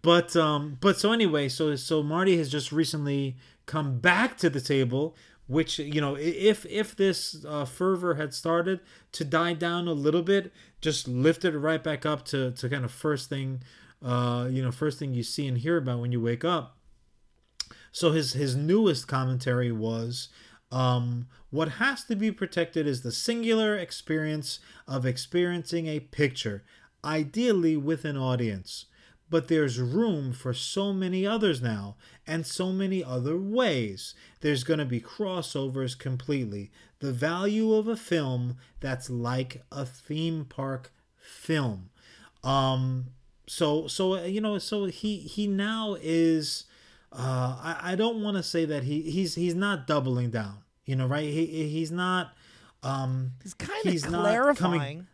but 0.00 0.34
um, 0.34 0.78
but 0.80 0.98
so 0.98 1.12
anyway, 1.12 1.50
so 1.50 1.76
so 1.76 2.02
Marty 2.02 2.38
has 2.38 2.48
just 2.48 2.72
recently 2.72 3.36
come 3.66 3.98
back 3.98 4.38
to 4.38 4.48
the 4.48 4.62
table 4.62 5.14
which 5.46 5.78
you 5.78 6.00
know 6.00 6.16
if 6.16 6.66
if 6.66 6.96
this 6.96 7.44
uh, 7.46 7.64
fervor 7.64 8.14
had 8.14 8.34
started 8.34 8.80
to 9.12 9.24
die 9.24 9.52
down 9.52 9.86
a 9.86 9.92
little 9.92 10.22
bit 10.22 10.52
just 10.80 11.06
lifted 11.06 11.54
it 11.54 11.58
right 11.58 11.82
back 11.82 12.04
up 12.04 12.24
to 12.24 12.50
to 12.52 12.68
kind 12.68 12.84
of 12.84 12.90
first 12.90 13.28
thing 13.28 13.62
uh 14.02 14.48
you 14.50 14.62
know 14.62 14.72
first 14.72 14.98
thing 14.98 15.14
you 15.14 15.22
see 15.22 15.46
and 15.46 15.58
hear 15.58 15.76
about 15.76 16.00
when 16.00 16.12
you 16.12 16.20
wake 16.20 16.44
up. 16.44 16.76
So 17.92 18.12
his 18.12 18.34
his 18.34 18.56
newest 18.56 19.08
commentary 19.08 19.72
was 19.72 20.28
um 20.70 21.28
what 21.50 21.68
has 21.72 22.04
to 22.04 22.16
be 22.16 22.30
protected 22.32 22.86
is 22.86 23.02
the 23.02 23.12
singular 23.12 23.76
experience 23.76 24.58
of 24.88 25.06
experiencing 25.06 25.86
a 25.86 26.00
picture 26.00 26.64
ideally 27.04 27.76
with 27.76 28.04
an 28.04 28.16
audience 28.16 28.86
but 29.28 29.48
there's 29.48 29.80
room 29.80 30.32
for 30.32 30.54
so 30.54 30.92
many 30.92 31.26
others 31.26 31.60
now 31.60 31.96
and 32.26 32.46
so 32.46 32.72
many 32.72 33.02
other 33.02 33.36
ways. 33.36 34.14
There's 34.40 34.64
going 34.64 34.78
to 34.78 34.84
be 34.84 35.00
crossovers 35.00 35.98
completely. 35.98 36.70
The 37.00 37.12
value 37.12 37.74
of 37.74 37.88
a 37.88 37.96
film 37.96 38.56
that's 38.80 39.10
like 39.10 39.62
a 39.72 39.84
theme 39.84 40.44
park 40.44 40.92
film. 41.16 41.90
Um 42.44 43.06
so 43.48 43.86
so 43.86 44.24
you 44.24 44.40
know 44.40 44.58
so 44.58 44.86
he 44.86 45.18
he 45.18 45.46
now 45.46 45.96
is 46.00 46.64
uh 47.12 47.56
I, 47.62 47.92
I 47.92 47.94
don't 47.96 48.22
want 48.22 48.36
to 48.36 48.42
say 48.42 48.64
that 48.64 48.84
he 48.84 49.02
he's 49.02 49.34
he's 49.34 49.54
not 49.54 49.86
doubling 49.86 50.30
down. 50.30 50.58
You 50.84 50.96
know, 50.96 51.06
right? 51.06 51.28
He 51.28 51.68
he's 51.68 51.90
not 51.90 52.32
um 52.82 53.32
he's 53.42 53.54
kind 53.54 53.86
of 53.86 54.02
clarifying 54.02 54.78
coming, 54.78 55.06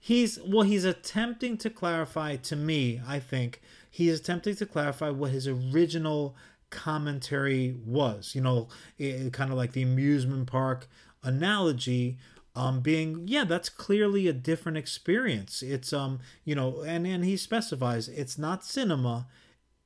he's 0.00 0.38
well 0.44 0.62
he's 0.62 0.84
attempting 0.84 1.56
to 1.56 1.70
clarify 1.70 2.34
to 2.34 2.56
me 2.56 3.00
i 3.06 3.18
think 3.18 3.60
he's 3.90 4.18
attempting 4.18 4.56
to 4.56 4.66
clarify 4.66 5.10
what 5.10 5.30
his 5.30 5.46
original 5.46 6.34
commentary 6.70 7.76
was 7.84 8.34
you 8.34 8.40
know 8.40 8.68
it, 8.98 9.32
kind 9.32 9.50
of 9.50 9.56
like 9.56 9.72
the 9.72 9.82
amusement 9.82 10.46
park 10.46 10.88
analogy 11.22 12.18
um 12.56 12.80
being 12.80 13.26
yeah 13.26 13.44
that's 13.44 13.68
clearly 13.68 14.26
a 14.26 14.32
different 14.32 14.78
experience. 14.78 15.62
It's 15.62 15.92
um 15.92 16.20
you 16.44 16.54
know 16.54 16.82
and 16.82 17.06
and 17.06 17.24
he 17.24 17.36
specifies 17.36 18.08
it's 18.08 18.38
not 18.38 18.64
cinema 18.64 19.26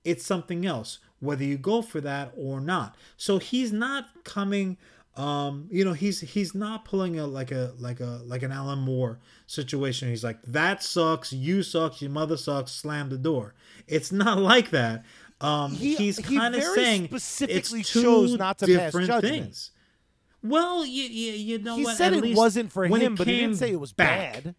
it's 0.05 0.25
something 0.25 0.67
else 0.67 0.99
whether 1.21 1.45
you 1.45 1.57
go 1.57 1.81
for 1.83 2.01
that 2.01 2.33
or 2.37 2.61
not. 2.61 2.97
So 3.17 3.39
he's 3.39 3.73
not 3.73 4.25
coming 4.25 4.77
um, 5.17 5.69
you 5.71 5.85
know, 5.85 5.93
he's 5.93 6.21
he's 6.21 6.55
not 6.55 6.85
pulling 6.85 7.19
a 7.19 7.27
like 7.27 7.53
a 7.53 7.73
like 7.79 8.01
a 8.01 8.21
like 8.25 8.43
an 8.43 8.51
Alan 8.51 8.81
Moore 8.81 9.21
situation. 9.47 10.09
He's 10.09 10.25
like, 10.25 10.43
that 10.43 10.83
sucks, 10.83 11.33
you 11.33 11.63
sucks, 11.63 12.03
your 12.03 12.11
mother 12.11 12.37
sucks, 12.37 12.73
slam 12.73 13.11
the 13.11 13.19
door. 13.19 13.55
It's 13.87 14.11
not 14.11 14.39
like 14.41 14.71
that. 14.71 15.05
Um, 15.41 15.73
he, 15.73 15.95
he's 15.95 16.19
kind 16.19 16.55
of 16.55 16.63
he 16.63 16.75
saying 16.75 17.05
specifically 17.07 17.81
it's 17.81 17.93
two 17.93 18.03
chose 18.03 18.39
not 18.39 18.59
to 18.59 18.67
different 18.67 19.09
pass 19.09 19.21
things. 19.21 19.71
Well, 20.43 20.85
you, 20.85 21.05
you, 21.05 21.33
you 21.33 21.59
know 21.59 21.77
he 21.77 21.85
what? 21.85 21.97
said 21.97 22.13
At 22.13 22.25
it 22.25 22.37
wasn't 22.37 22.71
for 22.71 22.85
him, 22.85 23.15
but 23.15 23.27
he 23.27 23.41
didn't 23.41 23.57
say 23.57 23.71
it 23.71 23.81
was 23.81 23.93
back, 23.93 24.45
bad. 24.45 24.55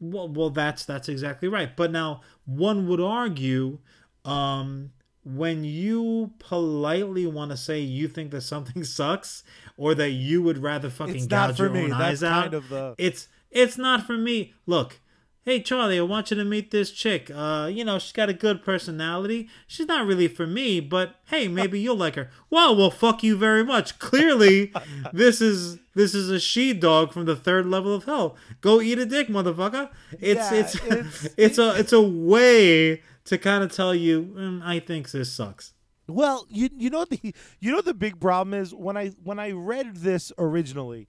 Well, 0.00 0.28
well, 0.28 0.50
that's 0.50 0.84
that's 0.84 1.08
exactly 1.08 1.48
right. 1.48 1.74
But 1.76 1.90
now 1.90 2.22
one 2.46 2.86
would 2.88 3.00
argue, 3.00 3.78
um, 4.24 4.92
when 5.34 5.62
you 5.64 6.32
politely 6.38 7.26
want 7.26 7.50
to 7.50 7.56
say 7.56 7.80
you 7.80 8.08
think 8.08 8.30
that 8.30 8.40
something 8.40 8.82
sucks 8.84 9.42
or 9.76 9.94
that 9.94 10.10
you 10.10 10.42
would 10.42 10.58
rather 10.58 10.90
fucking 10.90 11.16
it's 11.16 11.26
gouge 11.26 11.58
your 11.58 11.70
me. 11.70 11.84
own 11.84 11.90
That's 11.90 12.22
eyes 12.22 12.24
out, 12.24 12.50
the... 12.50 12.94
it's 12.98 13.28
it's 13.50 13.78
not 13.78 14.06
for 14.06 14.16
me. 14.16 14.54
Look, 14.66 15.00
hey 15.44 15.60
Charlie, 15.60 15.98
I 15.98 16.02
want 16.02 16.30
you 16.30 16.36
to 16.36 16.44
meet 16.44 16.70
this 16.70 16.90
chick. 16.90 17.30
Uh, 17.34 17.70
you 17.72 17.84
know, 17.84 17.98
she's 17.98 18.12
got 18.12 18.28
a 18.28 18.34
good 18.34 18.62
personality. 18.62 19.48
She's 19.66 19.86
not 19.86 20.06
really 20.06 20.28
for 20.28 20.46
me, 20.46 20.80
but 20.80 21.16
hey, 21.26 21.46
maybe 21.48 21.78
you'll 21.80 21.96
like 21.96 22.14
her. 22.14 22.30
Well, 22.48 22.74
well, 22.74 22.90
fuck 22.90 23.22
you 23.22 23.36
very 23.36 23.64
much. 23.64 23.98
Clearly, 23.98 24.72
this 25.12 25.40
is 25.40 25.78
this 25.94 26.14
is 26.14 26.30
a 26.30 26.40
she 26.40 26.72
dog 26.72 27.12
from 27.12 27.26
the 27.26 27.36
third 27.36 27.66
level 27.66 27.94
of 27.94 28.04
hell. 28.04 28.36
Go 28.60 28.80
eat 28.80 28.98
a 28.98 29.06
dick, 29.06 29.28
motherfucker. 29.28 29.90
It's 30.20 30.52
yeah, 30.52 30.54
it's 30.54 30.74
it's, 30.74 31.28
it's 31.36 31.58
a 31.58 31.78
it's 31.78 31.92
a 31.92 32.02
way 32.02 33.02
to 33.28 33.36
kind 33.38 33.62
of 33.62 33.70
tell 33.70 33.94
you, 33.94 34.22
mm, 34.22 34.62
I 34.64 34.80
think 34.80 35.10
this 35.10 35.32
sucks. 35.32 35.74
Well, 36.06 36.46
you 36.48 36.70
you 36.76 36.88
know 36.88 37.04
the 37.04 37.34
you 37.60 37.70
know 37.70 37.82
the 37.82 37.94
big 37.94 38.18
problem 38.18 38.54
is 38.54 38.74
when 38.74 38.96
I 38.96 39.08
when 39.22 39.38
I 39.38 39.50
read 39.50 39.96
this 39.96 40.32
originally, 40.38 41.06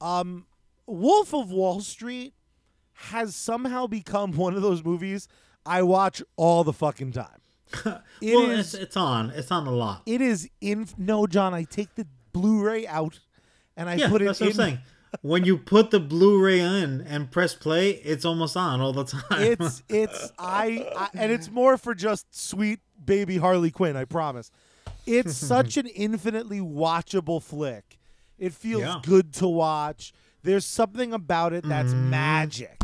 um, 0.00 0.46
Wolf 0.86 1.34
of 1.34 1.50
Wall 1.50 1.80
Street 1.80 2.32
has 2.94 3.36
somehow 3.36 3.86
become 3.86 4.32
one 4.32 4.54
of 4.54 4.62
those 4.62 4.82
movies 4.82 5.28
I 5.66 5.82
watch 5.82 6.22
all 6.36 6.64
the 6.64 6.72
fucking 6.72 7.12
time. 7.12 7.40
It 8.22 8.34
well, 8.34 8.50
is, 8.50 8.74
it's, 8.74 8.82
it's 8.82 8.96
on. 8.98 9.30
It's 9.30 9.50
on 9.50 9.66
a 9.66 9.70
lot. 9.70 10.02
It 10.04 10.20
is 10.20 10.48
in. 10.60 10.86
No, 10.98 11.26
Jon, 11.26 11.54
I 11.54 11.64
take 11.64 11.94
the 11.94 12.06
Blu-ray 12.32 12.86
out 12.86 13.20
and 13.76 13.88
I 13.88 13.94
yeah, 13.94 14.10
put 14.10 14.20
it. 14.20 14.26
That's 14.26 14.40
what 14.40 14.48
I'm 14.50 14.54
saying 14.54 14.78
when 15.22 15.44
you 15.44 15.58
put 15.58 15.90
the 15.90 16.00
Blu-ray 16.00 16.60
in 16.60 17.00
and 17.02 17.30
press 17.30 17.54
play, 17.54 17.90
it's 17.90 18.24
almost 18.24 18.56
on 18.56 18.80
all 18.80 18.92
the 18.92 19.04
time. 19.04 19.22
it's 19.30 19.82
it's 19.88 20.32
I, 20.38 20.90
I 20.96 21.08
and 21.14 21.32
it's 21.32 21.50
more 21.50 21.76
for 21.76 21.94
just 21.94 22.34
sweet 22.34 22.80
baby 23.04 23.36
Harley 23.36 23.70
Quinn. 23.70 23.96
I 23.96 24.04
promise. 24.04 24.50
It's 25.06 25.36
such 25.36 25.76
an 25.76 25.86
infinitely 25.86 26.60
watchable 26.60 27.42
flick. 27.42 27.98
It 28.38 28.54
feels 28.54 28.82
yeah. 28.82 29.00
good 29.02 29.32
to 29.34 29.48
watch. 29.48 30.12
There's 30.42 30.64
something 30.64 31.12
about 31.12 31.52
it 31.52 31.64
that's 31.64 31.92
mm. 31.92 32.08
magic. 32.08 32.80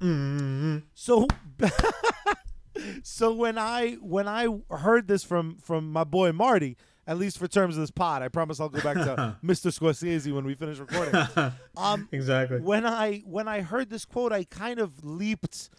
Mm. 0.00 0.82
So 0.94 1.26
so 3.02 3.32
when 3.32 3.58
I 3.58 3.94
when 3.94 4.28
I 4.28 4.46
heard 4.70 5.08
this 5.08 5.24
from 5.24 5.56
from 5.56 5.90
my 5.90 6.04
boy 6.04 6.32
Marty, 6.32 6.76
at 7.08 7.16
least 7.16 7.38
for 7.38 7.48
terms 7.48 7.76
of 7.76 7.80
this 7.80 7.90
pod. 7.90 8.22
I 8.22 8.28
promise 8.28 8.60
I'll 8.60 8.68
go 8.68 8.82
back 8.82 8.96
to 8.96 9.36
Mr. 9.44 9.72
Scorsese 9.72 10.30
when 10.32 10.44
we 10.44 10.54
finish 10.54 10.78
recording. 10.78 11.14
Um, 11.76 12.08
exactly. 12.10 12.58
When 12.58 12.84
I 12.84 13.22
when 13.24 13.46
I 13.46 13.60
heard 13.60 13.88
this 13.88 14.04
quote, 14.04 14.32
I 14.32 14.42
kind 14.42 14.80
of 14.80 15.04
leaped 15.04 15.70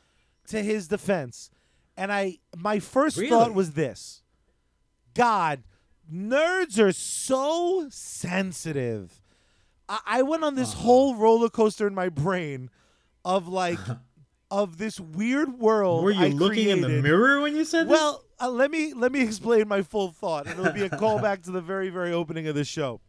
to 0.47 0.63
his 0.63 0.87
defense, 0.87 1.49
and 1.97 2.09
I 2.09 2.37
my 2.55 2.79
first 2.79 3.17
really? 3.17 3.29
thought 3.29 3.53
was 3.53 3.73
this: 3.73 4.23
God, 5.13 5.63
nerds 6.11 6.79
are 6.79 6.93
so 6.93 7.87
sensitive. 7.89 9.21
I, 9.89 9.99
I 10.05 10.21
went 10.21 10.45
on 10.45 10.55
this 10.55 10.73
uh. 10.73 10.77
whole 10.77 11.15
roller 11.15 11.49
coaster 11.49 11.85
in 11.85 11.93
my 11.93 12.07
brain 12.07 12.69
of 13.25 13.49
like 13.49 13.79
of 14.51 14.77
this 14.77 14.99
weird 14.99 15.59
world. 15.59 16.03
Were 16.03 16.11
you 16.11 16.25
I 16.25 16.27
looking 16.29 16.65
created. 16.65 16.75
in 16.75 16.81
the 16.81 17.01
mirror 17.01 17.41
when 17.41 17.55
you 17.55 17.65
said 17.65 17.87
this? 17.87 17.91
Well, 17.91 18.23
uh, 18.39 18.49
let 18.49 18.71
me 18.71 18.93
let 18.93 19.11
me 19.11 19.21
explain 19.21 19.67
my 19.67 19.81
full 19.81 20.11
thought, 20.11 20.47
and 20.47 20.59
it'll 20.59 20.73
be 20.73 20.83
a 20.83 20.89
callback 20.89 21.43
to 21.45 21.51
the 21.51 21.61
very 21.61 21.89
very 21.89 22.11
opening 22.11 22.47
of 22.47 22.55
the 22.55 22.63
show. 22.63 23.01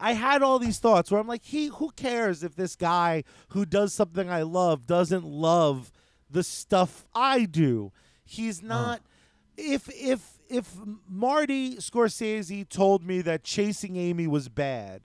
I 0.00 0.12
had 0.12 0.42
all 0.42 0.58
these 0.58 0.78
thoughts 0.78 1.10
where 1.10 1.20
I'm 1.20 1.28
like, 1.28 1.44
he 1.44 1.66
who 1.66 1.90
cares 1.90 2.42
if 2.42 2.56
this 2.56 2.74
guy 2.76 3.24
who 3.48 3.64
does 3.64 3.94
something 3.94 4.28
I 4.28 4.42
love 4.42 4.86
doesn't 4.86 5.24
love 5.24 5.92
the 6.28 6.42
stuff 6.42 7.06
I 7.14 7.44
do. 7.44 7.92
He's 8.24 8.62
not. 8.62 9.00
If 9.56 9.88
if 9.94 10.38
if 10.48 10.74
Marty 11.08 11.76
Scorsese 11.76 12.68
told 12.68 13.04
me 13.04 13.22
that 13.22 13.44
Chasing 13.44 13.96
Amy 13.96 14.26
was 14.26 14.48
bad, 14.48 15.02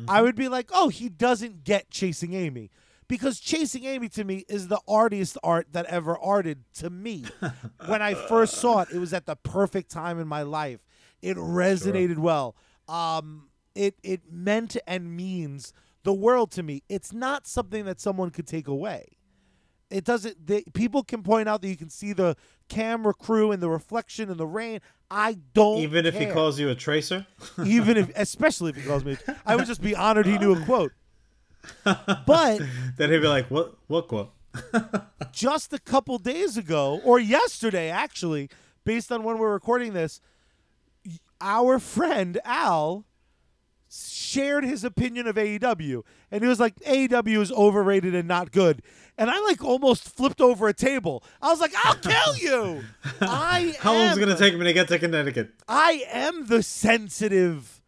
mm-hmm. 0.00 0.10
I 0.10 0.22
would 0.22 0.36
be 0.36 0.48
like, 0.48 0.70
oh, 0.72 0.88
he 0.88 1.08
doesn't 1.08 1.64
get 1.64 1.90
Chasing 1.90 2.34
Amy 2.34 2.70
because 3.08 3.40
Chasing 3.40 3.84
Amy 3.84 4.08
to 4.10 4.24
me 4.24 4.44
is 4.48 4.68
the 4.68 4.80
artiest 4.88 5.36
art 5.42 5.68
that 5.72 5.86
ever 5.86 6.18
arted 6.18 6.64
to 6.74 6.90
me. 6.90 7.24
when 7.86 8.02
I 8.02 8.14
first 8.14 8.54
saw 8.54 8.80
it, 8.80 8.88
it 8.92 8.98
was 8.98 9.12
at 9.12 9.26
the 9.26 9.36
perfect 9.36 9.90
time 9.90 10.20
in 10.20 10.28
my 10.28 10.42
life. 10.42 10.80
It 11.22 11.36
resonated 11.36 12.14
sure. 12.14 12.22
well. 12.22 12.56
Um, 12.86 13.48
it 13.74 13.96
it 14.02 14.22
meant 14.30 14.76
and 14.86 15.16
means 15.16 15.72
the 16.04 16.12
world 16.12 16.50
to 16.52 16.62
me. 16.62 16.82
It's 16.88 17.12
not 17.12 17.46
something 17.46 17.84
that 17.86 18.00
someone 18.00 18.30
could 18.30 18.46
take 18.46 18.68
away. 18.68 19.18
It 19.90 20.04
doesn't. 20.04 20.46
They, 20.46 20.62
people 20.74 21.02
can 21.02 21.22
point 21.22 21.48
out 21.48 21.62
that 21.62 21.68
you 21.68 21.76
can 21.76 21.88
see 21.88 22.12
the 22.12 22.36
camera 22.68 23.14
crew 23.14 23.52
and 23.52 23.62
the 23.62 23.70
reflection 23.70 24.30
and 24.30 24.38
the 24.38 24.46
rain. 24.46 24.80
I 25.10 25.38
don't. 25.54 25.78
Even 25.78 26.04
care. 26.04 26.12
if 26.12 26.18
he 26.18 26.26
calls 26.26 26.60
you 26.60 26.68
a 26.68 26.74
tracer. 26.74 27.26
Even 27.64 27.96
if, 27.96 28.12
especially 28.16 28.70
if 28.70 28.76
he 28.76 28.82
calls 28.82 29.04
me, 29.04 29.16
I 29.46 29.56
would 29.56 29.66
just 29.66 29.80
be 29.80 29.94
honored 29.96 30.26
he 30.26 30.36
knew 30.36 30.52
a 30.52 30.64
quote. 30.64 30.92
But 31.84 32.60
Then 32.96 33.10
he'd 33.10 33.20
be 33.20 33.28
like, 33.28 33.50
"What? 33.50 33.76
What 33.86 34.08
quote?" 34.08 34.32
just 35.32 35.72
a 35.72 35.78
couple 35.78 36.18
days 36.18 36.56
ago, 36.56 37.00
or 37.04 37.18
yesterday 37.18 37.90
actually, 37.90 38.50
based 38.84 39.12
on 39.12 39.22
when 39.22 39.38
we're 39.38 39.52
recording 39.52 39.92
this, 39.92 40.20
our 41.40 41.78
friend 41.78 42.38
Al 42.44 43.04
shared 43.90 44.64
his 44.64 44.84
opinion 44.84 45.26
of 45.26 45.36
AEW, 45.36 46.02
and 46.30 46.42
he 46.42 46.48
was 46.48 46.60
like, 46.60 46.74
"AEW 46.80 47.40
is 47.40 47.52
overrated 47.52 48.14
and 48.14 48.28
not 48.28 48.52
good." 48.52 48.82
And 49.16 49.30
I 49.30 49.38
like 49.40 49.64
almost 49.64 50.08
flipped 50.08 50.40
over 50.40 50.68
a 50.68 50.74
table. 50.74 51.24
I 51.40 51.48
was 51.48 51.60
like, 51.60 51.72
"I'll 51.84 51.94
kill 51.96 52.36
you!" 52.36 52.84
I 53.20 53.74
How 53.80 53.94
long 53.94 54.08
is 54.08 54.16
it 54.16 54.20
gonna 54.20 54.36
take 54.36 54.56
me 54.56 54.64
to 54.64 54.72
get 54.72 54.88
to 54.88 54.98
Connecticut? 54.98 55.50
I 55.66 56.04
am 56.10 56.46
the 56.46 56.62
sensitive 56.62 57.80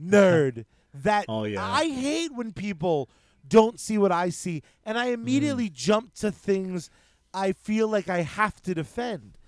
nerd 0.00 0.64
that 0.94 1.26
Oh, 1.28 1.44
yeah. 1.44 1.64
I 1.64 1.88
hate 1.88 2.32
when 2.34 2.52
people 2.52 3.08
don't 3.46 3.78
see 3.80 3.98
what 3.98 4.12
I 4.12 4.28
see, 4.30 4.62
and 4.84 4.96
I 4.98 5.06
immediately 5.06 5.68
Mm. 5.68 5.74
jump 5.74 6.14
to 6.14 6.30
things 6.30 6.90
I 7.34 7.52
feel 7.52 7.88
like 7.88 8.08
I 8.08 8.22
have 8.22 8.60
to 8.62 8.74
defend. 8.74 9.38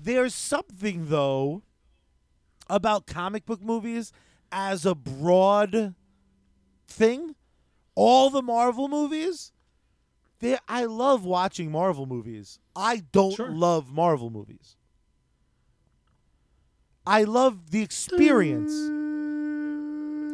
There's 0.00 0.34
something 0.34 1.08
though 1.08 1.62
about 2.68 3.06
comic 3.06 3.44
book 3.46 3.60
movies 3.62 4.12
as 4.52 4.86
a 4.86 4.94
broad 4.94 5.94
thing. 6.86 7.34
All 7.94 8.30
the 8.30 8.42
Marvel 8.42 8.88
movies, 8.88 9.52
they 10.40 10.58
I 10.68 10.84
love 10.84 11.24
watching 11.24 11.70
Marvel 11.72 12.06
movies. 12.06 12.58
I 12.74 12.98
don't 13.12 13.34
Sure. 13.34 13.50
love 13.50 13.90
Marvel 13.90 14.30
movies. 14.30 14.76
I 17.06 17.22
love 17.24 17.70
the 17.70 17.82
experience. 17.82 18.72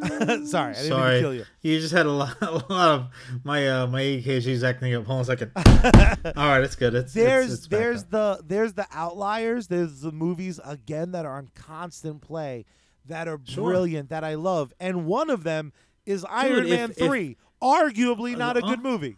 Sorry, 0.46 0.70
I 0.70 0.72
didn't 0.74 0.82
mean 0.82 0.88
Sorry, 0.90 1.14
to 1.16 1.20
kill 1.20 1.34
you. 1.34 1.44
You 1.62 1.80
just 1.80 1.92
had 1.94 2.06
a 2.06 2.10
lot, 2.10 2.36
a 2.42 2.50
lot 2.50 2.88
of 2.88 3.06
my 3.44 3.68
uh, 3.68 3.86
my 3.86 4.00
EKG's 4.00 4.64
acting 4.64 4.94
up. 4.94 5.06
Hold 5.06 5.16
on 5.18 5.22
a 5.22 5.24
second. 5.24 5.52
All 6.36 6.48
right, 6.48 6.62
it's 6.62 6.76
good. 6.76 6.94
It's 6.94 7.12
There's 7.12 7.46
it's, 7.46 7.54
it's 7.54 7.66
there's 7.68 8.02
up. 8.04 8.10
the 8.10 8.40
there's 8.46 8.72
the 8.74 8.86
outliers. 8.92 9.68
There's 9.68 10.00
the 10.00 10.12
movies 10.12 10.58
again 10.64 11.12
that 11.12 11.24
are 11.26 11.36
on 11.36 11.48
constant 11.54 12.20
play 12.22 12.64
that 13.06 13.28
are 13.28 13.40
Sure. 13.44 13.70
brilliant 13.70 14.10
that 14.10 14.24
I 14.24 14.34
love, 14.34 14.72
and 14.80 15.06
one 15.06 15.30
of 15.30 15.44
them 15.44 15.72
is 16.06 16.24
Iron 16.28 16.64
if- 16.64 16.70
Man 16.70 16.90
if- 16.90 16.96
three. 16.96 17.36
Arguably 17.62 18.36
not 18.36 18.56
a 18.56 18.64
uh, 18.64 18.68
good 18.70 18.82
movie. 18.82 19.16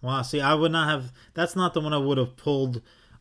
Wow. 0.00 0.22
See, 0.22 0.40
I 0.40 0.54
would 0.54 0.72
not 0.72 0.88
have. 0.88 1.12
That's 1.34 1.54
not 1.54 1.74
the 1.74 1.80
one 1.80 1.92
I 1.92 1.98
would 1.98 2.16
have 2.16 2.34
pulled 2.36 2.80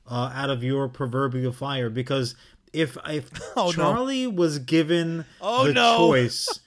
uh, 0.10 0.32
out 0.34 0.50
of 0.50 0.64
your 0.64 0.88
proverbial 0.88 1.52
fire 1.52 1.90
because 1.90 2.36
if 2.72 2.98
if 3.08 3.30
Oh, 3.58 3.66
no. 3.68 3.72
Charlie 3.74 4.26
was 4.28 4.60
given 4.60 5.26
Oh, 5.42 5.68
the 5.68 5.74
no. 5.74 5.98
choice 5.98 6.62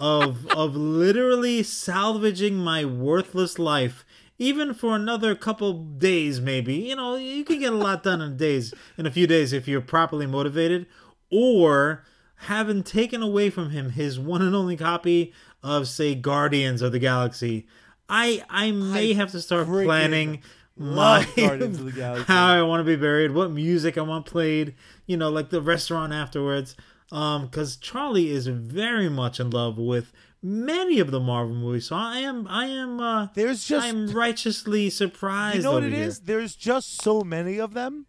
of 0.00 0.46
of 0.50 0.74
literally 0.74 1.62
salvaging 1.62 2.56
my 2.56 2.84
worthless 2.84 3.58
life. 3.58 4.04
Even 4.38 4.74
for 4.74 4.96
another 4.96 5.34
couple 5.36 5.72
days, 5.84 6.40
maybe 6.40 6.74
you 6.74 6.96
know 6.96 7.16
you 7.16 7.44
can 7.44 7.60
get 7.60 7.72
a 7.72 7.76
lot 7.76 8.02
done 8.02 8.20
in 8.20 8.36
days 8.36 8.74
in 8.98 9.06
a 9.06 9.10
few 9.10 9.26
days 9.26 9.52
if 9.52 9.68
you're 9.68 9.80
properly 9.80 10.26
motivated, 10.26 10.86
or 11.30 12.04
having 12.36 12.82
taken 12.82 13.22
away 13.22 13.50
from 13.50 13.70
him 13.70 13.90
his 13.90 14.18
one 14.18 14.42
and 14.42 14.54
only 14.56 14.76
copy 14.76 15.32
of 15.62 15.86
say 15.86 16.14
Guardians 16.14 16.82
of 16.82 16.90
the 16.90 16.98
Galaxy, 16.98 17.66
I 18.08 18.42
I 18.50 18.72
may 18.72 19.12
I 19.12 19.14
have 19.14 19.30
to 19.32 19.40
start 19.40 19.66
planning 19.68 20.42
my 20.76 21.26
Guardians 21.36 21.78
of 21.78 21.84
the 21.86 21.92
Galaxy. 22.00 22.24
how 22.24 22.48
I 22.48 22.62
want 22.62 22.80
to 22.80 22.84
be 22.84 22.96
buried, 22.96 23.32
what 23.32 23.50
music 23.52 23.96
I 23.96 24.02
want 24.02 24.26
played, 24.26 24.74
you 25.06 25.16
know, 25.16 25.30
like 25.30 25.50
the 25.50 25.60
restaurant 25.60 26.12
afterwards. 26.12 26.74
Um, 27.12 27.46
because 27.46 27.76
Charlie 27.76 28.30
is 28.30 28.46
very 28.46 29.08
much 29.10 29.38
in 29.38 29.50
love 29.50 29.76
with 29.76 30.12
many 30.42 30.98
of 30.98 31.10
the 31.10 31.20
Marvel 31.20 31.54
movies, 31.54 31.86
so 31.88 31.96
I 31.96 32.18
am 32.20 32.46
I 32.48 32.66
am 32.66 32.98
uh 33.00 33.28
There's 33.34 33.64
just 33.64 33.86
I'm 33.86 34.08
righteously 34.12 34.88
surprised. 34.90 35.56
you 35.58 35.62
know 35.62 35.72
what 35.72 35.84
it 35.84 35.92
here. 35.92 36.04
is. 36.04 36.20
There's 36.20 36.56
just 36.56 37.02
so 37.02 37.20
many 37.22 37.58
of 37.60 37.74
them 37.74 38.06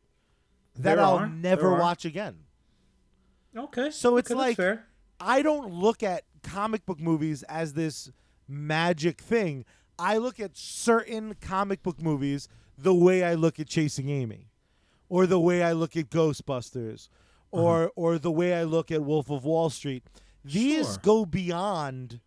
that 0.76 0.96
There 0.96 1.00
I'll 1.04 1.16
are. 1.18 1.28
never 1.28 1.72
watch 1.78 2.06
again. 2.06 2.46
Okay, 3.56 3.92
So 3.92 4.18
it's 4.18 4.32
okay, 4.32 4.56
like-. 4.56 4.80
I 5.20 5.42
don't 5.42 5.72
look 5.74 6.02
at 6.02 6.24
comic 6.42 6.86
book 6.86 7.00
movies 7.00 7.44
as 7.44 7.74
this 7.74 8.10
magic 8.48 9.22
thing. 9.22 9.64
I 10.00 10.18
look 10.18 10.40
at 10.40 10.58
certain 10.58 11.36
comic 11.40 11.84
book 11.84 12.02
movies 12.02 12.48
the 12.78 12.94
way 12.96 13.24
I 13.24 13.36
look 13.36 13.60
at 13.60 13.68
Chasing 13.68 14.10
Amy, 14.10 14.50
or 15.08 15.28
the 15.28 15.40
way 15.40 15.62
I 15.62 15.74
look 15.74 15.96
at 15.96 16.10
Ghostbusters, 16.10 17.10
Uh-huh. 17.54 17.64
or 17.64 17.92
or 17.96 18.18
the 18.18 18.32
way 18.32 18.54
I 18.54 18.64
look 18.64 18.92
at 18.92 19.04
Wolf 19.04 19.30
of 19.30 19.46
Wall 19.46 19.70
Street. 19.70 20.04
These 20.44 20.88
Sure. 20.88 20.98
go 21.02 21.26
beyond 21.26 22.20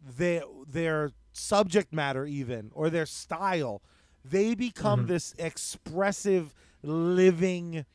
their 0.00 0.42
their 0.66 1.12
subject 1.32 1.92
matter 1.92 2.26
even 2.26 2.70
or 2.74 2.90
their 2.90 3.06
style. 3.06 3.82
They 4.24 4.54
become 4.54 5.00
mm-hmm. 5.00 5.08
this 5.08 5.34
expressive 5.38 6.54
living 6.82 7.86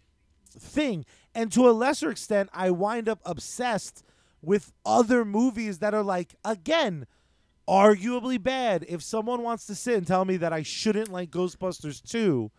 thing. 0.58 1.06
And 1.34 1.52
to 1.52 1.70
a 1.70 1.72
lesser 1.72 2.10
extent, 2.10 2.50
I 2.54 2.72
wind 2.72 3.08
up 3.08 3.20
obsessed 3.26 4.04
with 4.42 4.72
other 4.86 5.26
movies 5.26 5.80
that 5.80 5.94
are 5.94 6.04
like, 6.04 6.36
again, 6.44 7.08
arguably 7.68 8.42
bad. 8.42 8.86
If 8.88 9.04
someone 9.04 9.42
wants 9.42 9.66
to 9.68 9.76
sit 9.76 9.98
and 9.98 10.08
tell 10.08 10.26
me 10.26 10.38
that 10.38 10.54
I 10.54 10.64
shouldn't 10.64 11.10
like 11.10 11.32
Ghostbusters 11.32 12.02
2, 12.10 12.52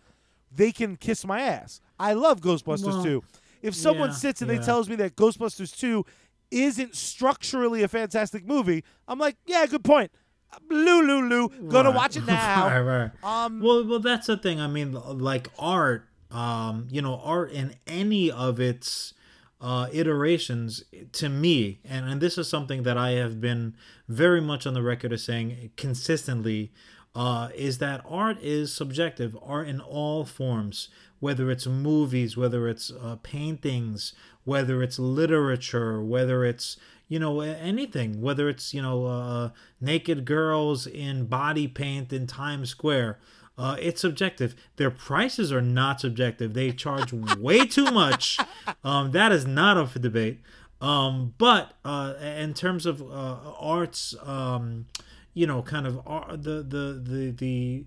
they 0.52 0.72
can 0.72 0.96
kiss 0.96 1.24
my 1.24 1.40
ass. 1.40 1.80
I 1.98 2.12
love 2.12 2.40
Ghostbusters 2.40 2.84
Well, 2.86 3.02
2. 3.02 3.22
If 3.62 3.74
someone 3.74 4.10
yeah, 4.10 4.14
sits 4.16 4.42
and 4.42 4.50
yeah. 4.50 4.58
they 4.58 4.64
tells 4.64 4.88
me 4.88 4.96
that 4.96 5.16
Ghostbusters 5.16 5.76
2 5.78 6.04
isn't 6.50 6.94
structurally 6.94 7.82
a 7.82 7.88
fantastic 7.88 8.46
movie, 8.46 8.84
I'm 9.08 9.18
like, 9.18 9.36
yeah, 9.46 9.66
good 9.66 9.84
point. 9.84 10.10
Lou. 10.70 11.48
Gonna 11.68 11.88
Right. 11.90 11.96
watch 11.96 12.16
it 12.16 12.26
now. 12.26 12.66
right, 12.68 12.80
right. 12.80 13.10
Um, 13.44 13.60
Well, 13.60 13.84
well, 13.86 13.98
that's 13.98 14.26
the 14.26 14.36
thing. 14.36 14.60
I 14.60 14.66
mean, 14.68 14.92
like 14.92 15.48
art, 15.58 16.08
um, 16.30 16.88
you 16.90 17.02
know, 17.02 17.20
art 17.22 17.50
in 17.52 17.74
any 17.86 18.30
of 18.30 18.60
its 18.60 19.12
uh, 19.60 19.88
iterations, 19.92 20.84
to 21.12 21.28
me, 21.28 21.80
and, 21.84 22.08
and 22.08 22.20
this 22.20 22.36
is 22.38 22.48
something 22.48 22.82
that 22.84 22.96
I 22.98 23.12
have 23.12 23.40
been 23.40 23.74
very 24.06 24.40
much 24.40 24.66
on 24.66 24.74
the 24.74 24.82
record 24.82 25.12
of 25.12 25.20
saying 25.20 25.70
consistently, 25.76 26.72
uh, 27.16 27.48
is 27.54 27.78
that 27.78 28.04
art 28.08 28.38
is 28.40 28.72
subjective. 28.72 29.36
Art 29.42 29.66
in 29.66 29.80
all 29.80 30.24
forms, 30.24 30.88
whether 31.18 31.50
it's 31.50 31.66
movies, 31.66 32.36
whether 32.36 32.68
it's 32.68 32.92
uh, 32.92 33.16
paintings, 33.22 34.12
whether 34.44 34.82
it's 34.82 34.98
literature, 34.98 36.00
whether 36.00 36.44
it's 36.44 36.76
you 37.08 37.20
know 37.20 37.40
anything 37.40 38.20
whether 38.20 38.48
it's 38.48 38.74
you 38.74 38.82
know 38.82 39.06
uh, 39.06 39.50
naked 39.80 40.24
girls 40.24 40.86
in 40.88 41.26
body 41.26 41.68
paint 41.68 42.12
in 42.12 42.26
times 42.26 42.70
square 42.70 43.18
uh, 43.58 43.76
it's 43.80 44.00
subjective. 44.00 44.54
Their 44.76 44.90
prices 44.90 45.50
are 45.50 45.62
not 45.62 46.00
subjective. 46.00 46.54
They 46.54 46.72
charge 46.72 47.12
way 47.12 47.66
too 47.66 47.90
much. 47.90 48.38
Um, 48.82 49.12
that 49.12 49.32
is 49.32 49.46
not 49.46 49.76
up 49.76 49.90
for 49.90 49.98
debate. 50.00 50.40
Um, 50.80 51.34
but 51.38 51.74
uh, 51.84 52.14
in 52.20 52.52
terms 52.54 52.84
of 52.84 53.00
uh, 53.00 53.36
arts 53.58 54.14
um, 54.24 54.86
you 55.36 55.46
know 55.46 55.60
kind 55.62 55.86
of 55.86 55.96
the 56.42 56.64
the 56.66 57.00
the 57.04 57.30
the 57.30 57.84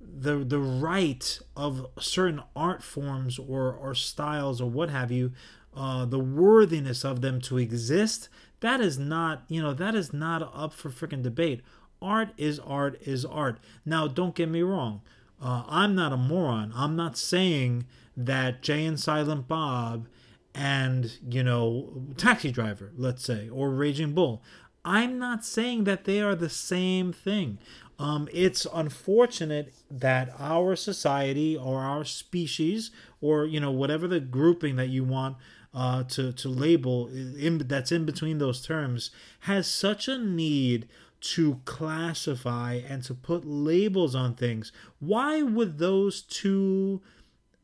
the 0.00 0.44
the 0.44 0.58
right 0.58 1.38
of 1.54 1.86
certain 2.00 2.42
art 2.56 2.82
forms 2.82 3.38
or 3.38 3.72
or 3.72 3.94
styles 3.94 4.60
or 4.60 4.68
what 4.68 4.88
have 4.88 5.12
you 5.12 5.32
uh 5.76 6.06
the 6.06 6.18
worthiness 6.18 7.04
of 7.04 7.20
them 7.20 7.40
to 7.42 7.58
exist 7.58 8.30
that 8.60 8.80
is 8.80 8.98
not 8.98 9.42
you 9.48 9.60
know 9.60 9.74
that 9.74 9.94
is 9.94 10.12
not 10.14 10.50
up 10.54 10.72
for 10.72 10.88
freaking 10.88 11.22
debate. 11.22 11.60
Art 12.00 12.30
is 12.36 12.58
art 12.58 13.00
is 13.02 13.24
art. 13.24 13.60
Now 13.84 14.08
don't 14.08 14.34
get 14.34 14.48
me 14.48 14.62
wrong 14.62 15.02
uh, 15.42 15.64
i'm 15.68 15.94
not 15.94 16.12
a 16.12 16.16
moron. 16.16 16.72
I'm 16.74 16.96
not 16.96 17.18
saying 17.18 17.84
that 18.16 18.62
jay 18.62 18.84
and 18.86 18.98
silent 18.98 19.46
bob 19.46 20.08
and 20.54 21.18
you 21.28 21.42
know 21.42 22.02
taxi 22.16 22.50
driver 22.50 22.92
let's 22.96 23.24
say 23.24 23.48
or 23.48 23.70
raging 23.70 24.12
bull 24.12 24.42
i'm 24.84 25.18
not 25.18 25.44
saying 25.44 25.84
that 25.84 26.04
they 26.04 26.20
are 26.20 26.34
the 26.34 26.50
same 26.50 27.12
thing 27.12 27.58
um, 27.98 28.28
it's 28.32 28.66
unfortunate 28.72 29.72
that 29.90 30.34
our 30.38 30.74
society 30.74 31.56
or 31.56 31.80
our 31.80 32.04
species 32.04 32.90
or 33.20 33.44
you 33.44 33.60
know 33.60 33.70
whatever 33.70 34.08
the 34.08 34.18
grouping 34.20 34.76
that 34.76 34.88
you 34.88 35.04
want 35.04 35.36
uh, 35.74 36.02
to 36.04 36.32
to 36.32 36.48
label 36.48 37.08
in, 37.08 37.58
that's 37.58 37.92
in 37.92 38.04
between 38.04 38.38
those 38.38 38.60
terms 38.64 39.10
has 39.40 39.66
such 39.66 40.08
a 40.08 40.18
need 40.18 40.88
to 41.20 41.60
classify 41.64 42.74
and 42.74 43.04
to 43.04 43.14
put 43.14 43.44
labels 43.44 44.14
on 44.14 44.34
things. 44.34 44.72
Why 44.98 45.42
would 45.42 45.78
those 45.78 46.20
two 46.20 47.00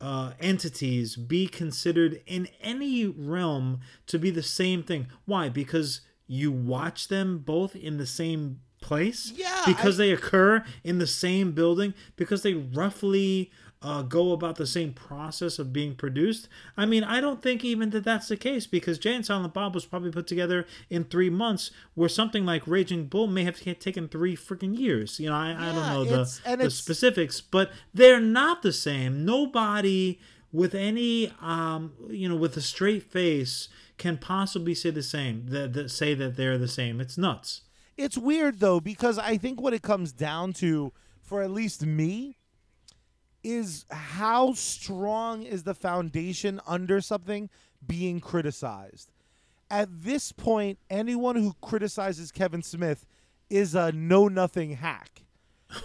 uh, 0.01 0.33
entities 0.39 1.16
be 1.16 1.49
considered 1.49 2.21
in 2.25 2.47
any 2.61 3.07
realm 3.07 3.81
to 4.07 4.19
be 4.19 4.31
the 4.31 4.45
same 4.45 4.85
thing? 4.85 5.09
Why? 5.27 5.49
Because 5.49 6.03
you 6.29 6.53
watch 6.53 7.09
them 7.09 7.39
both 7.39 7.74
in 7.74 7.97
the 7.97 8.07
same 8.07 8.61
place 8.81 9.33
Yeah, 9.35 9.62
because 9.66 9.97
they 9.97 10.12
occur 10.12 10.64
in 10.85 10.99
the 10.99 11.07
same 11.07 11.53
building 11.53 11.95
because 12.16 12.43
they 12.43 12.55
roughly 12.55 13.51
uh, 13.81 14.03
go 14.03 14.33
about 14.33 14.57
the 14.57 14.66
same 14.66 14.93
process 14.93 15.59
of 15.59 15.72
being 15.72 15.95
produced. 15.95 16.49
I 16.76 16.85
mean, 16.85 17.05
I 17.05 17.20
don't 17.20 17.43
think 17.43 17.64
even 17.64 17.91
that 17.91 18.05
that's 18.05 18.29
the 18.29 18.37
case 18.37 18.66
because 18.66 18.99
Jay 18.99 19.14
and 19.14 19.24
Silent 19.24 19.55
Bob 19.55 19.74
was 19.74 19.85
probably 19.85 20.11
put 20.11 20.26
together 20.26 20.66
in 20.91 21.05
three 21.05 21.31
months, 21.31 21.70
where 21.95 22.09
something 22.09 22.45
like 22.45 22.66
Raging 22.66 23.07
Bull 23.07 23.29
may 23.29 23.45
have 23.45 23.61
taken 23.79 24.09
three 24.09 24.37
freaking 24.37 24.76
years. 24.76 25.20
You 25.20 25.31
know, 25.31 25.37
I, 25.37 25.55
I 25.57 25.72
don't 25.72 25.87
know 25.87 26.05
the, 26.05 26.57
the 26.57 26.70
specifics, 26.70 27.41
but 27.41 27.70
they're 27.95 28.20
not 28.20 28.62
the 28.62 28.72
same. 28.72 29.24
Nobody 29.24 30.18
with 30.53 30.74
any, 30.74 31.32
um, 31.40 31.92
you 32.09 32.28
know, 32.28 32.36
with 32.36 32.57
a 32.57 32.61
straight 32.61 33.03
face 33.03 33.68
can 33.96 34.16
possibly 34.16 34.74
say 34.74 34.90
the 34.90 35.03
same. 35.03 35.46
That, 35.49 35.72
that 35.74 35.90
say 35.90 36.14
that 36.14 36.36
they're 36.36 36.59
the 36.59 36.68
same. 36.68 37.01
It's 37.01 37.18
nuts. 37.18 37.62
It's 37.96 38.16
weird 38.16 38.61
though 38.61 38.80
because 38.80 39.18
I 39.18 39.36
think 39.36 39.61
what 39.61 39.74
it 39.74 39.82
comes 39.82 40.12
down 40.12 40.53
to, 40.55 40.92
for 41.20 41.42
at 41.42 41.51
least 41.51 41.84
me, 41.84 42.38
is 43.42 43.84
how 43.90 44.53
strong 44.55 45.42
is 45.42 45.64
the 45.64 45.74
foundation 45.74 46.61
under 46.66 47.01
something 47.01 47.51
being 47.86 48.20
criticized. 48.20 49.11
At 49.70 49.88
this 50.03 50.32
point, 50.32 50.78
anyone 50.88 51.36
who 51.36 51.55
criticizes 51.61 52.32
Kevin 52.32 52.62
Smith 52.62 53.05
is 53.51 53.74
a 53.74 53.92
know 53.92 54.28
nothing 54.28 54.76
hack 54.76 55.22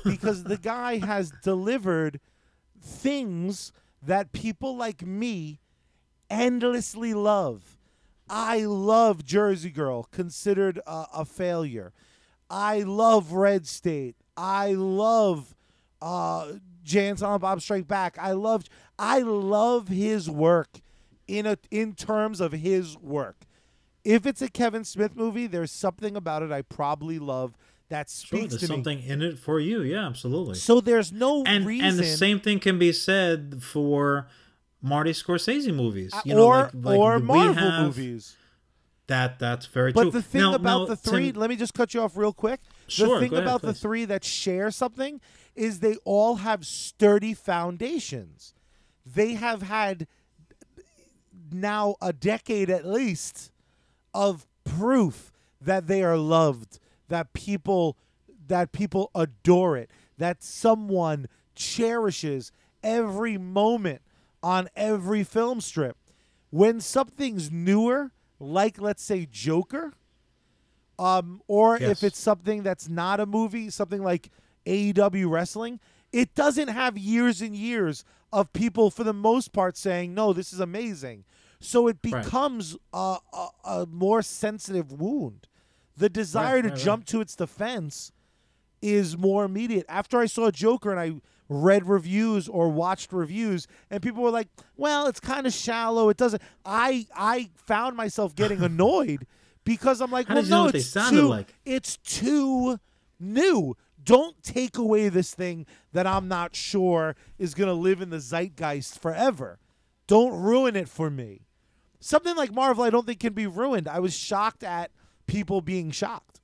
because 0.06 0.44
the 0.44 0.58
guy 0.58 1.00
has 1.00 1.32
delivered 1.44 2.20
things 2.82 3.72
that 4.06 4.32
people 4.32 4.76
like 4.76 5.06
me 5.06 5.60
endlessly 6.30 7.14
love. 7.14 7.78
I 8.30 8.66
love 8.66 9.24
Jersey 9.24 9.70
Girl, 9.70 10.04
considered 10.12 10.80
a, 10.88 11.06
a 11.14 11.26
failure. 11.26 11.94
I 12.50 12.80
love 12.80 13.34
Red 13.34 13.68
State. 13.68 14.16
I 14.36 14.74
love 14.74 15.56
uh, 16.02 16.54
and 16.96 17.20
Silent 17.20 17.42
Bob 17.42 17.62
Strike 17.62 17.88
Back. 17.88 18.18
I 18.20 18.34
love 18.34 18.66
I 19.00 19.20
love 19.20 19.88
his 19.88 20.30
work 20.30 20.82
in 21.28 21.46
a 21.46 21.58
in 21.72 21.94
terms 21.94 22.42
of 22.42 22.52
his 22.52 22.98
work. 22.98 23.46
If 24.04 24.26
it's 24.26 24.42
a 24.42 24.50
Kevin 24.50 24.84
Smith 24.84 25.16
movie, 25.16 25.48
there's 25.48 25.72
something 25.72 26.16
about 26.18 26.44
it 26.44 26.52
I 26.52 26.62
probably 26.62 27.20
love 27.20 27.58
that 27.90 28.10
Sure, 28.10 28.40
speaks 28.40 28.54
there's 28.54 28.62
to 28.64 28.68
me. 28.70 28.76
something 28.76 29.04
in 29.04 29.22
it 29.22 29.38
for 29.38 29.60
you. 29.60 29.82
Yeah, 29.82 30.06
absolutely. 30.08 30.56
So 30.56 30.82
there's 30.82 31.12
no 31.12 31.44
and 31.46 31.66
reason 31.66 31.88
and 31.90 32.00
the 32.00 32.06
same 32.06 32.40
thing 32.40 32.60
can 32.60 32.80
be 32.80 32.92
said 32.92 33.62
for 33.62 34.28
Marty 34.82 35.12
Scorsese 35.12 35.74
movies. 35.74 36.14
Uh, 36.14 36.22
you 36.26 36.34
know, 36.36 36.46
or 36.46 36.58
like, 36.64 36.74
like 36.74 37.00
or 37.00 37.20
Marvel 37.20 37.54
have- 37.56 37.84
movies. 37.86 38.36
That 39.08 39.38
that's 39.38 39.66
very 39.66 39.92
But 39.92 40.04
true. 40.04 40.12
But 40.12 40.18
the 40.18 40.24
thing 40.24 40.42
Now- 40.42 40.54
about 40.56 40.80
now, 40.80 40.86
the 40.86 40.96
three, 40.96 41.32
Tim- 41.34 41.42
let 41.42 41.50
me 41.50 41.58
just 41.58 41.74
cut 41.74 41.94
you 41.94 42.02
off 42.02 42.16
real 42.16 42.32
quick. 42.34 42.62
Sure, 42.88 43.20
the 43.20 43.26
thing 43.26 43.34
ahead, 43.34 43.44
about 43.44 43.62
the 43.62 43.74
three 43.74 44.06
that 44.06 44.24
share 44.24 44.72
something 44.72 45.20
is 45.56 45.82
they 45.82 45.96
all 46.06 46.38
have 46.38 46.66
sturdy 46.66 47.34
foundations. 47.34 48.54
They 49.06 49.34
have 49.34 49.62
had 49.64 50.08
now 51.52 51.96
a 52.02 52.14
decade 52.14 52.70
at 52.70 52.86
least 52.86 53.52
of 54.14 54.48
proof 54.64 55.32
that 55.62 55.88
they 55.88 56.02
are 56.04 56.18
loved, 56.18 56.80
that 57.14 57.32
people 57.34 57.96
that 58.48 58.72
people 58.72 59.12
adore 59.14 59.78
it, 59.78 59.90
that 60.18 60.44
someone 60.44 61.28
cherishes 61.56 62.52
every 62.84 63.38
moment 63.38 64.02
on 64.42 64.68
every 64.76 65.24
film 65.24 65.62
strip. 65.62 65.96
When 66.50 66.82
something's 66.82 67.52
newer, 67.52 68.12
like 68.40 68.82
let's 68.82 69.04
say 69.04 69.28
Joker, 69.32 69.94
um, 71.00 71.42
or 71.48 71.78
Yes. 71.80 71.90
if 71.92 72.04
it's 72.04 72.20
something 72.20 72.64
that's 72.64 72.90
not 72.90 73.20
a 73.20 73.26
movie, 73.26 73.70
something 73.70 74.02
like 74.04 74.30
AEW 74.66 75.30
wrestling, 75.30 75.80
it 76.12 76.36
doesn't 76.36 76.68
have 76.68 76.98
years 76.98 77.42
and 77.42 77.56
years 77.56 78.04
of 78.32 78.52
people, 78.54 78.90
for 78.90 79.04
the 79.04 79.14
most 79.14 79.54
part, 79.54 79.78
saying, 79.78 80.14
no, 80.14 80.34
this 80.34 80.52
is 80.52 80.60
amazing. 80.60 81.24
So 81.60 81.88
it 81.88 81.98
Right. 82.04 82.24
becomes 82.24 82.76
a, 82.92 83.18
a, 83.32 83.48
a 83.64 83.86
more 83.86 84.22
sensitive 84.22 84.92
wound. 84.92 85.48
The 85.96 86.10
desire 86.10 86.62
to 86.62 86.70
right, 86.70 86.76
right. 86.76 86.84
jump 86.84 87.06
to 87.08 87.22
its 87.22 87.36
defense 87.36 88.12
is 88.82 89.18
more 89.18 89.46
immediate. 89.46 89.86
After 89.88 90.20
I 90.20 90.26
saw 90.26 90.52
Joker 90.52 90.92
and 90.92 91.00
I 91.00 91.22
read 91.50 91.88
reviews 91.88 92.48
or 92.48 92.70
watched 92.70 93.14
reviews 93.14 93.68
and 93.90 94.02
people 94.02 94.24
were 94.24 94.32
like, 94.32 94.50
"Well, 94.76 95.08
it's 95.08 95.20
kind 95.20 95.46
of 95.48 95.54
shallow. 95.54 96.10
It 96.10 96.18
doesn't." 96.18 96.42
I 96.66 97.08
I 97.16 97.50
found 97.56 97.96
myself 97.96 98.36
getting 98.36 98.62
annoyed 98.64 99.26
because 99.64 100.02
I'm 100.02 100.12
like, 100.12 100.28
How 100.28 100.36
"Well, 100.36 100.44
did 100.44 100.48
you 100.48 100.52
know 100.52 100.60
no, 100.62 100.66
what 100.66 100.76
it's 100.76 100.88
sounded 100.88 101.22
too 101.22 101.28
like?" 101.28 101.54
it's 101.66 101.98
too 101.98 102.80
new. 103.20 103.76
Don't 104.04 104.42
take 104.44 104.78
away 104.78 105.08
this 105.08 105.34
thing 105.34 105.66
that 105.94 106.06
I'm 106.06 106.28
not 106.28 106.56
sure 106.56 107.16
is 107.38 107.54
going 107.54 107.70
to 107.70 107.74
live 107.74 108.02
in 108.02 108.10
the 108.10 108.20
zeitgeist 108.20 109.00
forever. 109.00 109.60
Don't 110.08 110.42
ruin 110.42 110.76
it 110.76 110.90
for 110.90 111.10
me." 111.10 111.46
Something 112.02 112.36
like 112.36 112.52
Marvel 112.54 112.84
I 112.84 112.90
don't 112.90 113.06
think 113.06 113.22
can 113.22 113.32
be 113.32 113.48
ruined. 113.48 113.88
I 113.88 114.00
was 114.00 114.14
shocked 114.14 114.62
at 114.62 114.92
people 115.28 115.62
being 115.62 115.92
shocked. 115.92 116.40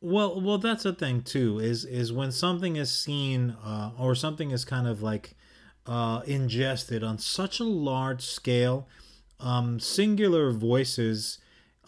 Well, 0.00 0.38
well, 0.40 0.58
that's 0.58 0.82
the 0.82 0.92
thing 0.92 1.22
too. 1.22 1.58
Is 1.58 1.84
is 1.86 2.12
when 2.12 2.30
something 2.30 2.76
is 2.76 2.92
seen 2.92 3.56
uh, 3.64 3.92
or 3.98 4.14
something 4.14 4.50
is 4.50 4.64
kind 4.64 4.86
of 4.86 5.02
like 5.02 5.34
uh, 5.86 6.20
ingested 6.26 7.02
on 7.02 7.18
such 7.18 7.58
a 7.58 7.64
large 7.64 8.22
scale, 8.22 8.86
um, 9.40 9.80
singular 9.80 10.50
voices 10.50 11.38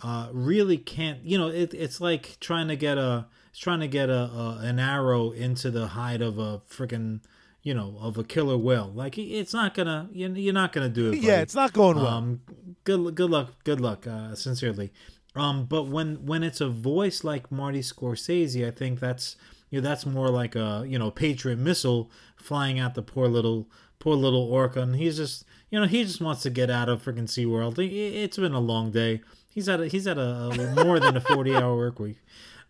uh, 0.03 0.28
really 0.32 0.78
can't. 0.78 1.24
You 1.24 1.36
know, 1.36 1.49
it, 1.49 1.74
it's 1.74 2.01
like 2.01 2.38
trying 2.40 2.68
to 2.68 2.76
get 2.76 2.97
a 2.97 3.26
it's 3.51 3.59
trying 3.59 3.80
to 3.80 3.88
get 3.88 4.09
a, 4.09 4.14
a 4.30 4.59
an 4.62 4.78
arrow 4.78 5.30
into 5.32 5.70
the 5.70 5.88
hide 5.88 6.22
of 6.22 6.38
a 6.38 6.61
freaking 6.70 7.20
you 7.62 7.74
know 7.74 7.99
of 8.01 8.16
a 8.16 8.24
killer 8.24 8.57
whale. 8.57 8.90
Like 8.94 9.18
it's 9.18 9.53
not 9.53 9.74
gonna 9.74 10.09
you- 10.11 10.32
you're 10.32 10.55
not 10.55 10.72
gonna 10.72 10.88
do 10.88 11.12
it. 11.12 11.18
Yeah, 11.22 11.40
it's 11.42 11.55
not 11.55 11.74
going 11.74 11.97
well. 11.99 12.07
Um, 12.07 12.40
good 12.84 13.14
good 13.14 13.28
luck, 13.28 13.62
good 13.64 13.80
luck. 13.82 14.07
Uh, 14.07 14.34
sincerely. 14.34 14.90
Um, 15.37 15.66
but 15.66 15.84
when 15.84 16.24
when 16.24 16.43
it's 16.43 16.61
a 16.61 16.68
voice 16.68 17.22
like 17.22 17.53
Marty 17.53 17.80
Scorsese, 17.80 18.66
I 18.66 18.70
think 18.70 19.01
that's 19.01 19.37
you 19.70 19.80
know 19.80 19.89
that's 19.89 20.07
more 20.07 20.30
like 20.30 20.57
a 20.57 20.84
you 20.87 20.99
know 20.99 21.11
Patriot 21.11 21.59
missile 21.59 22.11
flying 22.37 22.78
at 22.78 22.95
the 22.95 23.03
poor 23.03 23.28
little 23.28 23.68
poor 23.99 24.14
little 24.16 24.43
orca, 24.43 24.80
and 24.80 24.97
he's 24.97 25.16
just 25.18 25.45
you 25.70 25.78
know 25.78 25.87
he 25.87 26.05
just 26.05 26.20
wants 26.20 26.43
to 26.43 26.51
get 26.51 26.70
out 26.70 26.89
of 26.89 27.03
freaking 27.05 27.24
SeaWorld. 27.28 27.78
It, 27.78 27.93
it's 27.93 28.39
been 28.39 28.55
a 28.55 28.61
long 28.61 28.91
day. 28.91 29.20
He's 29.51 29.68
at 29.68 29.80
a, 29.80 29.87
he's 29.89 30.07
at 30.07 30.18
a, 30.18 30.51
a 30.51 30.84
more 30.84 30.99
than 30.99 31.16
a 31.16 31.20
forty 31.20 31.55
hour 31.55 31.76
work 31.84 31.99
week. 31.99 32.18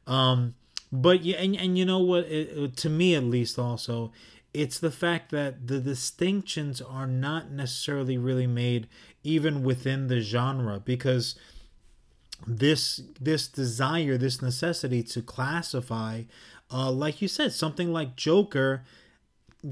Um, 0.07 0.55
but 0.93 1.23
yeah, 1.23 1.37
and, 1.37 1.57
and 1.57 1.79
you 1.79 1.85
know 1.85 1.99
what? 2.01 2.25
It- 2.27 2.77
to 2.79 2.89
me, 2.91 3.15
at 3.15 3.25
least, 3.25 3.59
also, 3.59 4.13
it's 4.55 4.79
the 4.79 4.91
fact 4.91 5.31
that 5.31 5.67
the 5.67 5.81
distinctions 5.81 6.81
are 6.81 7.07
not 7.07 7.51
necessarily 7.51 8.17
really 8.19 8.47
made 8.47 8.89
even 9.23 9.63
within 9.63 10.07
the 10.07 10.21
genre 10.21 10.81
because 10.81 11.35
this 12.47 13.01
this 13.21 13.49
desire, 13.49 14.17
this 14.17 14.43
necessity 14.43 15.03
to 15.05 15.23
classify, 15.23 16.23
uh, 16.73 16.91
like 16.91 17.23
you 17.23 17.29
said, 17.29 17.53
something 17.53 17.93
like 17.93 18.17
Joker, 18.17 18.85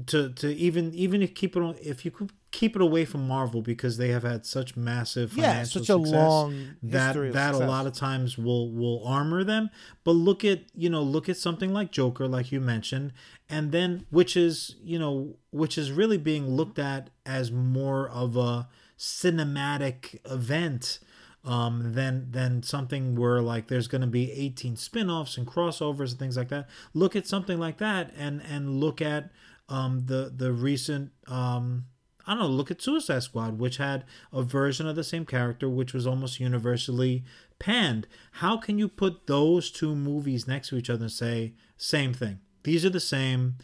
to 0.07 0.29
to 0.33 0.53
even 0.55 0.93
even 0.93 1.21
if 1.21 1.33
keep 1.33 1.55
it 1.55 1.61
on, 1.61 1.75
if 1.81 2.05
you 2.05 2.11
could 2.11 2.31
keep 2.51 2.75
it 2.75 2.81
away 2.81 3.03
from 3.03 3.27
Marvel 3.27 3.61
because 3.61 3.97
they 3.97 4.09
have 4.09 4.23
had 4.23 4.45
such 4.45 4.77
massive 4.77 5.33
Yeah, 5.33 5.49
financial 5.49 5.81
such 5.81 5.89
a 5.89 5.97
long 5.97 6.75
that 6.83 7.13
that 7.33 7.53
a 7.53 7.57
lot 7.57 7.85
of 7.85 7.93
times 7.93 8.37
will 8.37 8.71
will 8.71 9.05
armor 9.05 9.43
them. 9.43 9.69
But 10.03 10.11
look 10.11 10.43
at 10.45 10.61
you 10.73 10.89
know 10.89 11.01
look 11.03 11.27
at 11.29 11.37
something 11.37 11.73
like 11.73 11.91
joker 11.91 12.27
like 12.27 12.51
you 12.51 12.61
mentioned 12.61 13.11
and 13.49 13.71
then 13.71 14.05
which 14.09 14.35
is 14.37 14.75
you 14.83 14.97
know 14.99 15.35
which 15.51 15.77
is 15.77 15.91
really 15.91 16.17
being 16.17 16.47
looked 16.49 16.79
at 16.79 17.09
as 17.25 17.51
more 17.51 18.09
of 18.09 18.35
a 18.37 18.67
cinematic 18.97 20.19
event 20.31 20.99
um, 21.45 21.93
than 21.93 22.31
than 22.31 22.63
something 22.63 23.15
where 23.15 23.41
like 23.41 23.67
there's 23.67 23.87
going 23.87 24.01
to 24.01 24.07
be 24.07 24.31
18 24.31 24.75
spin-offs 24.75 25.37
and 25.37 25.47
crossovers 25.47 26.11
and 26.11 26.19
things 26.19 26.35
like 26.35 26.49
that 26.49 26.67
look 26.93 27.15
at 27.15 27.27
something 27.27 27.59
like 27.59 27.77
that 27.77 28.11
and 28.17 28.41
and 28.41 28.79
look 28.79 29.01
at 29.01 29.29
um, 29.69 30.05
the 30.07 30.33
the 30.35 30.51
recent 30.51 31.11
um, 31.27 31.85
I 32.27 32.33
don't 32.33 32.39
know, 32.39 32.47
look 32.47 32.71
at 32.71 32.81
Suicide 32.81 33.21
Squad, 33.23 33.59
which 33.59 33.77
had 33.77 34.03
a 34.33 34.41
version 34.41 34.87
of 34.87 34.95
the 34.95 35.03
same 35.03 35.25
character, 35.25 35.69
which 35.69 35.93
was 35.93 36.07
almost 36.07 36.39
universally 36.39 37.23
panned. 37.59 38.07
How 38.33 38.57
can 38.57 38.79
you 38.79 38.87
put 38.87 39.27
those 39.27 39.69
two 39.69 39.95
movies 39.95 40.47
next 40.47 40.69
to 40.69 40.77
each 40.77 40.89
other 40.89 41.03
and 41.03 41.11
say, 41.11 41.53
same 41.77 42.13
thing? 42.13 42.39
These 42.63 42.83
are 42.83 42.89
the 42.89 42.99
same, 42.99 43.57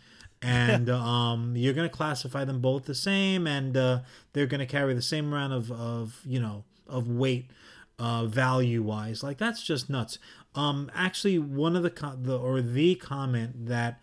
and 0.44 0.90
um, 0.92 1.56
you're 1.56 1.74
going 1.74 1.90
to 1.90 1.96
classify 1.96 2.46
them 2.46 2.62
both 2.62 2.86
the 2.86 2.94
same, 2.94 3.48
and 3.48 3.76
uh, 3.76 4.02
they're 4.34 4.46
going 4.46 4.60
to 4.60 4.68
carry 4.68 4.94
the 4.94 5.02
same 5.02 5.34
amount 5.34 5.54
of, 5.54 5.72
of 5.72 6.22
you 6.24 6.40
know, 6.40 6.64
of 6.88 7.10
weight 7.10 7.50
uh, 8.02 8.26
value 8.26 8.82
wise. 8.82 9.22
Like, 9.22 9.38
that's 9.38 9.64
just 9.64 9.90
nuts. 9.90 10.18
Um, 10.56 10.92
actually, 10.96 11.40
one 11.40 11.76
of 11.76 11.84
the, 11.84 11.92
co- 11.92 12.18
the 12.20 12.38
or 12.38 12.62
the 12.62 12.96
comment 12.96 13.68
that 13.68 14.02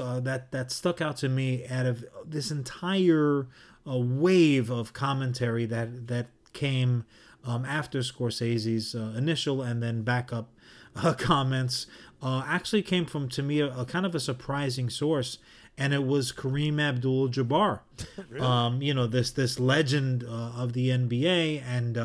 uh, 0.00 0.20
that 0.20 0.50
that 0.52 0.70
stuck 0.70 1.00
out 1.00 1.16
to 1.18 1.28
me 1.28 1.66
out 1.66 1.86
of 1.86 2.04
this 2.26 2.50
entire 2.50 3.46
uh, 3.88 3.96
wave 3.96 4.70
of 4.70 4.92
commentary 4.92 5.64
that 5.66 6.08
that 6.08 6.26
came 6.52 7.04
um, 7.44 7.64
after 7.64 8.00
Scorsese's 8.00 8.94
uh, 8.94 9.14
initial 9.16 9.62
and 9.62 9.82
then 9.82 10.02
backup 10.02 10.50
uh, 10.96 11.14
comments 11.18 11.86
uh, 12.22 12.44
actually 12.46 12.82
came 12.82 13.06
from 13.06 13.28
to 13.30 13.42
me 13.42 13.60
a, 13.60 13.68
a, 13.74 13.84
kind 13.84 14.06
of 14.06 14.14
a 14.14 14.20
surprising 14.20 14.88
source, 14.88 15.38
and 15.76 15.92
it 15.92 16.04
was 16.04 16.32
Kareem 16.32 16.80
Abdul-Jabbar. 16.80 17.80
really? 18.28 18.44
um, 18.44 18.82
you 18.82 18.94
know 18.94 19.06
this 19.06 19.30
this 19.30 19.58
legend 19.58 20.24
uh, 20.24 20.52
of 20.56 20.72
the 20.72 20.90
NBA 20.90 21.62
and 21.66 21.96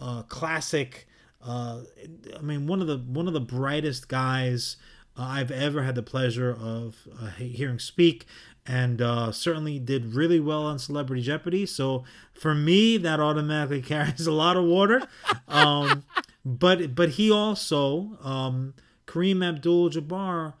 uh, 0.00 0.22
classic. 0.24 1.06
Uh, 1.44 1.82
I 2.36 2.40
mean, 2.40 2.66
one 2.66 2.80
of 2.80 2.86
the 2.86 2.98
one 2.98 3.26
of 3.26 3.34
the 3.34 3.40
brightest 3.40 4.08
guys 4.08 4.76
uh, 5.16 5.22
I've 5.22 5.50
ever 5.50 5.82
had 5.82 5.94
the 5.94 6.02
pleasure 6.02 6.50
of 6.52 7.06
uh, 7.20 7.30
hearing 7.30 7.78
speak, 7.78 8.26
and 8.66 9.00
certainly 9.34 9.78
did 9.78 10.14
really 10.14 10.40
well 10.40 10.64
on 10.64 10.78
Celebrity 10.78 11.22
Jeopardy. 11.22 11.66
So 11.66 12.04
for 12.32 12.54
me, 12.54 12.96
that 12.98 13.20
automatically 13.20 13.82
carries 13.82 14.26
a 14.26 14.32
lot 14.32 14.56
of 14.56 14.64
water. 14.64 15.02
Um, 15.48 16.04
but 16.44 16.94
but 16.94 17.10
he 17.10 17.30
also 17.30 18.18
um, 18.22 18.74
Kareem 19.06 19.46
Abdul-Jabbar 19.46 20.54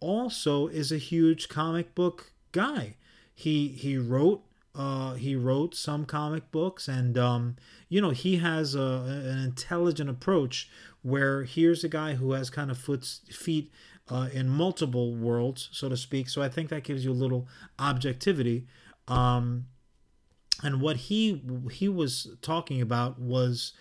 also 0.00 0.66
is 0.68 0.92
a 0.92 0.98
huge 0.98 1.48
comic 1.48 1.94
book 1.94 2.32
guy. 2.52 2.96
He 3.34 3.68
he 3.68 3.98
wrote 3.98 4.44
uh, 4.74 5.14
he 5.14 5.36
wrote 5.36 5.74
some 5.74 6.04
comic 6.04 6.50
books, 6.50 6.88
and 6.88 7.16
um, 7.16 7.56
you 7.88 8.00
know 8.00 8.10
he 8.10 8.36
has 8.36 8.74
a, 8.74 8.80
an 8.80 9.38
intelligent 9.38 10.10
approach 10.10 10.68
where 11.02 11.44
here's 11.44 11.84
a 11.84 11.88
guy 11.88 12.14
who 12.14 12.32
has 12.32 12.50
kind 12.50 12.70
of 12.70 12.78
foot, 12.78 13.04
feet 13.30 13.70
uh, 14.08 14.28
in 14.32 14.48
multiple 14.48 15.14
worlds, 15.14 15.68
so 15.72 15.88
to 15.88 15.96
speak. 15.96 16.28
So 16.28 16.42
I 16.42 16.48
think 16.48 16.70
that 16.70 16.82
gives 16.82 17.04
you 17.04 17.12
a 17.12 17.14
little 17.14 17.46
objectivity. 17.78 18.66
Um, 19.06 19.66
and 20.62 20.80
what 20.80 20.96
he 20.96 21.42
he 21.70 21.88
was 21.88 22.36
talking 22.42 22.80
about 22.80 23.20
was 23.20 23.74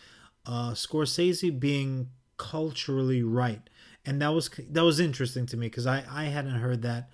uh, 0.46 0.72
Scorsese 0.72 1.60
being 1.60 2.10
culturally 2.38 3.24
right, 3.24 3.68
and 4.06 4.22
that 4.22 4.34
was 4.34 4.50
that 4.70 4.84
was 4.84 5.00
interesting 5.00 5.48
to 5.48 5.58
me 5.58 5.68
because 5.68 5.88
I 5.88 6.04
I 6.10 6.26
hadn't 6.26 6.56
heard 6.56 6.84
that 6.84 7.10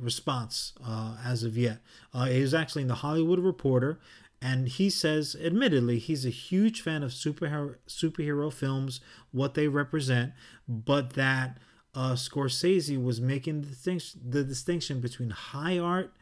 response 0.00 0.72
uh, 0.84 1.16
as 1.24 1.42
of 1.42 1.56
yet. 1.56 1.78
Uh, 2.14 2.26
he 2.26 2.40
was 2.40 2.54
actually 2.54 2.82
in 2.82 2.88
the 2.88 2.96
Hollywood 2.96 3.38
Reporter, 3.38 3.98
and 4.40 4.68
he 4.68 4.90
says, 4.90 5.36
admittedly, 5.42 5.98
he's 5.98 6.26
a 6.26 6.30
huge 6.30 6.80
fan 6.80 7.02
of 7.02 7.10
superhero 7.10 7.76
superhero 7.88 8.52
films, 8.52 9.00
what 9.32 9.54
they 9.54 9.68
represent, 9.68 10.32
but 10.68 11.10
that 11.14 11.58
uh, 11.94 12.12
Scorsese 12.12 13.02
was 13.02 13.20
making 13.20 13.62
the 13.62 13.68
distinction, 13.68 14.20
the 14.28 14.44
distinction 14.44 15.00
between 15.00 15.30
high 15.30 15.78
art 15.78 16.12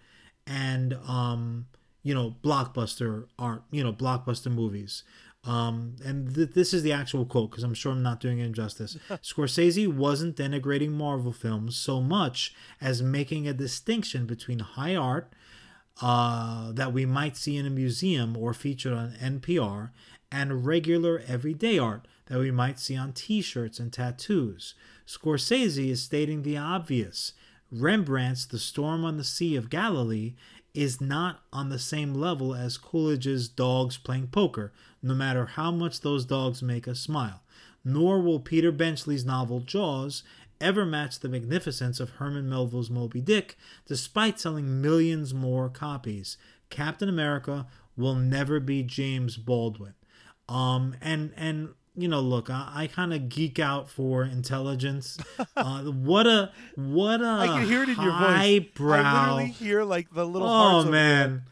and 0.47 0.95
um, 1.09 1.67
you 2.03 2.15
know 2.15 2.37
blockbuster 2.43 3.27
art, 3.39 3.63
you 3.71 3.83
know 3.83 3.93
blockbuster 3.93 4.53
movies. 4.53 5.03
Um, 5.47 5.97
and 6.05 6.35
th- 6.35 6.53
this 6.53 6.73
is 6.73 6.83
the 6.83 6.93
actual 6.93 7.27
quote 7.27 7.51
because 7.51 7.65
I'm 7.65 7.75
sure 7.75 7.93
I'm 7.93 8.03
not 8.03 8.21
doing 8.21 8.39
it 8.39 8.47
injustice. 8.47 8.97
Scorsese 9.23 9.87
wasn't 9.87 10.37
denigrating 10.37 10.91
Marvel 10.91 11.33
films 11.33 11.77
so 11.77 12.01
much 12.01 12.55
as 12.81 13.03
making 13.03 13.47
a 13.47 13.53
distinction 13.53 14.27
between 14.27 14.61
high 14.61 14.97
art 14.97 15.33
uh, 16.01 16.73
that 16.73 16.93
we 16.93 17.07
might 17.07 17.37
see 17.37 17.57
in 17.57 17.67
a 17.67 17.71
museum 17.71 18.37
or 18.37 18.55
featured 18.55 18.93
on 18.93 19.15
NPR 19.23 19.91
and 20.33 20.67
regular 20.67 21.23
everyday 21.29 21.79
art 21.79 22.09
that 22.27 22.39
we 22.39 22.51
might 22.51 22.81
see 22.81 22.97
on 22.97 23.13
t 23.13 23.41
shirts 23.43 23.79
and 23.79 23.93
tattoos. 23.93 24.75
Scorsese 25.07 25.91
is 25.91 26.03
stating 26.03 26.43
the 26.43 26.57
obvious. 26.57 27.33
Rembrandt's 27.71 28.47
The 28.47 28.59
Storm 28.59 29.05
on 29.05 29.17
the 29.17 29.25
Sea 29.25 29.57
of 29.57 29.69
Galilee 29.71 30.35
is 30.75 31.01
not 31.01 31.41
on 31.53 31.69
the 31.69 31.79
same 31.79 32.15
level 32.15 32.55
as 32.55 32.77
Coolidge's 32.77 33.49
Dogs 33.49 33.97
Playing 33.97 34.27
Poker, 34.27 34.73
no 35.03 35.15
matter 35.15 35.47
how 35.47 35.71
much 35.71 36.01
those 36.01 36.25
dogs 36.25 36.63
make 36.63 36.89
us 36.89 36.99
smile. 36.99 37.43
Nor 37.85 38.21
will 38.21 38.41
Peter 38.41 38.73
Benchley's 38.73 39.25
novel 39.25 39.61
Jaws 39.61 40.23
ever 40.61 40.85
match 40.85 41.21
the 41.21 41.29
magnificence 41.29 42.01
of 42.01 42.11
Herman 42.11 42.49
Melville's 42.49 42.91
Moby 42.91 43.21
Dick, 43.21 43.57
despite 43.87 44.41
selling 44.41 44.81
millions 44.81 45.33
more 45.33 45.69
copies. 45.69 46.37
Captain 46.71 47.09
America 47.09 47.67
will 47.97 48.15
never 48.15 48.59
be 48.59 48.83
James 48.83 49.37
Baldwin. 49.37 49.95
Um, 50.49 50.97
and 51.01 51.33
and 51.37 51.75
you 51.97 52.09
know, 52.09 52.21
look, 52.21 52.51
I, 52.51 52.71
I 52.75 52.87
kind 52.89 53.15
of 53.15 53.29
geek 53.29 53.59
out 53.59 53.89
for 53.89 54.25
intelligence. 54.25 55.19
Uh, 55.57 55.83
what 55.85 56.27
a 56.27 56.51
what 56.75 57.21
a 57.21 57.27
I 57.27 57.47
can 57.47 57.67
hear 57.67 57.83
it 57.83 57.89
in 57.89 58.01
your 58.01 58.13
voice. 58.13 58.23
I 58.23 58.69
literally 58.79 59.47
hear 59.51 59.85
like 59.85 60.13
the 60.13 60.27
little. 60.27 60.49
Oh 60.49 60.85
man, 60.85 61.45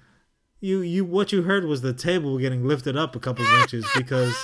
you 0.61 0.81
you 0.81 1.05
what 1.05 1.33
you 1.33 1.43
heard 1.43 1.65
was 1.65 1.83
the 1.83 1.93
table 1.93 2.39
getting 2.39 2.67
lifted 2.67 2.97
up 2.97 3.15
a 3.15 3.21
couple 3.21 3.45
of 3.45 3.53
inches 3.61 3.87
because 3.97 4.37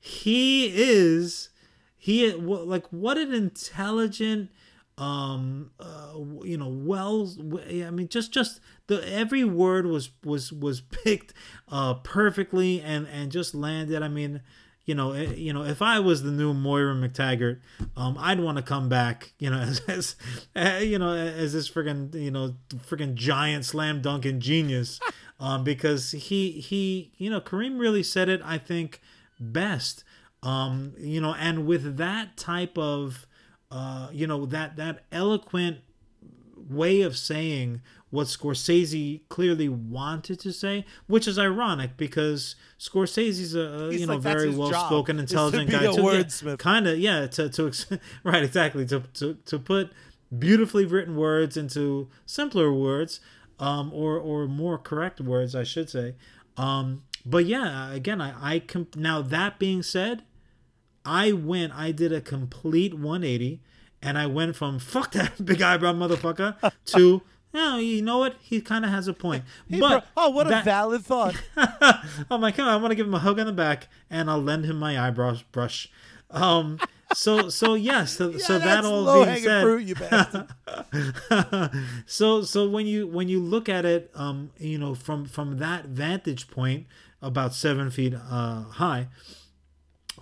he 0.00 0.66
is 0.66 1.50
he 1.96 2.32
like 2.32 2.86
what 2.88 3.16
an 3.16 3.32
intelligent 3.32 4.50
um 4.98 5.70
uh, 5.80 6.12
you 6.44 6.56
know 6.56 6.68
well 6.68 7.28
i 7.68 7.90
mean 7.90 8.06
just 8.08 8.32
just 8.32 8.60
the 8.86 9.02
every 9.12 9.42
word 9.42 9.86
was 9.86 10.10
was 10.22 10.52
was 10.52 10.80
picked 10.82 11.32
uh 11.68 11.94
perfectly 11.94 12.80
and 12.80 13.08
and 13.08 13.32
just 13.32 13.54
landed 13.54 14.02
i 14.02 14.08
mean 14.08 14.40
you 14.84 14.94
know, 14.94 15.12
eh, 15.12 15.32
you 15.34 15.52
know, 15.52 15.64
if 15.64 15.80
I 15.80 15.98
was 16.00 16.22
the 16.22 16.30
new 16.30 16.52
Moira 16.52 16.94
MacTaggert, 16.94 17.60
um, 17.96 18.16
I'd 18.18 18.40
want 18.40 18.58
to 18.58 18.62
come 18.62 18.88
back, 18.88 19.32
you 19.38 19.50
know, 19.50 19.58
as, 19.60 19.80
as 19.88 20.16
uh, 20.54 20.80
you 20.82 20.98
know, 20.98 21.12
as 21.12 21.52
this 21.52 21.70
friggin', 21.70 22.14
you 22.14 22.30
know, 22.30 22.54
friggin' 22.88 23.14
giant 23.14 23.64
slam 23.64 24.02
dunking 24.02 24.40
genius, 24.40 25.00
um, 25.40 25.64
because 25.64 26.12
he 26.12 26.52
he, 26.52 27.12
you 27.16 27.30
know, 27.30 27.40
Kareem 27.40 27.78
really 27.78 28.02
said 28.02 28.28
it, 28.28 28.40
I 28.44 28.58
think, 28.58 29.00
best, 29.40 30.04
um, 30.42 30.92
you 30.98 31.20
know, 31.20 31.34
and 31.34 31.66
with 31.66 31.96
that 31.96 32.36
type 32.36 32.76
of, 32.76 33.26
uh, 33.70 34.08
you 34.12 34.26
know, 34.26 34.44
that 34.46 34.76
that 34.76 35.04
eloquent 35.10 35.78
way 36.56 37.02
of 37.02 37.16
saying 37.16 37.80
what 38.14 38.28
Scorsese 38.28 39.22
clearly 39.28 39.68
wanted 39.68 40.38
to 40.40 40.52
say, 40.52 40.86
which 41.08 41.26
is 41.26 41.36
ironic 41.36 41.96
because 41.96 42.54
Scorsese's 42.78 43.56
a, 43.56 43.90
you 43.92 44.06
know 44.06 44.14
like, 44.14 44.22
very 44.22 44.50
well 44.50 44.72
spoken, 44.72 45.18
intelligent 45.18 45.68
guy. 45.68 45.92
To, 45.92 46.56
kind 46.56 46.86
of, 46.86 46.98
yeah, 46.98 47.26
to 47.26 47.48
to 47.48 47.72
right, 48.24 48.44
exactly 48.44 48.86
to, 48.86 49.00
to 49.14 49.34
to 49.34 49.58
put 49.58 49.92
beautifully 50.36 50.84
written 50.84 51.16
words 51.16 51.56
into 51.56 52.08
simpler 52.24 52.72
words, 52.72 53.18
um, 53.58 53.92
or 53.92 54.16
or 54.16 54.46
more 54.46 54.78
correct 54.78 55.20
words, 55.20 55.56
I 55.56 55.64
should 55.64 55.90
say. 55.90 56.14
Um, 56.56 57.02
but 57.26 57.46
yeah, 57.46 57.92
again, 57.92 58.20
I 58.20 58.54
I 58.54 58.58
comp- 58.60 58.94
now 58.94 59.22
that 59.22 59.58
being 59.58 59.82
said, 59.82 60.22
I 61.04 61.32
went, 61.32 61.72
I 61.74 61.90
did 61.90 62.12
a 62.12 62.20
complete 62.20 62.94
180 62.94 63.60
and 64.00 64.16
I 64.18 64.26
went 64.26 64.54
from 64.54 64.78
fuck 64.78 65.12
that 65.12 65.32
big 65.44 65.60
eyebrow 65.60 65.94
motherfucker 65.94 66.72
to 66.86 67.22
yeah, 67.54 67.78
you 67.78 68.02
know 68.02 68.18
what? 68.18 68.34
He 68.40 68.60
kind 68.60 68.84
of 68.84 68.90
has 68.90 69.06
a 69.06 69.14
point. 69.14 69.44
Hey, 69.68 69.78
but 69.80 70.04
bro. 70.14 70.24
oh, 70.24 70.30
what 70.30 70.48
that... 70.48 70.62
a 70.62 70.64
valid 70.64 71.04
thought. 71.04 71.40
oh 72.30 72.36
my 72.36 72.50
god, 72.50 72.68
I 72.68 72.76
want 72.76 72.90
to 72.90 72.96
give 72.96 73.06
him 73.06 73.14
a 73.14 73.20
hug 73.20 73.38
on 73.38 73.46
the 73.46 73.52
back, 73.52 73.88
and 74.10 74.28
I'll 74.28 74.42
lend 74.42 74.64
him 74.64 74.78
my 74.78 75.00
eyebrow 75.00 75.36
brush. 75.52 75.88
Um, 76.30 76.80
so 77.14 77.48
so 77.48 77.74
yes, 77.74 78.16
so, 78.16 78.30
yeah, 78.30 78.38
so 78.38 78.58
that 78.58 78.84
all 78.84 79.24
being 79.24 79.42
said, 79.44 79.62
fruit, 79.62 79.84
you 79.84 79.94
so 82.06 82.42
so 82.42 82.68
when 82.68 82.86
you 82.86 83.06
when 83.06 83.28
you 83.28 83.40
look 83.40 83.68
at 83.68 83.84
it, 83.84 84.10
um, 84.14 84.50
you 84.58 84.76
know, 84.76 84.94
from 84.94 85.24
from 85.24 85.58
that 85.58 85.86
vantage 85.86 86.48
point, 86.48 86.86
about 87.22 87.54
seven 87.54 87.90
feet 87.90 88.14
uh, 88.14 88.62
high, 88.64 89.06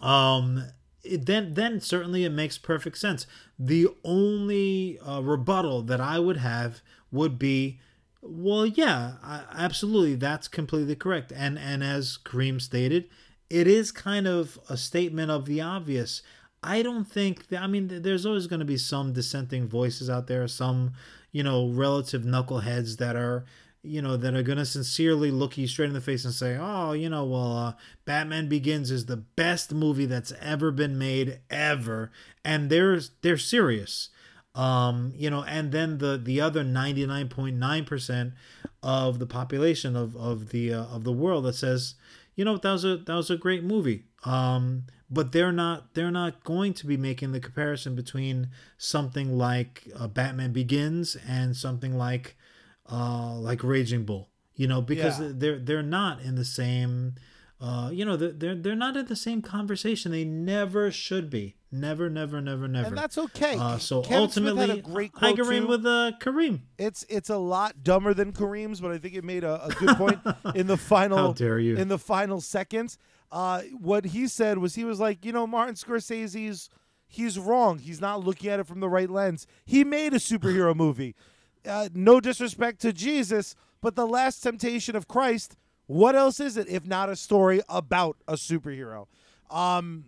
um, 0.03 0.65
it, 1.03 1.25
then 1.25 1.55
then 1.55 1.81
certainly 1.81 2.25
it 2.25 2.31
makes 2.31 2.59
perfect 2.59 2.99
sense. 2.99 3.27
The 3.59 3.89
only 4.05 4.99
uh, 4.99 5.21
rebuttal 5.21 5.83
that 5.83 6.01
I 6.01 6.19
would 6.19 6.37
have 6.37 6.83
would 7.13 7.39
be 7.39 7.79
well 8.21 8.67
yeah 8.67 9.15
absolutely 9.53 10.15
that's 10.15 10.49
completely 10.49 10.97
correct. 10.97 11.33
And 11.35 11.59
and 11.59 11.85
as 11.85 12.19
kareem 12.25 12.61
stated 12.61 13.09
it 13.51 13.67
is 13.67 13.93
kind 13.93 14.27
of 14.27 14.59
a 14.71 14.77
statement 14.77 15.31
of 15.31 15.45
the 15.45 15.61
obvious. 15.61 16.23
I 16.63 16.83
don't 16.83 17.05
think 17.05 17.49
that 17.49 17.61
i 17.61 17.67
mean 17.67 18.03
there's 18.03 18.25
always 18.25 18.47
going 18.47 18.61
to 18.61 18.67
be 18.67 18.79
some 18.79 19.13
dissenting 19.13 19.69
voices 19.69 20.09
out 20.09 20.29
there 20.29 20.47
some 20.47 20.93
you 21.33 21.43
know 21.43 21.69
relative 21.69 22.23
knuckleheads 22.23 22.99
that 22.99 23.17
are 23.17 23.45
you 23.83 24.01
know 24.01 24.17
that 24.17 24.35
are 24.35 24.45
going 24.45 24.59
to 24.59 24.65
sincerely 24.65 25.31
look 25.33 25.59
you 25.59 25.67
straight 25.67 25.89
in 25.89 25.93
the 25.93 26.01
face 26.01 26.25
and 26.25 26.33
say 26.33 26.57
oh 26.61 26.93
you 26.93 27.09
know 27.09 27.25
well 27.25 27.57
uh, 27.57 27.73
batman 28.05 28.49
begins 28.49 28.91
is 28.93 29.07
the 29.07 29.17
best 29.17 29.73
movie 29.75 30.07
that's 30.07 30.33
ever 30.41 30.71
been 30.71 30.97
made 30.99 31.41
ever. 31.51 32.11
And 32.45 32.71
they're 32.71 33.01
they're 33.23 33.39
serious 33.39 34.11
um, 34.55 35.13
you 35.17 35.31
know, 35.31 35.45
and 35.45 35.73
then 35.73 35.99
the 35.99 36.21
the 36.23 36.41
other 36.41 36.65
99.9% 36.65 38.33
of 38.83 39.19
the 39.19 39.27
population 39.27 39.97
of 39.97 40.17
of 40.17 40.51
the 40.51 40.75
uh, 40.75 40.85
of 40.85 41.05
the 41.05 41.13
world 41.13 41.45
that 41.45 41.55
says, 41.55 41.95
you 42.35 42.45
know, 42.45 42.57
that 42.57 42.73
was 42.73 42.85
a 42.85 42.99
that 42.99 43.15
was 43.15 43.31
a 43.31 43.37
great 43.37 43.65
movie. 43.65 44.05
Um, 44.25 44.85
but 45.11 45.33
they're 45.33 45.53
not 45.53 45.95
they're 45.95 46.11
not 46.11 46.45
going 46.45 46.75
to 46.75 46.87
be 46.87 46.97
making 46.97 47.33
the 47.33 47.41
comparison 47.41 47.95
between 47.95 48.51
something 48.79 49.37
like 49.37 49.89
uh, 49.99 50.09
Batman 50.09 50.53
Begins 50.53 51.17
and 51.29 51.57
something 51.57 51.97
like 51.97 52.37
uh, 52.91 53.35
like 53.35 53.63
Raging 53.63 54.05
Bull, 54.05 54.29
you 54.55 54.67
know, 54.67 54.83
because 54.83 55.21
yeah. 55.21 55.31
they're 55.33 55.59
they're 55.59 55.83
not 55.83 56.21
in 56.21 56.35
the 56.35 56.45
same 56.45 57.15
uh, 57.63 57.91
you 57.93 58.05
know, 58.05 58.17
they're, 58.17 58.57
they're 58.57 58.75
not 58.75 58.97
in 58.97 59.07
the 59.07 59.15
same 59.15 59.41
conversation. 59.41 60.11
They 60.11 60.25
never 60.25 60.91
should 60.91 61.31
be. 61.31 61.55
Never, 61.71 62.11
never, 62.11 62.41
never, 62.41 62.67
never. 62.67 62.89
And 62.89 62.99
that's 62.99 63.17
okay. 63.17 63.57
Uh, 63.57 63.79
so 63.79 64.03
Kevin 64.03 64.19
ultimately, 64.19 64.69
had 64.69 64.79
a 64.79 64.83
great 64.83 65.13
I 65.17 65.31
agree 65.31 65.61
with 65.61 65.87
uh, 65.87 66.13
Kareem. 66.21 66.61
it's 66.77 67.07
it's 67.09 67.31
a 67.31 67.39
lot 67.39 67.83
dumber 67.83 68.13
than 68.13 68.33
Kareem's, 68.33 68.81
but 68.81 68.91
I 68.91 68.99
think 68.99 69.15
it 69.15 69.25
made 69.25 69.45
a, 69.45 69.65
a 69.65 69.71
good 69.71 69.97
point 69.97 70.19
in 70.55 70.67
the 70.67 70.77
final. 70.77 71.17
How 71.17 71.33
dare 71.33 71.59
you. 71.61 71.77
In 71.77 71.87
the 71.89 71.99
final 71.99 72.41
seconds, 72.41 72.99
uh, 73.31 73.63
what 73.79 74.07
he 74.07 74.27
said 74.27 74.59
was 74.59 74.75
he 74.75 74.85
was 74.85 75.01
like, 75.01 75.25
you 75.25 75.33
know, 75.33 75.47
Martin 75.47 75.77
Scorsese's 75.77 76.69
he's 77.07 77.39
wrong. 77.39 77.79
He's 77.79 78.01
not 78.01 78.25
looking 78.25 78.51
at 78.51 78.59
it 78.59 78.67
from 78.67 78.81
the 78.81 78.89
right 78.89 79.09
lens. 79.09 79.47
He 79.65 79.85
made 79.85 80.13
a 80.15 80.19
superhero 80.19 80.75
movie. 80.77 81.15
Uh, 81.65 81.89
no 81.95 82.21
disrespect 82.21 82.81
to 82.81 82.93
Jesus, 82.93 83.55
but 83.81 83.95
the 83.95 84.07
Last 84.07 84.41
Temptation 84.41 84.97
of 84.97 85.07
Christ. 85.07 85.57
What 85.87 86.15
else 86.15 86.41
is 86.41 86.57
it 86.57 86.69
if 86.69 86.87
not 86.87 87.09
a 87.11 87.17
story 87.17 87.61
about 87.69 88.17
a 88.29 88.35
superhero? 88.35 89.07
Um, 89.51 90.07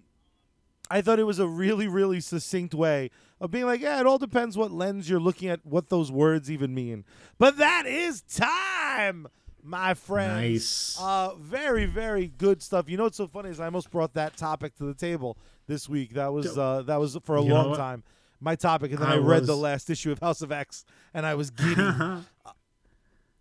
I 0.90 1.00
thought 1.00 1.18
it 1.18 1.24
was 1.24 1.38
a 1.38 1.46
really, 1.46 1.88
really 1.88 2.20
succinct 2.20 2.74
way 2.74 3.10
of 3.40 3.50
being 3.50 3.64
like, 3.64 3.80
yeah, 3.80 4.00
it 4.00 4.06
all 4.06 4.18
depends 4.18 4.56
what 4.56 4.70
lens 4.70 5.08
you're 5.08 5.20
looking 5.20 5.48
at, 5.48 5.64
what 5.64 5.88
those 5.88 6.12
words 6.12 6.50
even 6.50 6.74
mean. 6.74 7.04
But 7.38 7.56
that 7.58 7.86
is 7.86 8.20
time, 8.22 9.26
my 9.62 9.94
friends. 9.94 10.34
Nice. 10.52 10.98
Uh, 11.00 11.34
very, 11.36 11.86
very 11.86 12.28
good 12.28 12.62
stuff. 12.62 12.88
You 12.88 12.96
know 12.96 13.04
what's 13.04 13.16
so 13.16 13.26
funny 13.26 13.50
is 13.50 13.60
I 13.60 13.64
almost 13.64 13.90
brought 13.90 14.14
that 14.14 14.36
topic 14.36 14.76
to 14.76 14.84
the 14.84 14.94
table 14.94 15.38
this 15.66 15.88
week. 15.88 16.14
That 16.14 16.32
was 16.32 16.56
uh, 16.56 16.82
that 16.82 16.96
was 16.96 17.16
for 17.24 17.36
a 17.36 17.42
You 17.42 17.52
long 17.54 17.76
time. 17.76 18.04
My 18.40 18.54
topic, 18.56 18.90
and 18.92 19.00
then 19.00 19.08
I, 19.08 19.14
I 19.14 19.18
read 19.18 19.46
the 19.46 19.56
last 19.56 19.88
issue 19.88 20.12
of 20.12 20.18
House 20.18 20.42
of 20.42 20.52
X, 20.52 20.84
and 21.14 21.24
I 21.24 21.34
was 21.34 21.50
giddy. 21.50 21.82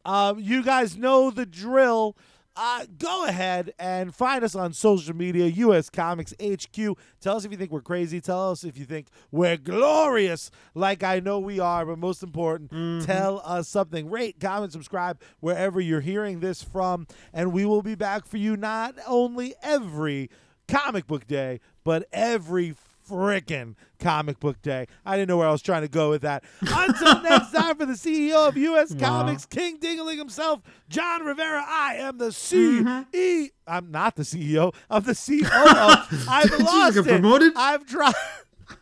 Um, 0.06 0.40
you 0.40 0.64
guys 0.64 0.98
know 0.98 1.32
the 1.32 1.46
drill. 1.46 2.18
Uh, 2.56 2.86
go 3.00 3.26
ahead 3.26 3.74
and 3.80 4.14
find 4.14 4.44
us 4.44 4.54
on 4.54 4.74
social 4.74 5.16
media, 5.16 5.48
US 5.48 5.90
Comics 5.90 6.36
HQ. 6.40 6.96
Tell 7.20 7.36
us 7.36 7.46
if 7.46 7.52
you 7.52 7.58
think 7.58 7.72
we're 7.72 7.82
crazy. 7.82 8.22
Tell 8.22 8.52
us 8.52 8.64
if 8.64 8.78
you 8.78 8.86
think 8.86 9.08
we're 9.32 9.58
glorious, 9.58 10.52
like 10.76 11.02
I 11.04 11.20
know 11.20 11.40
we 11.40 11.60
are. 11.60 11.84
But 11.84 11.98
most 11.98 12.22
important, 12.22 13.06
tell 13.06 13.42
us 13.44 13.68
something. 13.68 14.08
Rate, 14.10 14.40
comment, 14.40 14.72
subscribe 14.72 15.20
wherever 15.40 15.82
you're 15.82 16.02
hearing 16.02 16.42
this 16.42 16.62
from. 16.62 17.08
And 17.34 17.54
we 17.54 17.66
will 17.66 17.82
be 17.82 17.96
back 17.96 18.28
for 18.28 18.38
you 18.38 18.56
not 18.56 18.96
only 19.08 19.56
every 19.64 20.30
comic 20.68 21.08
book 21.08 21.26
day, 21.26 21.60
but 21.84 22.08
every 22.14 22.76
frickin' 23.10 23.76
comic 24.00 24.40
book 24.40 24.62
day. 24.62 24.88
I 25.06 25.16
didn't 25.16 25.30
know 25.30 25.38
where 25.38 25.48
I 25.48 25.52
was 25.52 25.62
trying 25.62 25.82
to 25.84 25.88
go 25.88 26.10
with 26.10 26.22
that. 26.24 26.44
Until 26.62 27.22
next 27.22 27.52
time, 27.54 27.76
for 27.78 27.86
the 27.86 27.94
CEO 27.94 28.48
of 28.48 28.58
U.S. 28.58 28.94
Comics, 28.96 29.46
King 29.46 29.80
Dingaling 29.80 30.18
himself, 30.18 30.62
Jon 30.90 31.24
Rivera, 31.24 31.64
I 31.68 31.96
am 32.00 32.18
the 32.18 32.32
C.E. 32.32 32.82
Mm-hmm. 32.82 33.44
I'm 33.68 33.92
not 33.92 34.16
the 34.16 34.24
CEO. 34.24 34.74
I'm 34.90 35.04
the 35.04 35.16
COO. 35.16 36.26
I've 36.30 36.60
lost 36.60 36.98
it. 36.98 37.06
promoted? 37.06 37.54
I've 37.56 37.86
dropped. 37.86 38.18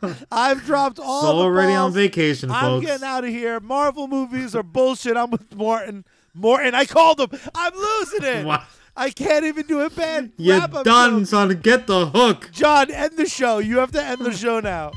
I've 0.31 0.63
dropped 0.65 0.99
all 0.99 1.21
So 1.23 1.27
already 1.39 1.73
on 1.73 1.91
balls. 1.91 1.95
vacation, 1.95 2.49
I'm 2.49 2.61
folks. 2.63 2.85
getting 2.85 3.05
out 3.05 3.23
of 3.23 3.29
here. 3.29 3.59
Marvel 3.59 4.07
movies 4.07 4.55
are 4.55 4.63
bullshit. 4.63 5.17
I'm 5.17 5.31
with 5.31 5.53
Morton. 5.55 6.05
Morton, 6.33 6.73
I 6.73 6.85
called 6.85 7.19
him. 7.19 7.29
I'm 7.53 7.73
losing 7.75 8.23
it. 8.23 8.45
Wow. 8.45 8.63
I 8.95 9.09
can't 9.09 9.45
even 9.45 9.65
do 9.67 9.81
a 9.81 9.89
bad 9.89 10.31
You're 10.37 10.67
done, 10.67 11.19
joke. 11.19 11.27
son. 11.27 11.59
Get 11.61 11.87
the 11.87 12.07
hook. 12.07 12.49
Jon, 12.51 12.91
end 12.91 13.17
the 13.17 13.25
show. 13.27 13.59
You 13.59 13.77
have 13.79 13.91
to 13.93 14.03
end 14.03 14.21
the 14.21 14.31
show 14.35 14.59
now. 14.59 14.91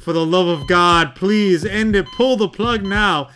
For 0.00 0.12
the 0.12 0.24
love 0.24 0.46
of 0.48 0.66
God, 0.68 1.14
please 1.14 1.64
end 1.64 1.94
it. 1.94 2.06
Pull 2.16 2.36
the 2.36 2.48
plug 2.48 2.82
now. 2.82 3.28